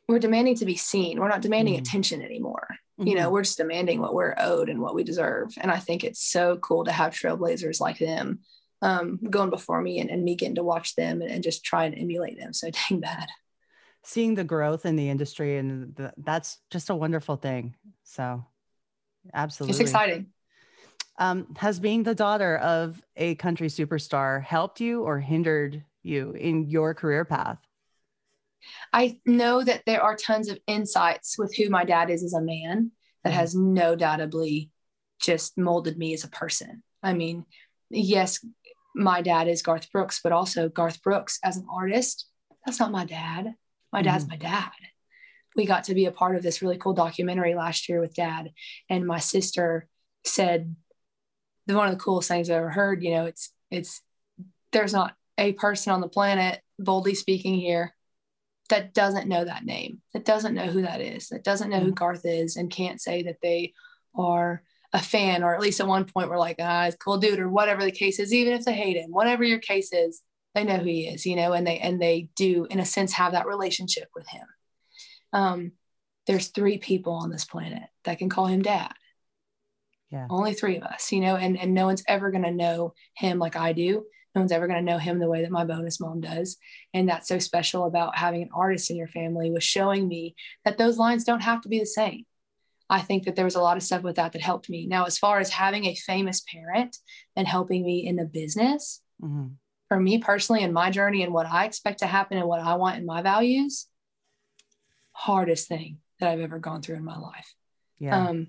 we're 0.09 0.18
demanding 0.18 0.55
to 0.57 0.64
be 0.64 0.77
seen 0.77 1.18
we're 1.21 1.29
not 1.29 1.42
demanding 1.42 1.75
Mhm. 1.75 1.81
attention 1.81 2.23
anymore 2.23 2.66
you 2.99 3.05
Mm-hmm. 3.05 3.14
know 3.18 3.31
we're 3.31 3.42
just 3.42 3.59
demanding 3.59 4.01
what 4.01 4.14
we're 4.14 4.35
owed 4.38 4.68
and 4.68 4.81
what 4.81 4.94
we 4.94 5.05
deserve 5.05 5.53
and 5.61 5.71
i 5.71 5.79
think 5.79 6.03
it's 6.05 6.23
so 6.23 6.57
cool 6.59 6.85
to 6.85 6.92
have 6.92 7.12
trailblazers 7.12 7.81
like 7.81 7.99
them 7.99 8.40
um, 8.81 9.18
going 9.29 9.51
before 9.51 9.83
me 9.83 9.99
and, 9.99 10.09
and 10.09 10.23
me 10.23 10.37
getting 10.37 10.55
to 10.55 10.62
watch 10.62 10.94
them 10.94 11.21
and, 11.21 11.31
and 11.31 11.42
just 11.42 11.64
try 11.64 11.85
and 11.85 11.99
emulate 11.99 12.38
them 12.38 12.53
so 12.53 12.71
dang 12.88 13.01
bad 13.01 13.29
seeing 14.05 14.35
the 14.35 14.44
growth 14.44 14.87
in 14.87 14.97
the 14.97 15.11
industry 15.11 15.59
and 15.59 15.94
the, 15.97 16.12
that's 16.16 16.59
just 16.71 16.88
a 16.88 16.94
wonderful 16.94 17.37
thing. 17.37 17.75
So 18.05 18.42
absolutely. 19.35 19.73
it's 19.73 19.81
exciting 19.81 20.27
Um, 21.18 21.54
has 21.57 21.81
being 21.81 22.04
the 22.04 22.14
daughter 22.14 22.59
of 22.59 23.02
a 23.16 23.35
country 23.35 23.68
superstar 23.68 24.42
helped 24.42 24.81
you 24.81 25.02
or 25.02 25.18
hindered 25.18 25.85
you 26.02 26.31
in 26.33 26.68
your 26.68 26.94
career 26.94 27.24
path? 27.24 27.59
I 28.92 29.20
know 29.26 29.62
that 29.62 29.83
there 29.85 30.02
are 30.02 30.16
tons 30.16 30.48
of 30.48 30.59
insights 30.66 31.37
with 31.38 31.54
who 31.57 31.68
my 31.70 31.85
dad 31.85 32.11
is 32.11 32.22
as 32.22 32.35
a 32.35 32.40
man 32.40 32.92
that 33.24 33.33
Mhm. 33.33 33.37
has 33.37 33.54
no 33.54 33.96
doubtably 33.96 34.70
just 35.20 35.59
molded 35.59 35.98
me 35.98 36.14
as 36.14 36.24
a 36.24 36.28
person. 36.28 36.83
I 37.02 37.14
mean, 37.14 37.44
yes, 37.90 38.44
my 38.94 39.20
dad 39.22 39.48
is 39.48 39.62
Garth 39.62 39.90
Brooks, 39.90 40.20
but 40.22 40.33
also 40.33 40.68
Garth 40.68 41.02
Brooks 41.02 41.38
as 41.42 41.57
an 41.57 41.66
artist, 41.70 42.28
that's 42.64 42.78
not 42.78 42.92
my 42.92 43.04
dad. 43.04 43.54
My 43.92 44.02
dad's 44.02 44.28
my 44.28 44.37
dad. 44.37 44.70
We 45.57 45.64
got 45.64 45.85
to 45.85 45.94
be 45.94 46.04
a 46.04 46.12
part 46.12 46.37
of 46.37 46.42
this 46.42 46.62
really 46.62 46.78
cool 46.78 46.92
documentary 46.92 47.54
last 47.54 47.88
year 47.88 48.00
with 48.00 48.14
dad. 48.14 48.52
And 48.88 49.07
my 49.07 49.18
sister 49.18 49.88
said, 50.24 50.76
one 51.76 51.88
of 51.88 51.94
the 51.94 52.00
coolest 52.00 52.28
things 52.28 52.50
I've 52.50 52.57
ever 52.57 52.70
heard, 52.70 53.02
you 53.02 53.11
know, 53.11 53.26
it's, 53.26 53.52
it's, 53.70 54.02
there's 54.72 54.92
not 54.92 55.14
a 55.37 55.52
person 55.52 55.92
on 55.92 56.00
the 56.00 56.09
planet, 56.09 56.61
boldly 56.78 57.14
speaking 57.14 57.54
here, 57.54 57.94
that 58.70 58.92
doesn't 58.92 59.28
know 59.28 59.44
that 59.44 59.64
name, 59.64 60.00
that 60.12 60.24
doesn't 60.24 60.54
know 60.54 60.66
who 60.66 60.83
that 60.83 61.00
is, 61.00 61.28
that 61.28 61.44
doesn't 61.44 61.70
know 61.70 61.81
who 61.81 61.92
Garth 61.92 62.24
is, 62.24 62.57
and 62.57 62.70
can't 62.70 63.00
say 63.00 63.22
that 63.22 63.38
they 63.42 63.72
are 64.14 64.62
a 64.92 64.98
fan, 64.98 65.42
or 65.42 65.54
at 65.54 65.61
least 65.61 65.81
at 65.81 65.87
one 65.87 66.04
point 66.04 66.28
we're 66.28 66.38
like, 66.38 66.57
ah, 66.61 66.87
a 66.87 66.92
cool 66.92 67.18
dude, 67.18 67.38
or 67.38 67.48
whatever 67.48 67.85
the 67.85 67.90
case 67.90 68.18
is, 68.18 68.33
even 68.33 68.52
if 68.52 68.64
they 68.64 68.74
hate 68.74 68.96
him, 68.96 69.11
whatever 69.11 69.44
your 69.44 69.59
case 69.59 69.92
is, 69.92 70.22
they 70.54 70.64
know 70.64 70.78
who 70.78 70.85
he 70.85 71.07
is, 71.09 71.26
you 71.26 71.37
know, 71.37 71.52
and 71.52 71.66
they 71.66 71.78
and 71.78 72.00
they 72.00 72.31
do, 72.35 72.66
in 72.70 72.81
a 72.81 72.85
sense, 72.85 73.12
have 73.12 73.33
that 73.33 73.46
relationship 73.46 74.09
with 74.14 74.26
him. 74.28 74.46
Um, 75.33 75.72
there's 76.26 76.48
three 76.48 76.78
people 76.78 77.14
on 77.14 77.31
this 77.31 77.44
planet 77.44 77.85
that 78.04 78.18
can 78.18 78.28
call 78.28 78.46
him 78.46 78.62
dad. 78.62 78.92
Yeah. 80.11 80.27
Only 80.31 80.55
three 80.55 80.77
of 80.77 80.85
us, 80.85 81.12
you 81.12 81.21
know, 81.21 81.37
and 81.37 81.59
and 81.59 81.75
no 81.75 81.87
one's 81.87 82.03
ever 82.09 82.31
gonna 82.31 82.51
know 82.51 82.94
him 83.14 83.38
like 83.38 83.57
I 83.57 83.73
do. 83.73 84.07
No 84.35 84.42
one's 84.42 84.53
ever 84.53 84.68
going 84.68 84.79
to 84.79 84.92
know 84.92 84.99
him 84.99 85.18
the 85.18 85.29
way 85.29 85.40
that 85.42 85.51
my 85.51 85.64
bonus 85.64 85.99
mom 85.99 86.21
does. 86.21 86.59
And 86.92 87.09
that's 87.09 87.27
so 87.27 87.39
special 87.39 87.87
about 87.87 88.16
having 88.16 88.43
an 88.43 88.51
artist 88.55 88.91
in 88.91 88.97
your 88.97 89.09
family 89.09 89.51
was 89.51 89.64
showing 89.64 90.07
me 90.07 90.37
that 90.64 90.76
those 90.78 90.99
lines 90.99 91.24
don't 91.24 91.41
have 91.41 91.62
to 91.62 91.68
be 91.68 91.78
the 91.78 91.87
same. 91.87 92.24
I 92.91 93.01
think 93.01 93.24
that 93.24 93.37
there 93.37 93.47
was 93.47 93.55
a 93.57 93.61
lot 93.61 93.78
of 93.78 93.82
stuff 93.82 94.03
with 94.03 94.16
that 94.16 94.32
that 94.32 94.43
helped 94.43 94.68
me. 94.70 94.87
Now, 94.87 95.07
as 95.07 95.18
far 95.18 95.41
as 95.41 95.51
having 95.51 95.87
a 95.87 95.95
famous 95.95 96.43
parent 96.53 96.99
and 97.37 97.49
helping 97.49 97.85
me 97.85 98.07
in 98.07 98.16
the 98.16 98.26
business, 98.26 99.03
Mhm. 99.20 99.57
for 99.89 99.99
me 99.99 100.18
personally, 100.18 100.62
in 100.62 100.72
my 100.74 100.91
journey 100.91 101.22
and 101.22 101.32
what 101.32 101.47
I 101.47 101.64
expect 101.64 101.99
to 102.01 102.07
happen 102.07 102.37
and 102.37 102.47
what 102.47 102.61
I 102.61 102.74
want 102.76 102.99
in 102.99 103.07
my 103.07 103.22
values, 103.22 103.89
hardest 105.12 105.68
thing 105.68 106.01
that 106.20 106.30
I've 106.30 106.41
ever 106.41 106.59
gone 106.59 106.82
through 106.82 106.97
in 106.97 107.05
my 107.05 107.18
life. 107.18 107.55
Yeah. 107.99 108.28
Um, 108.28 108.49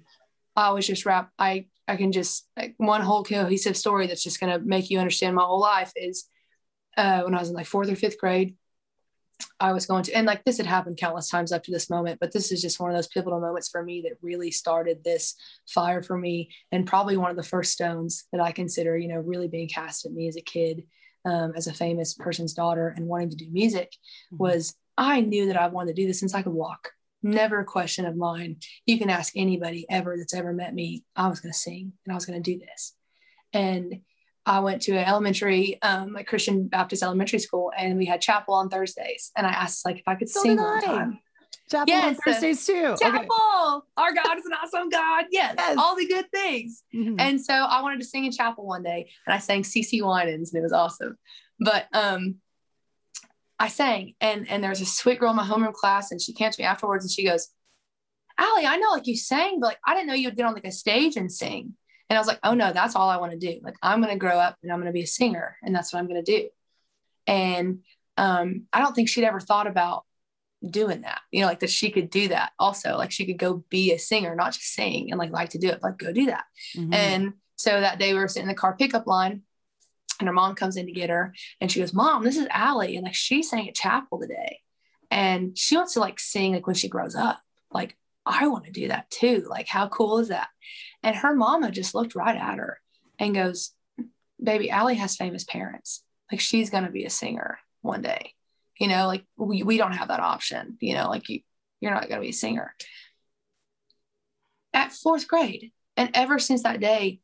I 0.60 0.72
was 0.72 0.88
just 0.88 1.06
wrap. 1.06 1.32
I 1.40 1.68
I 1.88 1.96
can 1.96 2.12
just 2.12 2.48
like 2.58 2.76
one 2.78 3.02
whole 3.02 3.24
cohesive 3.24 3.78
story 3.78 4.08
that's 4.08 4.24
just 4.24 4.40
gonna 4.40 4.60
make 4.60 4.90
you 4.90 5.00
understand 5.00 5.36
my 5.36 5.44
whole 5.44 5.60
life 5.60 5.92
is 5.96 6.26
uh, 6.98 7.22
when 7.22 7.36
I 7.36 7.40
was 7.40 7.50
in 7.50 7.56
like 7.56 7.66
fourth 7.66 7.90
or 7.90 7.96
fifth 7.96 8.20
grade. 8.20 8.56
I 9.58 9.72
was 9.72 9.86
going 9.86 10.04
to, 10.04 10.14
and 10.14 10.28
like 10.28 10.44
this 10.44 10.58
had 10.58 10.66
happened 10.66 10.98
countless 10.98 11.30
times 11.30 11.54
up 11.54 11.64
to 11.64 11.72
this 11.72 11.90
moment, 11.90 12.20
but 12.20 12.34
this 12.34 12.52
is 12.52 12.62
just 12.62 12.80
one 12.80 12.90
of 12.92 12.96
those 12.98 13.08
pivotal 13.08 13.40
moments 13.40 13.70
for 13.70 13.82
me 13.82 14.02
that 14.02 14.18
really 14.22 14.52
started 14.52 15.02
this 15.04 15.36
fire 15.68 16.04
for 16.04 16.18
me, 16.18 16.50
and 16.74 16.86
probably 16.86 17.16
one 17.16 17.32
of 17.32 17.38
the 17.38 17.44
first 17.44 17.72
stones 17.72 18.26
that 18.34 18.42
I 18.42 18.52
consider, 18.52 18.98
you 18.98 19.08
know, 19.08 19.20
really 19.20 19.48
being 19.48 19.70
cast 19.70 20.06
at 20.06 20.12
me 20.12 20.28
as 20.28 20.36
a 20.36 20.42
kid, 20.42 20.84
um, 21.24 21.54
as 21.56 21.68
a 21.68 21.74
famous 21.74 22.14
person's 22.14 22.54
daughter, 22.54 22.94
and 22.96 23.08
wanting 23.08 23.30
to 23.30 23.38
do 23.38 23.50
music 23.50 23.94
Mhm. 24.34 24.40
was 24.40 24.76
I 24.98 25.22
knew 25.22 25.48
that 25.48 25.58
I 25.58 25.68
wanted 25.68 25.96
to 25.96 26.02
do 26.02 26.08
this 26.08 26.20
since 26.20 26.34
I 26.34 26.42
could 26.42 26.54
walk. 26.54 26.92
Never 27.22 27.60
a 27.60 27.66
question 27.66 28.06
of 28.06 28.16
mine. 28.16 28.58
You 28.86 28.98
can 28.98 29.10
ask 29.10 29.34
anybody 29.36 29.86
ever 29.90 30.16
that's 30.18 30.34
ever 30.34 30.54
met 30.54 30.74
me. 30.74 31.04
I 31.16 31.28
was 31.28 31.40
going 31.42 31.52
to 31.52 31.58
sing 31.58 31.94
and 32.06 32.14
I 32.14 32.16
was 32.16 32.26
going 32.26 32.42
to 32.42 32.52
do 32.54 32.60
this. 32.60 32.94
And 33.52 34.02
I 34.46 34.60
went 34.62 34.82
to 34.84 34.94
an 34.94 35.06
elementary, 35.06 35.82
um, 35.82 36.16
a 36.16 36.24
Christian 36.24 36.68
Baptist 36.68 37.04
elementary 37.04 37.40
school, 37.40 37.72
and 37.78 37.98
we 37.98 38.06
had 38.06 38.22
chapel 38.22 38.54
on 38.56 38.70
Thursdays. 38.70 39.32
And 39.36 39.46
I 39.46 39.52
asked 39.52 39.86
like 39.86 39.98
if 39.98 40.08
I 40.08 40.16
could 40.16 40.30
So 40.30 40.42
sing 40.42 40.58
one 40.58 40.82
time. 40.82 41.20
Chapel 41.70 41.82
on 41.82 41.88
yes, 41.88 42.18
uh, 42.20 42.32
Thursdays 42.32 42.66
too. 42.66 42.74
Okay. 42.74 42.98
Chapel, 43.12 43.86
our 43.98 44.14
God 44.14 44.38
is 44.38 44.46
an 44.46 44.54
awesome 44.64 44.90
God. 44.90 45.26
Yes, 45.30 45.56
Yes. 45.58 45.78
all 45.78 45.96
the 45.96 46.08
good 46.08 46.32
things. 46.32 46.84
Mhm. 46.96 47.20
And 47.20 47.40
so 47.40 47.54
I 47.54 47.82
wanted 47.82 48.00
to 48.00 48.06
sing 48.06 48.26
in 48.26 48.32
chapel 48.32 48.66
one 48.66 48.82
day 48.82 49.12
and 49.28 49.34
I 49.34 49.38
sang 49.40 49.62
CeCe 49.64 50.02
Winans 50.02 50.52
and 50.54 50.60
it 50.60 50.64
was 50.64 50.74
awesome. 50.74 51.18
But 51.60 51.86
um 51.94 52.36
I 53.60 53.68
sang 53.68 54.14
and 54.22 54.50
and 54.50 54.64
there 54.64 54.70
was 54.70 54.82
a 54.82 54.86
sweet 54.86 55.20
girl 55.20 55.32
in 55.32 55.36
my 55.36 55.44
homeroom 55.46 55.74
class 55.74 56.12
and 56.12 56.22
she 56.22 56.34
came 56.34 56.50
to 56.50 56.62
me 56.62 56.66
afterwards 56.66 57.04
and 57.04 57.12
she 57.12 57.26
goes, 57.26 57.50
Allie, 58.38 58.66
I 58.66 58.78
know 58.78 58.92
like 58.92 59.08
you 59.08 59.18
sang, 59.18 59.60
but 59.60 59.68
like 59.68 59.80
I 59.86 59.94
didn't 59.94 60.08
know 60.08 60.14
you'd 60.14 60.38
get 60.38 60.46
on 60.46 60.54
like 60.54 60.66
a 60.66 60.72
stage 60.72 61.18
and 61.18 61.32
sing. 61.32 61.74
And 62.10 62.18
I 62.18 62.20
was 62.20 62.28
like, 62.28 62.40
oh 62.44 62.54
no, 62.54 62.72
that's 62.74 62.96
all 62.96 63.10
I 63.10 63.18
want 63.18 63.34
to 63.34 63.38
do. 63.38 63.60
Like 63.62 63.76
I'm 63.84 64.02
gonna 64.02 64.18
grow 64.18 64.38
up 64.40 64.58
and 64.64 64.72
I'm 64.72 64.80
gonna 64.80 64.94
be 64.94 65.04
a 65.04 65.08
singer 65.08 65.58
and 65.62 65.76
that's 65.76 65.92
what 65.92 66.00
I'm 66.00 66.08
gonna 66.08 66.24
do. 66.24 66.48
And 67.28 67.80
um 68.18 68.66
I 68.72 68.80
don't 68.80 68.96
think 68.96 69.10
she'd 69.10 69.26
ever 69.26 69.42
thought 69.42 69.68
about 69.68 70.06
doing 70.68 71.02
that, 71.02 71.22
you 71.32 71.42
know, 71.42 71.48
like 71.48 71.60
that 71.60 71.70
she 71.70 71.92
could 71.92 72.10
do 72.10 72.30
that 72.30 72.52
also. 72.58 72.98
Like 72.98 73.12
she 73.12 73.26
could 73.26 73.38
go 73.38 73.64
be 73.70 73.92
a 73.94 74.00
singer, 74.00 74.36
not 74.36 74.54
just 74.54 74.74
sing 74.74 75.12
and 75.12 75.20
like 75.20 75.32
like 75.32 75.50
to 75.50 75.58
do 75.58 75.68
it, 75.68 75.84
like 75.84 75.98
go 75.98 76.14
do 76.14 76.28
that. 76.28 76.46
Mhm. 76.78 76.94
And 76.94 77.34
so 77.58 77.82
that 77.82 78.00
day 78.00 78.14
we 78.14 78.20
were 78.20 78.30
sitting 78.30 78.44
in 78.44 78.56
the 78.56 78.60
car 78.60 78.76
pickup 78.78 79.06
line 79.06 79.42
and 80.20 80.28
her 80.28 80.34
mom 80.34 80.56
comes 80.56 80.78
in 80.78 80.86
to 80.86 80.92
get 80.92 81.10
her 81.10 81.34
and 81.62 81.72
she 81.72 81.80
goes, 81.80 81.94
Mom, 81.94 82.24
this 82.24 82.38
is 82.38 82.48
Allie. 82.52 82.96
And 82.96 83.06
like 83.06 83.16
she 83.16 83.42
sang 83.42 83.68
at 83.70 83.76
chapel 83.76 84.20
today. 84.20 84.60
And 85.12 85.58
she 85.58 85.76
wants 85.76 85.94
to 85.94 86.02
like 86.02 86.20
sing 86.20 86.54
like 86.54 86.68
when 86.68 86.76
she 86.76 86.90
grows 86.90 87.16
up, 87.16 87.40
like 87.72 87.98
I 88.26 88.48
want 88.48 88.66
to 88.66 88.72
do 88.72 88.90
that 88.90 89.10
too. 89.10 89.46
Like, 89.50 89.68
how 89.68 89.88
cool 89.88 90.20
is 90.20 90.28
that? 90.28 90.50
And 91.02 91.16
her 91.16 91.36
mama 91.36 91.72
just 91.72 91.96
looked 91.96 92.16
right 92.16 92.36
at 92.36 92.58
her 92.58 92.80
and 93.18 93.34
goes, 93.34 93.72
Baby, 94.42 94.70
Allie 94.70 94.96
has 94.96 95.18
famous 95.18 95.44
parents. 95.44 96.04
Like, 96.32 96.40
she's 96.40 96.70
going 96.70 96.86
to 96.86 96.92
be 96.92 97.06
a 97.06 97.10
singer 97.10 97.60
one 97.82 98.02
day. 98.02 98.34
You 98.78 98.88
know, 98.88 99.08
like 99.08 99.26
we, 99.36 99.64
we 99.64 99.78
don't 99.78 99.94
have 99.94 100.08
that 100.10 100.22
option. 100.22 100.78
You 100.80 100.94
know, 100.94 101.10
like 101.10 101.28
you, 101.28 101.42
you're 101.82 101.92
not 101.94 102.08
going 102.08 102.22
to 102.22 102.26
be 102.26 102.30
a 102.30 102.34
singer. 102.34 102.74
At 104.74 104.94
fourth 104.94 105.28
grade. 105.28 105.72
And 105.98 106.12
ever 106.14 106.40
since 106.40 106.64
that 106.64 106.80
day, 106.80 107.20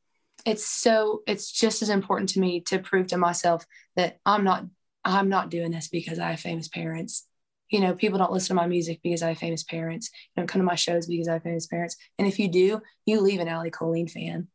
it's 0.45 0.65
so 0.65 1.21
it's 1.27 1.51
just 1.51 1.81
as 1.81 1.89
important 1.89 2.29
to 2.29 2.39
me 2.39 2.61
to 2.61 2.79
prove 2.79 3.07
to 3.07 3.17
myself 3.17 3.65
that 3.95 4.19
I'm 4.25 4.43
not 4.43 4.65
I'm 5.03 5.29
not 5.29 5.49
doing 5.49 5.71
this 5.71 5.87
because 5.87 6.19
I 6.19 6.31
have 6.31 6.39
famous 6.39 6.67
parents. 6.67 7.27
You 7.69 7.79
know, 7.79 7.93
people 7.93 8.19
don't 8.19 8.31
listen 8.31 8.55
to 8.55 8.61
my 8.61 8.67
music 8.67 8.99
because 9.03 9.23
I 9.23 9.29
have 9.29 9.37
famous 9.39 9.63
parents. 9.63 10.09
You 10.13 10.41
don't 10.41 10.47
come 10.47 10.61
to 10.61 10.65
my 10.65 10.75
shows 10.75 11.07
because 11.07 11.27
I 11.27 11.33
have 11.33 11.43
famous 11.43 11.67
parents. 11.67 11.95
And 12.17 12.27
if 12.27 12.39
you 12.39 12.47
do, 12.47 12.81
you 13.05 13.21
leave 13.21 13.39
an 13.39 13.47
Allie 13.47 13.71
Colleen 13.71 14.07
fan. 14.07 14.47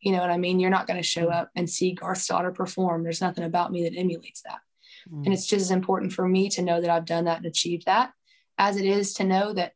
You 0.00 0.12
know 0.12 0.20
what 0.20 0.30
I 0.30 0.36
mean? 0.36 0.60
You're 0.60 0.70
not 0.70 0.86
going 0.86 0.98
to 0.98 1.02
show 1.02 1.28
up 1.28 1.50
and 1.56 1.68
see 1.68 1.94
Garth's 1.94 2.26
daughter 2.26 2.52
perform. 2.52 3.02
There's 3.02 3.20
nothing 3.20 3.44
about 3.44 3.72
me 3.72 3.84
that 3.84 3.98
emulates 3.98 4.42
that. 4.42 4.58
Mm. 5.10 5.24
And 5.24 5.34
it's 5.34 5.46
just 5.46 5.62
as 5.62 5.70
important 5.70 6.12
for 6.12 6.28
me 6.28 6.48
to 6.50 6.62
know 6.62 6.80
that 6.80 6.90
I've 6.90 7.06
done 7.06 7.24
that 7.24 7.38
and 7.38 7.46
achieved 7.46 7.86
that 7.86 8.12
as 8.58 8.76
it 8.76 8.84
is 8.84 9.14
to 9.14 9.24
know 9.24 9.52
that 9.52 9.72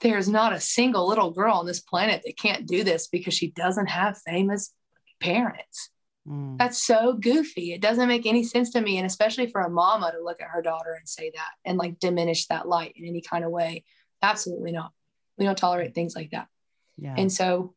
there's 0.00 0.28
not 0.28 0.52
a 0.52 0.60
single 0.60 1.08
little 1.08 1.30
girl 1.30 1.56
on 1.56 1.66
this 1.66 1.80
planet 1.80 2.22
that 2.24 2.38
can't 2.38 2.66
do 2.66 2.84
this 2.84 3.08
because 3.08 3.34
she 3.34 3.50
doesn't 3.50 3.88
have 3.88 4.18
famous 4.18 4.72
parents. 5.20 5.90
Mm. 6.28 6.58
That's 6.58 6.82
so 6.82 7.14
goofy. 7.14 7.72
It 7.72 7.80
doesn't 7.80 8.08
make 8.08 8.26
any 8.26 8.42
sense 8.42 8.70
to 8.70 8.80
me. 8.80 8.98
And 8.98 9.06
especially 9.06 9.46
for 9.48 9.60
a 9.60 9.70
mama 9.70 10.12
to 10.12 10.22
look 10.22 10.40
at 10.40 10.48
her 10.48 10.62
daughter 10.62 10.94
and 10.98 11.08
say 11.08 11.30
that 11.34 11.50
and 11.64 11.78
like 11.78 11.98
diminish 11.98 12.46
that 12.46 12.68
light 12.68 12.94
in 12.96 13.06
any 13.06 13.20
kind 13.20 13.44
of 13.44 13.50
way. 13.50 13.84
Absolutely 14.22 14.72
not. 14.72 14.92
We 15.38 15.44
don't 15.44 15.58
tolerate 15.58 15.94
things 15.94 16.16
like 16.16 16.30
that. 16.30 16.48
Yeah. 16.98 17.14
And 17.16 17.30
so 17.30 17.74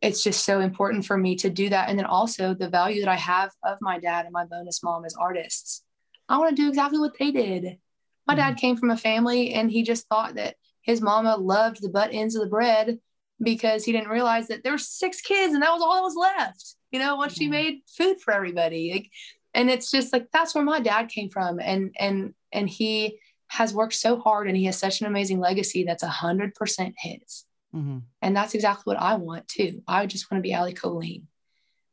it's 0.00 0.22
just 0.22 0.44
so 0.44 0.60
important 0.60 1.06
for 1.06 1.16
me 1.16 1.36
to 1.36 1.50
do 1.50 1.68
that. 1.70 1.88
And 1.88 1.98
then 1.98 2.06
also 2.06 2.54
the 2.54 2.68
value 2.68 3.00
that 3.00 3.10
I 3.10 3.16
have 3.16 3.50
of 3.64 3.78
my 3.80 3.98
dad 3.98 4.24
and 4.24 4.32
my 4.32 4.44
bonus 4.44 4.82
mom 4.82 5.04
as 5.04 5.14
artists. 5.14 5.82
I 6.28 6.38
want 6.38 6.54
to 6.54 6.62
do 6.62 6.68
exactly 6.68 6.98
what 6.98 7.16
they 7.18 7.30
did. 7.30 7.78
My 8.26 8.34
mm. 8.34 8.38
dad 8.38 8.58
came 8.58 8.76
from 8.76 8.90
a 8.90 8.96
family 8.96 9.54
and 9.54 9.70
he 9.70 9.82
just 9.82 10.06
thought 10.08 10.34
that 10.34 10.56
his 10.82 11.00
mama 11.00 11.36
loved 11.36 11.82
the 11.82 11.88
butt 11.88 12.10
ends 12.12 12.34
of 12.34 12.42
the 12.42 12.48
bread 12.48 12.98
because 13.42 13.84
he 13.84 13.92
didn't 13.92 14.08
realize 14.08 14.48
that 14.48 14.62
there 14.62 14.72
were 14.72 14.78
six 14.78 15.20
kids 15.20 15.54
and 15.54 15.62
that 15.62 15.72
was 15.72 15.82
all 15.82 15.94
that 15.94 16.02
was 16.02 16.16
left 16.16 16.74
you 16.90 16.98
know 16.98 17.16
once 17.16 17.34
she 17.34 17.44
mm-hmm. 17.44 17.52
made 17.52 17.80
food 17.86 18.20
for 18.20 18.32
everybody 18.32 18.90
like 18.92 19.10
and 19.54 19.70
it's 19.70 19.90
just 19.90 20.12
like 20.12 20.28
that's 20.32 20.54
where 20.54 20.64
my 20.64 20.80
dad 20.80 21.08
came 21.08 21.30
from 21.30 21.60
and 21.60 21.94
and 21.98 22.34
and 22.52 22.68
he 22.68 23.18
has 23.48 23.72
worked 23.72 23.94
so 23.94 24.18
hard 24.18 24.46
and 24.46 24.56
he 24.56 24.66
has 24.66 24.78
such 24.78 25.00
an 25.00 25.06
amazing 25.06 25.40
legacy 25.40 25.84
that's 25.84 26.02
a 26.02 26.08
hundred 26.08 26.54
percent 26.54 26.94
his 26.98 27.44
mm-hmm. 27.74 27.98
and 28.22 28.36
that's 28.36 28.54
exactly 28.54 28.82
what 28.92 29.02
i 29.02 29.14
want 29.14 29.46
too 29.48 29.82
i 29.86 30.06
just 30.06 30.30
want 30.30 30.42
to 30.42 30.46
be 30.46 30.52
Allie 30.52 30.74
Colleen 30.74 31.28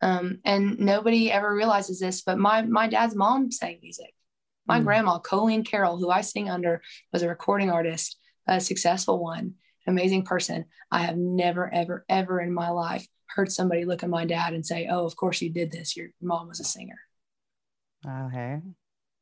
um, 0.01 0.39
and 0.43 0.79
nobody 0.79 1.31
ever 1.31 1.53
realizes 1.53 1.99
this 1.99 2.21
but 2.21 2.37
my 2.37 2.61
my 2.63 2.87
dad's 2.87 3.15
mom 3.15 3.51
sang 3.51 3.79
music 3.81 4.13
my 4.67 4.77
mm-hmm. 4.77 4.85
grandma 4.85 5.19
colleen 5.19 5.63
carroll 5.63 5.97
who 5.97 6.09
i 6.09 6.21
sing 6.21 6.49
under 6.49 6.81
was 7.13 7.23
a 7.23 7.29
recording 7.29 7.69
artist 7.69 8.17
a 8.47 8.59
successful 8.59 9.19
one 9.19 9.55
amazing 9.87 10.23
person. 10.23 10.65
I 10.91 10.99
have 10.99 11.17
never, 11.17 11.71
ever, 11.73 12.05
ever 12.09 12.39
in 12.39 12.53
my 12.53 12.69
life 12.69 13.07
heard 13.27 13.51
somebody 13.51 13.85
look 13.85 14.03
at 14.03 14.09
my 14.09 14.25
dad 14.25 14.53
and 14.53 14.65
say, 14.65 14.87
Oh, 14.89 15.05
of 15.05 15.15
course 15.15 15.41
you 15.41 15.49
did 15.49 15.71
this. 15.71 15.95
Your 15.95 16.09
mom 16.21 16.47
was 16.47 16.59
a 16.59 16.63
singer. 16.63 16.99
Okay. 18.07 18.61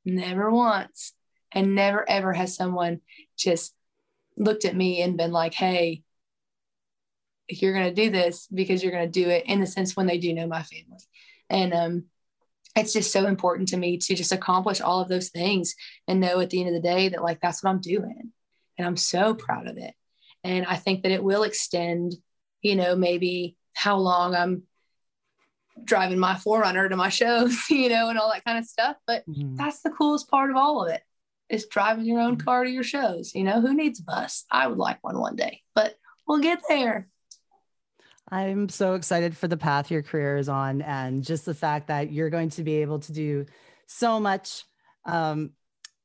Never 0.05 0.51
once. 0.51 1.13
And 1.51 1.75
never, 1.75 2.07
ever 2.09 2.33
has 2.33 2.55
someone 2.55 3.01
just 3.37 3.73
looked 4.37 4.65
at 4.65 4.75
me 4.75 5.01
and 5.01 5.17
been 5.17 5.31
like, 5.31 5.53
Hey, 5.53 6.03
you're 7.49 7.73
going 7.73 7.93
to 7.93 8.01
do 8.01 8.09
this 8.09 8.47
because 8.47 8.81
you're 8.81 8.91
going 8.91 9.11
to 9.11 9.23
do 9.23 9.29
it 9.29 9.45
in 9.45 9.59
the 9.59 9.67
sense 9.67 9.95
when 9.95 10.07
they 10.07 10.17
do 10.17 10.33
know 10.33 10.47
my 10.47 10.63
family. 10.63 10.99
And, 11.49 11.73
um, 11.73 12.05
it's 12.75 12.93
just 12.93 13.11
so 13.11 13.27
important 13.27 13.69
to 13.69 13.77
me 13.77 13.97
to 13.97 14.15
just 14.15 14.31
accomplish 14.31 14.81
all 14.81 14.99
of 14.99 15.07
those 15.07 15.29
things 15.29 15.75
and 16.07 16.19
know 16.19 16.39
at 16.39 16.49
the 16.49 16.59
end 16.59 16.69
of 16.69 16.81
the 16.81 16.87
day 16.87 17.09
that 17.09 17.21
like 17.21 17.39
that's 17.39 17.63
what 17.63 17.69
I'm 17.69 17.81
doing. 17.81 18.31
And 18.77 18.87
I'm 18.87 18.97
so 18.97 19.35
proud 19.35 19.67
of 19.67 19.77
it. 19.77 19.93
And 20.43 20.65
I 20.65 20.75
think 20.75 21.03
that 21.03 21.11
it 21.11 21.23
will 21.23 21.43
extend, 21.43 22.13
you 22.61 22.75
know, 22.75 22.95
maybe 22.95 23.57
how 23.73 23.97
long 23.97 24.35
I'm 24.35 24.63
driving 25.83 26.19
my 26.19 26.33
4Runner 26.33 26.89
to 26.89 26.95
my 26.95 27.09
shows, 27.09 27.57
you 27.69 27.89
know, 27.89 28.09
and 28.09 28.19
all 28.19 28.31
that 28.31 28.45
kind 28.45 28.59
of 28.59 28.65
stuff. 28.65 28.97
But 29.07 29.27
mm-hmm. 29.27 29.55
that's 29.55 29.81
the 29.81 29.89
coolest 29.89 30.29
part 30.29 30.49
of 30.49 30.57
all 30.57 30.85
of 30.85 30.91
it 30.91 31.01
is 31.49 31.67
driving 31.67 32.05
your 32.05 32.19
own 32.19 32.37
mm-hmm. 32.37 32.45
car 32.45 32.63
to 32.63 32.69
your 32.69 32.83
shows. 32.83 33.33
You 33.35 33.43
know, 33.43 33.61
who 33.61 33.73
needs 33.73 33.99
a 33.99 34.03
bus? 34.03 34.45
I 34.51 34.67
would 34.67 34.77
like 34.77 35.03
one 35.03 35.19
one 35.19 35.35
day, 35.35 35.61
but 35.75 35.95
we'll 36.27 36.39
get 36.39 36.61
there. 36.67 37.07
I'm 38.29 38.69
so 38.69 38.95
excited 38.95 39.37
for 39.37 39.47
the 39.47 39.57
path 39.57 39.91
your 39.91 40.01
career 40.01 40.37
is 40.37 40.49
on 40.49 40.81
and 40.81 41.23
just 41.23 41.45
the 41.45 41.53
fact 41.53 41.87
that 41.87 42.11
you're 42.11 42.31
going 42.31 42.49
to 42.51 42.63
be 42.63 42.77
able 42.77 42.99
to 42.99 43.11
do 43.11 43.45
so 43.85 44.19
much 44.19 44.63
um, 45.05 45.51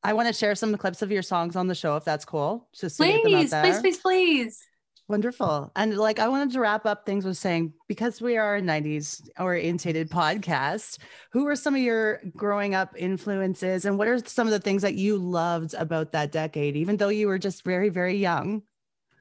I 0.03 0.13
want 0.13 0.29
to 0.29 0.35
share 0.35 0.55
some 0.55 0.77
clips 0.77 1.03
of 1.03 1.11
your 1.11 1.23
songs 1.23 1.57
on 1.57 1.67
the 1.67 1.75
show 1.75 1.97
if 1.97 2.05
that's 2.05 2.25
cool. 2.25 2.69
Just 2.73 2.99
please, 2.99 3.51
please, 3.51 3.81
please, 3.81 3.99
please. 3.99 4.69
Wonderful. 5.09 5.73
And 5.75 5.97
like 5.97 6.19
I 6.19 6.29
wanted 6.29 6.53
to 6.53 6.61
wrap 6.61 6.85
up 6.85 7.07
things 7.07 7.25
with 7.25 7.39
saying 7.39 7.73
because 7.89 8.21
we 8.21 8.37
are 8.37 8.57
a 8.57 8.61
90s 8.61 9.27
orientated 9.41 10.11
podcast, 10.11 10.99
who 11.33 11.45
were 11.45 11.57
some 11.57 11.75
of 11.75 11.81
your 11.81 12.21
growing 12.37 12.75
up 12.75 12.95
influences 12.97 13.87
and 13.87 13.97
what 13.97 14.07
are 14.07 14.19
some 14.19 14.47
of 14.47 14.53
the 14.53 14.59
things 14.59 14.83
that 14.83 14.95
you 14.95 15.17
loved 15.17 15.73
about 15.75 16.13
that 16.13 16.31
decade, 16.31 16.77
even 16.77 16.99
though 16.99 17.09
you 17.09 17.27
were 17.27 17.39
just 17.39 17.65
very, 17.65 17.89
very 17.89 18.17
young? 18.17 18.63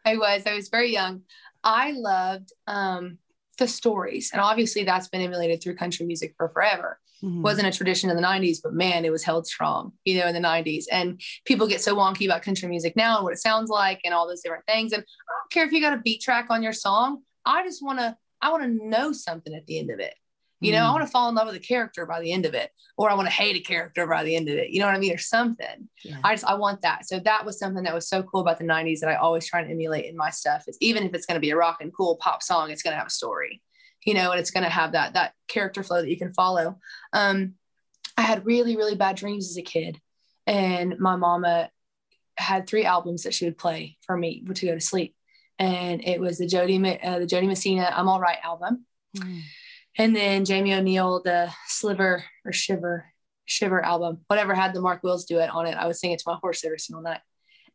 I 0.03 0.17
was. 0.17 0.43
I 0.45 0.55
was 0.55 0.67
very 0.67 0.91
young. 0.91 1.21
I 1.63 1.93
loved 1.93 2.51
um 2.67 3.17
the 3.57 3.67
stories. 3.67 4.31
And 4.33 4.41
obviously 4.41 4.83
that's 4.83 5.07
been 5.07 5.21
emulated 5.21 5.63
through 5.63 5.75
country 5.75 6.05
music 6.05 6.35
for 6.37 6.49
forever. 6.49 6.99
Mm-hmm. 7.23 7.41
Wasn't 7.41 7.67
a 7.67 7.71
tradition 7.71 8.09
in 8.09 8.15
the 8.15 8.21
90s, 8.21 8.59
but 8.63 8.73
man, 8.73 9.03
it 9.03 9.11
was 9.11 9.23
held 9.23 9.47
strong, 9.47 9.93
you 10.05 10.19
know, 10.19 10.27
in 10.27 10.35
the 10.35 10.39
90s. 10.39 10.85
And 10.91 11.19
people 11.45 11.67
get 11.67 11.81
so 11.81 11.95
wonky 11.95 12.25
about 12.25 12.43
country 12.43 12.67
music 12.67 12.95
now 12.95 13.17
and 13.17 13.23
what 13.23 13.33
it 13.33 13.39
sounds 13.39 13.69
like 13.69 14.01
and 14.03 14.13
all 14.13 14.27
those 14.27 14.41
different 14.41 14.65
things. 14.65 14.93
And 14.93 15.01
I 15.01 15.31
don't 15.31 15.51
care 15.51 15.65
if 15.65 15.71
you 15.71 15.81
got 15.81 15.93
a 15.93 16.01
beat 16.01 16.21
track 16.21 16.47
on 16.49 16.61
your 16.61 16.73
song. 16.73 17.23
I 17.45 17.63
just 17.63 17.83
want 17.83 17.99
to, 17.99 18.15
I 18.41 18.51
want 18.51 18.63
to 18.63 18.87
know 18.87 19.11
something 19.13 19.53
at 19.53 19.65
the 19.65 19.79
end 19.79 19.89
of 19.89 19.99
it. 19.99 20.13
You 20.59 20.71
know, 20.71 20.79
mm. 20.79 20.85
I 20.85 20.91
want 20.91 21.05
to 21.05 21.11
fall 21.11 21.29
in 21.29 21.35
love 21.35 21.45
with 21.45 21.55
a 21.55 21.59
character 21.59 22.07
by 22.07 22.19
the 22.19 22.31
end 22.31 22.45
of 22.45 22.55
it, 22.55 22.71
or 22.97 23.11
I 23.11 23.13
want 23.13 23.27
to 23.27 23.33
hate 23.33 23.55
a 23.55 23.59
character 23.59 24.07
by 24.07 24.23
the 24.23 24.35
end 24.35 24.49
of 24.49 24.55
it. 24.55 24.71
You 24.71 24.79
know 24.79 24.87
what 24.87 24.95
I 24.95 24.99
mean? 24.99 25.13
Or 25.13 25.19
something. 25.19 25.87
Yeah. 26.03 26.17
I 26.23 26.33
just 26.33 26.45
I 26.45 26.55
want 26.55 26.81
that. 26.81 27.07
So 27.07 27.19
that 27.19 27.45
was 27.45 27.59
something 27.59 27.83
that 27.83 27.93
was 27.93 28.09
so 28.09 28.23
cool 28.23 28.41
about 28.41 28.57
the 28.57 28.65
90s 28.65 28.99
that 29.01 29.09
I 29.09 29.15
always 29.15 29.45
try 29.45 29.63
to 29.63 29.69
emulate 29.69 30.05
in 30.05 30.17
my 30.17 30.31
stuff. 30.31 30.63
Is 30.67 30.75
even 30.81 31.03
if 31.03 31.13
it's 31.13 31.27
going 31.27 31.35
to 31.35 31.41
be 31.41 31.51
a 31.51 31.55
rock 31.55 31.77
and 31.81 31.93
cool 31.95 32.17
pop 32.19 32.41
song, 32.41 32.71
it's 32.71 32.81
going 32.81 32.93
to 32.93 32.97
have 32.97 33.07
a 33.07 33.11
story 33.11 33.61
you 34.07 34.13
know, 34.13 34.31
and 34.31 34.39
it's 34.39 34.51
going 34.51 34.63
to 34.63 34.69
have 34.69 34.93
that 34.93 35.13
that 35.13 35.33
character 35.49 35.83
flow 35.83 36.01
that 36.01 36.09
you 36.09 36.17
can 36.17 36.33
follow. 36.33 36.79
Um, 37.11 37.55
I 38.15 38.21
had 38.21 38.45
really 38.45 38.77
really 38.77 38.95
bad 38.95 39.17
dreams 39.17 39.49
as 39.49 39.57
a 39.57 39.61
kid, 39.61 39.99
and 40.47 40.97
my 40.97 41.17
mama 41.17 41.69
had 42.37 42.67
three 42.67 42.85
albums 42.85 43.23
that 43.23 43.33
she 43.33 43.45
would 43.45 43.57
play 43.57 43.97
for 44.05 44.15
me 44.15 44.45
to 44.45 44.65
go 44.65 44.73
to 44.73 44.79
sleep, 44.79 45.13
and 45.59 46.01
it 46.05 46.21
was 46.21 46.37
the 46.37 46.47
Jo 46.47 46.65
Dee 46.65 46.99
uh, 47.03 47.19
the 47.19 47.27
Jo 47.27 47.41
Dee 47.41 47.47
Messina 47.47 47.91
"I'm 47.93 48.07
All 48.07 48.21
Right" 48.21 48.37
album, 48.41 48.85
mm. 49.17 49.41
and 49.97 50.15
then 50.15 50.45
Jamie 50.45 50.73
O'Neal 50.73 51.21
the 51.21 51.51
Sliver 51.67 52.23
or 52.45 52.53
Shiver 52.53 53.11
Shiver 53.43 53.83
album, 53.83 54.19
whatever 54.27 54.55
had 54.55 54.73
the 54.73 54.79
Mark 54.79 55.03
Wills 55.03 55.25
do 55.25 55.39
it 55.39 55.49
on 55.49 55.67
it. 55.67 55.75
I 55.75 55.85
would 55.85 55.97
sing 55.97 56.11
it 56.11 56.19
to 56.19 56.29
my 56.29 56.37
horse 56.41 56.63
every 56.63 56.79
single 56.79 57.03
night, 57.03 57.21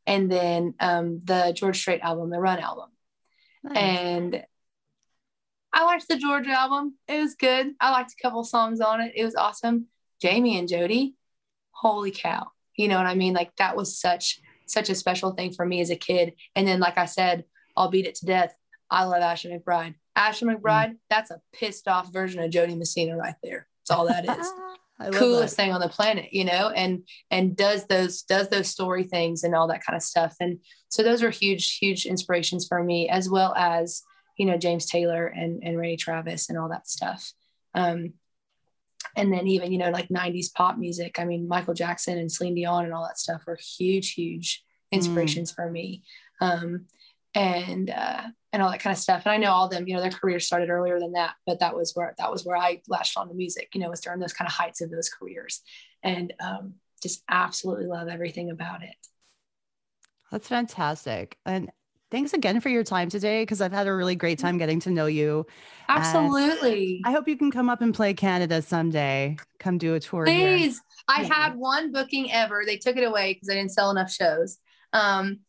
and 0.06 0.32
then 0.32 0.72
um, 0.80 1.20
the 1.22 1.52
George 1.54 1.78
Strait 1.78 2.00
album, 2.00 2.30
the 2.30 2.40
Run 2.40 2.58
album, 2.58 2.88
nice. 3.64 3.76
and 3.76 4.44
I 5.72 5.84
liked 5.84 6.08
the 6.08 6.16
Georgia 6.16 6.50
album. 6.50 6.96
It 7.08 7.18
was 7.18 7.34
good. 7.34 7.74
I 7.80 7.90
liked 7.90 8.12
a 8.12 8.22
couple 8.22 8.44
songs 8.44 8.80
on 8.80 9.00
it. 9.00 9.12
It 9.16 9.24
was 9.24 9.34
awesome. 9.34 9.86
Jamie 10.20 10.58
and 10.58 10.68
Jo 10.68 10.86
Dee, 10.86 11.14
holy 11.70 12.10
cow. 12.10 12.48
You 12.76 12.88
know 12.88 12.96
what 12.96 13.06
I 13.06 13.14
mean? 13.14 13.34
Like 13.34 13.54
that 13.56 13.76
was 13.76 13.98
such 13.98 14.40
such 14.66 14.88
a 14.88 14.94
special 14.94 15.32
thing 15.32 15.52
for 15.52 15.66
me 15.66 15.80
as 15.80 15.90
a 15.90 15.96
kid. 15.96 16.34
And 16.56 16.66
then, 16.66 16.80
like 16.80 16.98
I 16.98 17.06
said, 17.06 17.44
I'll 17.76 17.90
beat 17.90 18.06
it 18.06 18.14
to 18.16 18.26
death. 18.26 18.56
I 18.90 19.04
love 19.04 19.22
Ashley 19.22 19.50
McBryde. 19.50 19.94
Ashley 20.14 20.54
McBryde, 20.54 20.90
mm. 20.90 20.98
that's 21.08 21.30
a 21.30 21.40
pissed 21.52 21.88
off 21.88 22.12
version 22.12 22.42
of 22.42 22.50
Jo 22.50 22.66
Dee 22.66 22.74
Messina 22.74 23.16
right 23.16 23.34
there. 23.42 23.66
That's 23.80 23.98
all 23.98 24.06
that 24.06 24.28
is. 24.28 24.52
coolest 25.10 25.56
that. 25.56 25.62
thing 25.62 25.72
on 25.72 25.80
the 25.80 25.88
planet, 25.88 26.32
you 26.32 26.44
know, 26.44 26.70
and 26.70 27.02
and 27.30 27.56
does 27.56 27.86
those 27.86 28.22
does 28.22 28.48
those 28.48 28.68
story 28.68 29.04
things 29.04 29.42
and 29.42 29.54
all 29.54 29.68
that 29.68 29.84
kind 29.84 29.96
of 29.96 30.02
stuff. 30.02 30.36
And 30.40 30.58
so 30.88 31.02
those 31.02 31.22
are 31.22 31.30
huge, 31.30 31.78
huge 31.78 32.06
inspirations 32.06 32.66
for 32.66 32.82
me, 32.82 33.08
as 33.08 33.28
well 33.28 33.54
as 33.54 34.02
you 34.36 34.46
know 34.46 34.56
James 34.56 34.86
Taylor 34.86 35.26
and 35.26 35.62
and 35.62 35.78
Randy 35.78 35.96
Travis 35.96 36.48
and 36.48 36.58
all 36.58 36.68
that 36.68 36.88
stuff. 36.88 37.32
Um, 37.74 38.14
and 39.16 39.32
then 39.32 39.46
even 39.46 39.72
you 39.72 39.78
know 39.78 39.90
like 39.90 40.08
90s 40.08 40.52
pop 40.52 40.78
music. 40.78 41.18
I 41.18 41.24
mean 41.24 41.48
Michael 41.48 41.74
Jackson 41.74 42.18
and 42.18 42.30
Celine 42.30 42.54
Dion 42.54 42.84
and 42.84 42.94
all 42.94 43.04
that 43.04 43.18
stuff 43.18 43.42
were 43.46 43.58
huge, 43.60 44.14
huge 44.14 44.64
inspirations 44.90 45.52
mm. 45.52 45.54
for 45.56 45.70
me. 45.70 46.02
Um, 46.40 46.86
and 47.34 47.90
uh, 47.90 48.22
and 48.52 48.62
all 48.62 48.70
that 48.70 48.80
kind 48.80 48.94
of 48.94 49.00
stuff. 49.00 49.22
And 49.24 49.32
I 49.32 49.38
know 49.38 49.50
all 49.50 49.68
them, 49.68 49.88
you 49.88 49.94
know, 49.94 50.02
their 50.02 50.10
careers 50.10 50.46
started 50.46 50.68
earlier 50.68 51.00
than 51.00 51.12
that, 51.12 51.34
but 51.46 51.60
that 51.60 51.74
was 51.74 51.92
where 51.94 52.14
that 52.18 52.30
was 52.30 52.44
where 52.44 52.56
I 52.56 52.82
latched 52.88 53.16
on 53.16 53.28
to 53.28 53.34
music. 53.34 53.70
You 53.74 53.80
know, 53.80 53.90
was 53.90 54.00
during 54.00 54.20
those 54.20 54.34
kind 54.34 54.46
of 54.46 54.52
heights 54.52 54.80
of 54.80 54.90
those 54.90 55.08
careers, 55.08 55.62
and 56.02 56.32
um, 56.40 56.74
just 57.02 57.22
absolutely 57.30 57.86
love 57.86 58.08
everything 58.08 58.50
about 58.50 58.82
it. 58.82 58.94
That's 60.30 60.48
fantastic. 60.48 61.38
And 61.44 61.70
thanks 62.12 62.32
again 62.32 62.60
for 62.60 62.68
your 62.68 62.84
time 62.84 63.08
today 63.08 63.42
because 63.42 63.60
I've 63.60 63.72
had 63.72 63.88
a 63.88 63.94
really 63.94 64.14
great 64.14 64.38
time 64.38 64.58
getting 64.58 64.78
to 64.80 64.90
know 64.90 65.06
you. 65.06 65.44
And 65.88 65.98
Absolutely. 65.98 67.00
I 67.04 67.10
hope 67.10 67.26
you 67.26 67.36
can 67.36 67.50
come 67.50 67.68
up 67.68 67.80
and 67.82 67.92
play 67.92 68.14
Canada 68.14 68.62
someday. 68.62 69.36
Come 69.58 69.78
do 69.78 69.94
a 69.94 70.00
tour. 70.00 70.26
here. 70.26 70.56
Please. 70.56 70.80
I 71.08 71.22
Yeah. 71.22 71.34
had 71.34 71.56
one 71.56 71.90
booking 71.90 72.30
ever. 72.30 72.62
They 72.64 72.76
took 72.76 72.96
it 72.96 73.02
away 73.02 73.34
because 73.34 73.48
I 73.48 73.54
didn't 73.54 73.72
sell 73.72 73.90
enough 73.90 74.12
shows. 74.12 74.58
Um, 74.92 75.40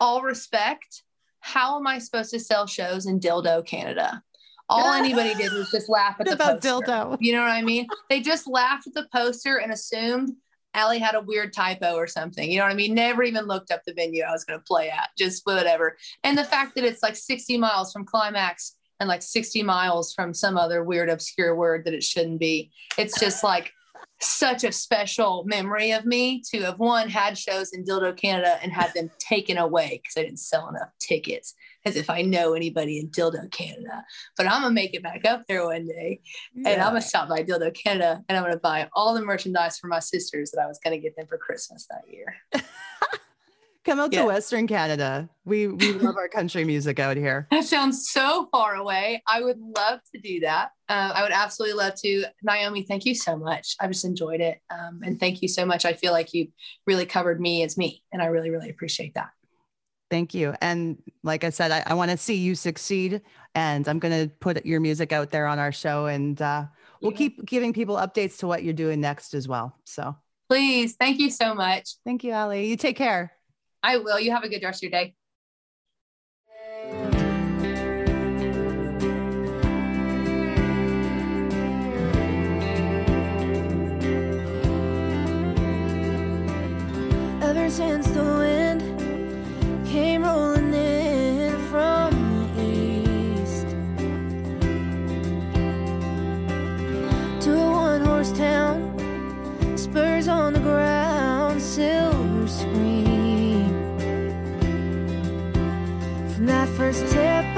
all 0.00 0.22
respect. 0.22 1.02
How 1.40 1.78
am 1.78 1.86
I 1.86 1.98
supposed 1.98 2.30
to 2.32 2.40
sell 2.40 2.66
shows 2.66 3.06
in 3.06 3.20
Dildo, 3.20 3.64
Canada? 3.64 4.22
All 4.68 4.92
anybody 4.92 5.32
did 5.34 5.52
was 5.52 5.70
just 5.70 5.88
laugh 5.88 6.16
at 6.18 6.26
the 6.26 6.32
about 6.32 6.60
poster. 6.60 6.82
dildo? 6.86 7.18
You 7.20 7.34
know 7.34 7.42
what 7.42 7.52
I 7.52 7.62
mean? 7.62 7.86
They 8.10 8.20
just 8.20 8.48
laughed 8.48 8.88
at 8.88 8.94
the 8.94 9.06
poster 9.12 9.58
and 9.58 9.70
assumed 9.72 10.32
Allie 10.76 10.98
had 10.98 11.14
a 11.14 11.20
weird 11.20 11.52
typo 11.52 11.94
or 11.94 12.06
something. 12.06 12.50
You 12.50 12.58
know 12.58 12.64
what 12.64 12.72
I 12.72 12.76
mean? 12.76 12.94
Never 12.94 13.22
even 13.22 13.46
looked 13.46 13.70
up 13.70 13.82
the 13.86 13.94
venue 13.94 14.22
I 14.22 14.30
was 14.30 14.44
going 14.44 14.60
to 14.60 14.64
play 14.64 14.90
at, 14.90 15.08
just 15.18 15.44
whatever. 15.44 15.96
And 16.22 16.36
the 16.36 16.44
fact 16.44 16.74
that 16.74 16.84
it's 16.84 17.02
like 17.02 17.16
60 17.16 17.56
miles 17.56 17.92
from 17.92 18.04
Climax 18.04 18.76
and 19.00 19.08
like 19.08 19.22
60 19.22 19.62
miles 19.62 20.12
from 20.12 20.34
some 20.34 20.56
other 20.56 20.84
weird, 20.84 21.08
obscure 21.08 21.56
word 21.56 21.84
that 21.84 21.94
it 21.94 22.04
shouldn't 22.04 22.38
be. 22.38 22.70
It's 22.98 23.18
just 23.18 23.42
like 23.42 23.72
such 24.20 24.64
a 24.64 24.72
special 24.72 25.44
memory 25.46 25.92
of 25.92 26.04
me 26.06 26.42
to 26.50 26.62
have 26.62 26.78
one 26.78 27.08
had 27.08 27.36
shows 27.36 27.72
in 27.72 27.84
Dildo 27.84 28.16
Canada 28.16 28.58
and 28.62 28.72
had 28.72 28.92
them 28.94 29.10
taken 29.18 29.58
away 29.58 30.00
because 30.02 30.16
I 30.16 30.24
didn't 30.24 30.40
sell 30.40 30.68
enough 30.68 30.90
tickets, 30.98 31.54
as 31.86 31.96
if 31.96 32.10
I 32.10 32.20
know 32.22 32.52
anybody 32.52 32.98
in 32.98 33.08
Dildo 33.10 33.50
Canada. 33.50 34.04
But 34.36 34.46
I'm 34.46 34.60
gonna 34.62 34.74
make 34.74 34.92
it 34.92 35.02
back 35.02 35.24
up 35.24 35.44
there 35.48 35.64
one 35.64 35.86
day 35.86 36.20
and 36.54 36.66
I'm 36.82 36.88
gonna 36.88 37.00
stop 37.00 37.28
by 37.28 37.42
Dildo 37.42 37.72
Canada 37.72 38.22
and 38.28 38.36
I'm 38.36 38.44
gonna 38.44 38.58
buy 38.58 38.88
all 38.94 39.14
the 39.14 39.22
merchandise 39.22 39.78
for 39.78 39.86
my 39.86 40.00
sisters 40.00 40.50
that 40.50 40.60
I 40.60 40.66
was 40.66 40.78
gonna 40.82 40.98
get 40.98 41.16
them 41.16 41.26
for 41.28 41.38
Christmas 41.38 41.86
that 41.88 42.02
year. 42.12 42.34
Come 43.84 44.00
out 44.00 44.12
Yeah. 44.12 44.22
to 44.22 44.26
Western 44.26 44.66
Canada. 44.66 45.28
We 45.44 45.68
we 45.68 45.92
love 46.00 46.16
our 46.16 46.28
country 46.28 46.64
music 46.64 46.98
out 46.98 47.16
here. 47.16 47.46
That 47.52 47.62
sounds 47.64 48.08
so 48.10 48.48
far 48.50 48.74
away. 48.74 49.22
I 49.28 49.40
would 49.42 49.60
love 49.60 50.00
to 50.12 50.20
do 50.20 50.40
that. 50.40 50.70
Uh, 50.88 51.12
I 51.14 51.22
would 51.22 51.30
absolutely 51.30 51.76
love 51.78 51.94
to. 52.02 52.24
Naomi, 52.42 52.82
thank 52.82 53.04
you 53.04 53.14
so 53.14 53.36
much. 53.36 53.76
I 53.80 53.86
just 53.86 54.04
enjoyed 54.04 54.40
it. 54.40 54.58
Um, 54.70 55.02
and 55.04 55.20
thank 55.20 55.40
you 55.40 55.46
so 55.46 55.64
much. 55.64 55.84
I 55.84 55.92
feel 55.92 56.10
like 56.10 56.34
you 56.34 56.48
really 56.88 57.06
covered 57.06 57.40
me 57.40 57.62
as 57.62 57.78
me. 57.78 58.02
And 58.12 58.20
I 58.20 58.26
really, 58.26 58.50
really 58.50 58.70
appreciate 58.70 59.14
that. 59.14 59.28
Thank 60.10 60.34
you. 60.34 60.54
And 60.60 61.02
like 61.24 61.42
I 61.42 61.50
said, 61.50 61.70
I, 61.72 61.82
I 61.86 61.94
want 61.94 62.10
to 62.12 62.16
see 62.16 62.34
you 62.36 62.54
succeed. 62.54 63.22
And 63.54 63.88
I'm 63.88 63.98
going 63.98 64.28
to 64.28 64.32
put 64.36 64.64
your 64.64 64.80
music 64.80 65.12
out 65.12 65.30
there 65.30 65.46
on 65.46 65.58
our 65.58 65.72
show. 65.72 66.06
And 66.06 66.40
uh, 66.40 66.66
we'll 67.00 67.12
Yeah. 67.12 67.18
keep 67.18 67.44
giving 67.44 67.72
people 67.72 67.96
updates 67.96 68.38
to 68.38 68.46
what 68.46 68.62
you're 68.62 68.72
doing 68.74 69.00
next 69.00 69.34
as 69.34 69.48
well. 69.48 69.76
So 69.84 70.16
Please, 70.48 70.94
thank 70.94 71.18
you 71.18 71.30
so 71.30 71.54
much. 71.54 71.96
thank 72.04 72.22
you, 72.22 72.30
Allie. 72.30 72.68
You 72.68 72.76
take 72.76 72.96
care. 72.96 73.32
I 73.82 73.96
will. 73.98 74.20
You 74.20 74.30
have 74.30 74.44
a 74.44 74.48
good 74.48 74.62
rest 74.62 74.84
of 74.84 74.90
your 74.90 75.00
day. 75.02 75.14
Ever 87.42 87.70
since 87.70 88.06
the 88.08 88.22
first 106.86 107.12
tip 107.12 107.55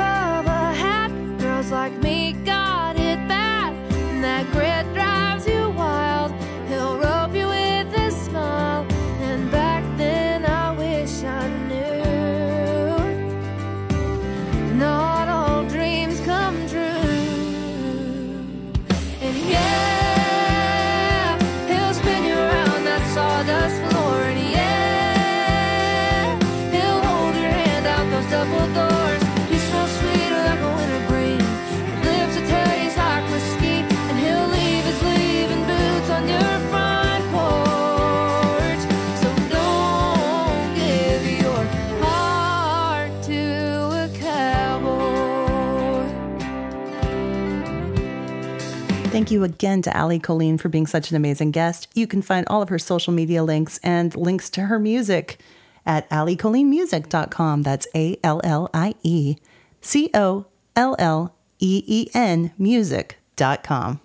Thank 49.28 49.34
you 49.34 49.44
again 49.44 49.82
to 49.82 49.94
Allie 49.94 50.18
Colleen 50.18 50.56
for 50.56 50.70
being 50.70 50.86
such 50.86 51.10
an 51.10 51.16
amazing 51.18 51.50
guest. 51.50 51.86
You 51.92 52.06
can 52.06 52.22
find 52.22 52.46
all 52.48 52.62
of 52.62 52.70
her 52.70 52.78
social 52.78 53.12
media 53.12 53.44
links 53.44 53.78
and 53.82 54.16
links 54.16 54.48
to 54.48 54.62
her 54.62 54.78
music 54.78 55.38
at 55.84 56.08
alliecolleenmusic.com. 56.08 57.62
That's 57.62 57.86
A 57.94 58.16
L 58.24 58.40
L 58.42 58.70
I 58.72 58.94
E 59.02 59.36
C 59.82 60.08
O 60.14 60.46
L 60.74 60.96
L 60.98 61.34
E 61.58 61.84
E 61.86 62.08
N 62.14 62.52
music.com. 62.56 64.00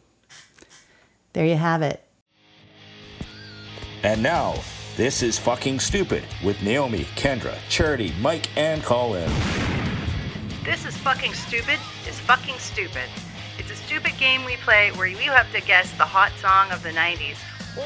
There 1.32 1.45
you 1.45 1.55
have 1.55 1.82
it. 1.82 2.03
And 4.03 4.21
now, 4.21 4.55
this 4.97 5.24
is 5.24 5.39
Fucking 5.39 5.80
Stupid 5.80 6.26
with 6.43 6.61
Naomi, 6.61 7.05
Kendra, 7.15 7.55
Charity, 7.69 8.13
Mike, 8.19 8.49
and 8.57 8.84
Colin. 8.84 9.32
This 10.65 10.86
is 10.86 10.97
fucking 10.97 11.34
stupid. 11.34 11.80
Is 12.09 12.19
fucking 12.19 12.59
stupid. 12.59 13.07
It's 13.84 13.92
a 13.92 13.96
stupid 13.96 14.18
game 14.20 14.46
we 14.46 14.56
play 14.58 14.92
where 14.92 15.08
you 15.08 15.32
have 15.32 15.52
to 15.54 15.62
guess 15.62 15.92
the 15.98 16.06
hot 16.06 16.32
song 16.42 16.72
of 16.72 16.82
the 16.84 16.90
90s 16.90 17.36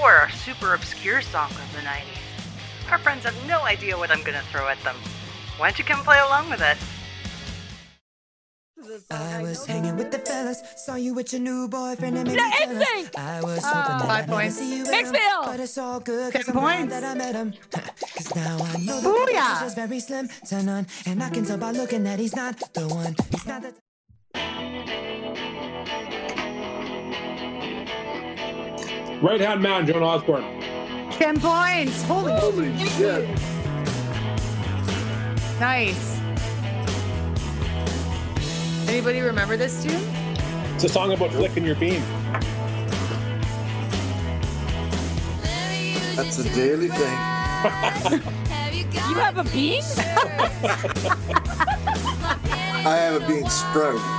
or 0.01 0.25
a 0.25 0.31
super 0.31 0.73
obscure 0.73 1.21
song 1.21 1.49
of 1.51 1.73
the 1.73 1.81
90s. 1.81 2.91
Our 2.91 2.97
friends 2.99 3.23
have 3.25 3.35
no 3.47 3.61
idea 3.61 3.97
what 3.97 4.11
I'm 4.11 4.21
going 4.21 4.37
to 4.37 4.45
throw 4.51 4.67
at 4.67 4.81
them. 4.83 4.95
Why 5.57 5.69
don't 5.69 5.79
you 5.79 5.85
come 5.85 6.03
play 6.03 6.19
along 6.19 6.49
with 6.49 6.61
us? 6.61 6.77
I 9.11 9.41
was 9.41 9.65
hanging 9.65 9.97
with 9.97 10.11
the 10.11 10.19
fellas, 10.19 10.61
saw 10.85 10.95
you 10.95 11.13
with 11.15 11.33
your 11.33 11.41
new 11.41 11.67
boyfriend 11.67 12.17
and 12.17 12.27
made 12.27 12.35
me 12.35 12.39
jealous. 12.39 13.09
I 13.17 13.41
was 13.41 13.63
hoping 13.65 13.97
that 13.97 14.01
Five 14.01 14.09
I'd 14.09 14.27
never 14.29 14.41
points. 14.41 14.55
see 14.57 14.77
you 14.77 14.81
with 14.83 14.91
Mixed 14.91 15.15
him, 15.15 15.19
bill. 15.19 15.43
but 15.45 15.59
it's 15.59 15.77
all 15.79 15.99
good 15.99 16.31
'cause 16.31 16.45
Ten 16.45 16.55
I'm 16.55 16.61
glad 16.61 16.77
points. 16.77 16.93
that 16.93 17.03
I 17.03 17.13
met 17.15 17.35
him. 17.35 17.53
Cause 17.71 18.35
now 18.35 18.57
I 18.61 18.77
know 18.77 19.01
the 19.01 19.09
Booyah. 19.09 19.25
potential's 19.25 19.59
just 19.61 19.75
very 19.75 19.99
slim 19.99 20.29
to 20.45 20.63
none, 20.63 20.87
and 21.07 21.23
I 21.23 21.29
can 21.31 21.43
tell 21.43 21.57
by 21.57 21.71
looking 21.71 22.03
that 22.03 22.19
he's 22.19 22.35
not 22.35 22.55
the 22.75 22.87
one. 22.87 23.15
He's 23.31 23.47
not 23.47 23.63
the 23.63 23.73
Right 29.21 29.41
hand 29.41 29.61
man, 29.63 29.87
Joan 29.87 30.03
Osborne. 30.03 30.43
10 31.11 31.39
points. 31.39 32.03
Holy, 32.03 32.33
Holy 32.33 32.77
shit. 32.89 33.27
nice. 35.59 36.19
Anybody 38.87 39.21
remember 39.21 39.57
this 39.57 39.83
tune? 39.83 39.99
It's 40.75 40.83
a 40.83 40.89
song 40.89 41.11
about 41.13 41.31
flicking 41.31 41.65
your 41.65 41.73
bean. 41.75 42.03
That's 46.15 46.37
a 46.37 46.43
daily 46.53 46.89
thing. 46.89 47.17
You 49.09 49.15
have 49.15 49.37
a 49.37 49.43
bean? 49.45 49.81
I 52.85 52.95
have 52.97 53.21
a 53.21 53.25
bean 53.27 53.49
sprout. 53.49 53.99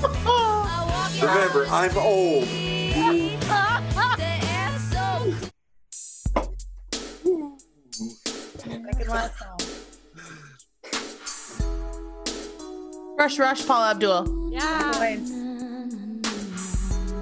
Oh 0.00 0.37
Remember, 1.20 1.66
I'm 1.68 1.96
old. 1.98 2.46
Rush, 13.18 13.38
rush, 13.38 13.66
Paula 13.66 13.90
Abdul. 13.90 14.50
Yeah. 14.52 14.92
Points. 14.94 15.32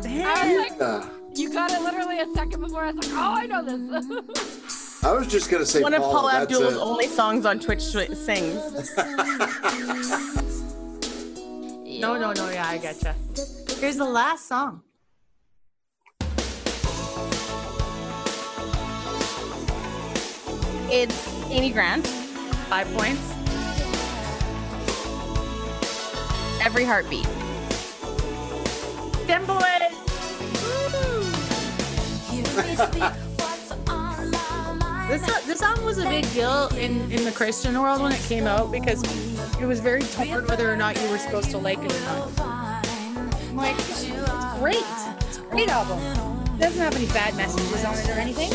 I 0.08 0.54
was 0.54 0.80
like, 0.80 1.38
you 1.38 1.52
got 1.52 1.70
it 1.70 1.80
literally 1.82 2.18
a 2.20 2.26
second 2.34 2.60
before. 2.60 2.84
I 2.84 2.92
was 2.92 3.08
like, 3.08 3.16
oh, 3.18 3.34
I 3.34 3.46
know 3.46 3.64
this. 3.64 5.02
I 5.04 5.12
was 5.12 5.26
just 5.26 5.50
gonna 5.50 5.66
say 5.66 5.82
One 5.82 5.94
of 5.94 6.02
Paul, 6.02 6.12
Paul 6.12 6.26
that's 6.28 6.52
Abdul's 6.52 6.74
a- 6.74 6.80
only 6.80 7.06
songs 7.06 7.46
on 7.46 7.60
Twitch 7.60 7.78
swi- 7.80 8.14
sings. 8.16 8.56
no, 12.00 12.18
no, 12.18 12.32
no. 12.32 12.50
Yeah, 12.50 12.66
I 12.68 12.78
getcha. 12.78 13.14
Here's 13.78 13.96
the 13.96 14.04
last 14.04 14.48
song. 14.48 14.80
It's 20.90 21.50
Amy 21.50 21.70
Grant. 21.70 22.06
Five 22.06 22.90
points. 22.94 23.20
Every 26.64 26.84
heartbeat. 26.84 27.26
Ten 29.26 29.44
boys. 29.44 29.62
This, 35.08 35.44
this 35.44 35.58
song 35.60 35.84
was 35.84 35.98
a 35.98 36.08
big 36.08 36.28
deal 36.32 36.68
in, 36.78 37.12
in 37.12 37.24
the 37.24 37.32
Christian 37.32 37.78
world 37.80 38.00
when 38.00 38.12
it 38.12 38.20
came 38.22 38.46
out 38.46 38.72
because 38.72 39.02
it 39.60 39.66
was 39.66 39.80
very 39.80 40.02
torn 40.02 40.46
whether 40.46 40.72
or 40.72 40.76
not 40.76 41.00
you 41.00 41.08
were 41.10 41.18
supposed 41.18 41.50
to 41.50 41.58
like 41.58 41.78
it 41.78 41.94
or 41.94 42.00
not. 42.00 42.55
Like, 43.56 43.74
it's 43.78 44.04
great. 44.58 44.84
It's 45.28 45.38
great 45.38 45.70
album. 45.70 45.98
It 46.56 46.60
doesn't 46.60 46.78
have 46.78 46.94
any 46.94 47.06
bad 47.06 47.34
messages 47.36 47.84
on 47.86 47.94
it 47.94 48.06
or 48.10 48.20
anything. 48.20 48.52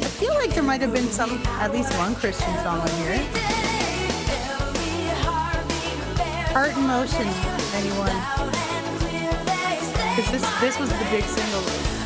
I 0.00 0.08
feel 0.18 0.34
like 0.34 0.52
there 0.52 0.64
might 0.64 0.80
have 0.80 0.92
been 0.92 1.06
some, 1.06 1.40
at 1.46 1.70
least 1.70 1.96
one 1.96 2.16
Christian 2.16 2.52
song 2.64 2.80
on 2.80 2.88
here. 3.04 3.24
Heart 6.50 6.76
in 6.76 6.86
Motion, 6.88 7.28
anyone? 7.76 8.16
Because 10.16 10.32
this, 10.32 10.60
this 10.60 10.80
was 10.80 10.88
the 10.90 11.06
big 11.12 11.22
single. 11.22 12.01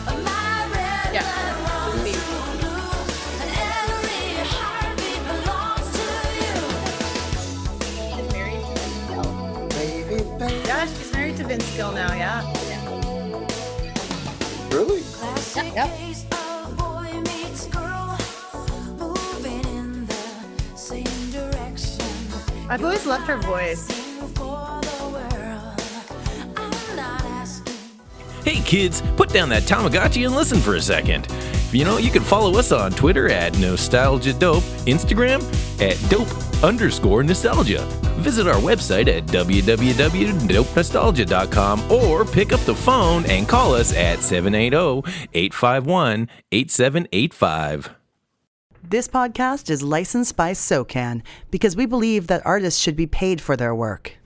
She's 11.61 11.76
married 11.76 11.76
to 11.76 11.76
Vince 11.76 11.76
Gill 11.76 11.92
now, 11.92 12.12
yeah. 12.14 12.42
Really? 14.70 15.02
Yep. 15.74 15.90
I've 22.68 22.82
always 22.82 23.07
loved 23.07 23.26
her 23.28 23.36
voice. 23.38 23.88
Hey 28.44 28.61
kids, 28.62 29.02
put 29.16 29.30
down 29.30 29.48
that 29.48 29.62
Tamagotchi 29.64 30.24
and 30.26 30.34
listen 30.34 30.59
for 30.59 30.74
a 30.74 30.80
second. 30.80 31.28
You 31.72 31.84
know, 31.84 31.98
you 31.98 32.11
can 32.11 32.22
follow 32.22 32.59
us 32.59 32.72
on 32.72 32.92
Twitter 32.92 33.28
at 33.28 33.59
Nostalgia 33.59 34.32
Dope, 34.32 34.62
Instagram 34.86 35.42
at 35.80 36.11
Dope 36.11 36.28
underscore 36.62 37.22
Nostalgia. 37.22 38.05
Visit 38.19 38.47
our 38.47 38.61
website 38.61 39.09
at 39.09 39.25
www.dopenostalgia.com 39.27 41.93
or 41.93 42.25
pick 42.25 42.53
up 42.53 42.61
the 42.61 42.75
phone 42.75 43.27
and 43.27 43.49
call 43.49 43.75
us 43.75 43.93
at 43.95 44.21
780 44.21 45.03
851 45.35 46.29
8785. 46.53 47.91
This 48.89 49.09
podcast 49.09 49.69
is 49.69 49.83
licensed 49.83 50.37
by 50.37 50.53
SOCAN 50.53 51.25
because 51.51 51.75
we 51.75 51.87
believe 51.87 52.29
that 52.29 52.47
artists 52.47 52.81
should 52.81 52.95
be 52.95 53.09
paid 53.09 53.41
for 53.41 53.57
their 53.57 53.75
work. 53.75 54.17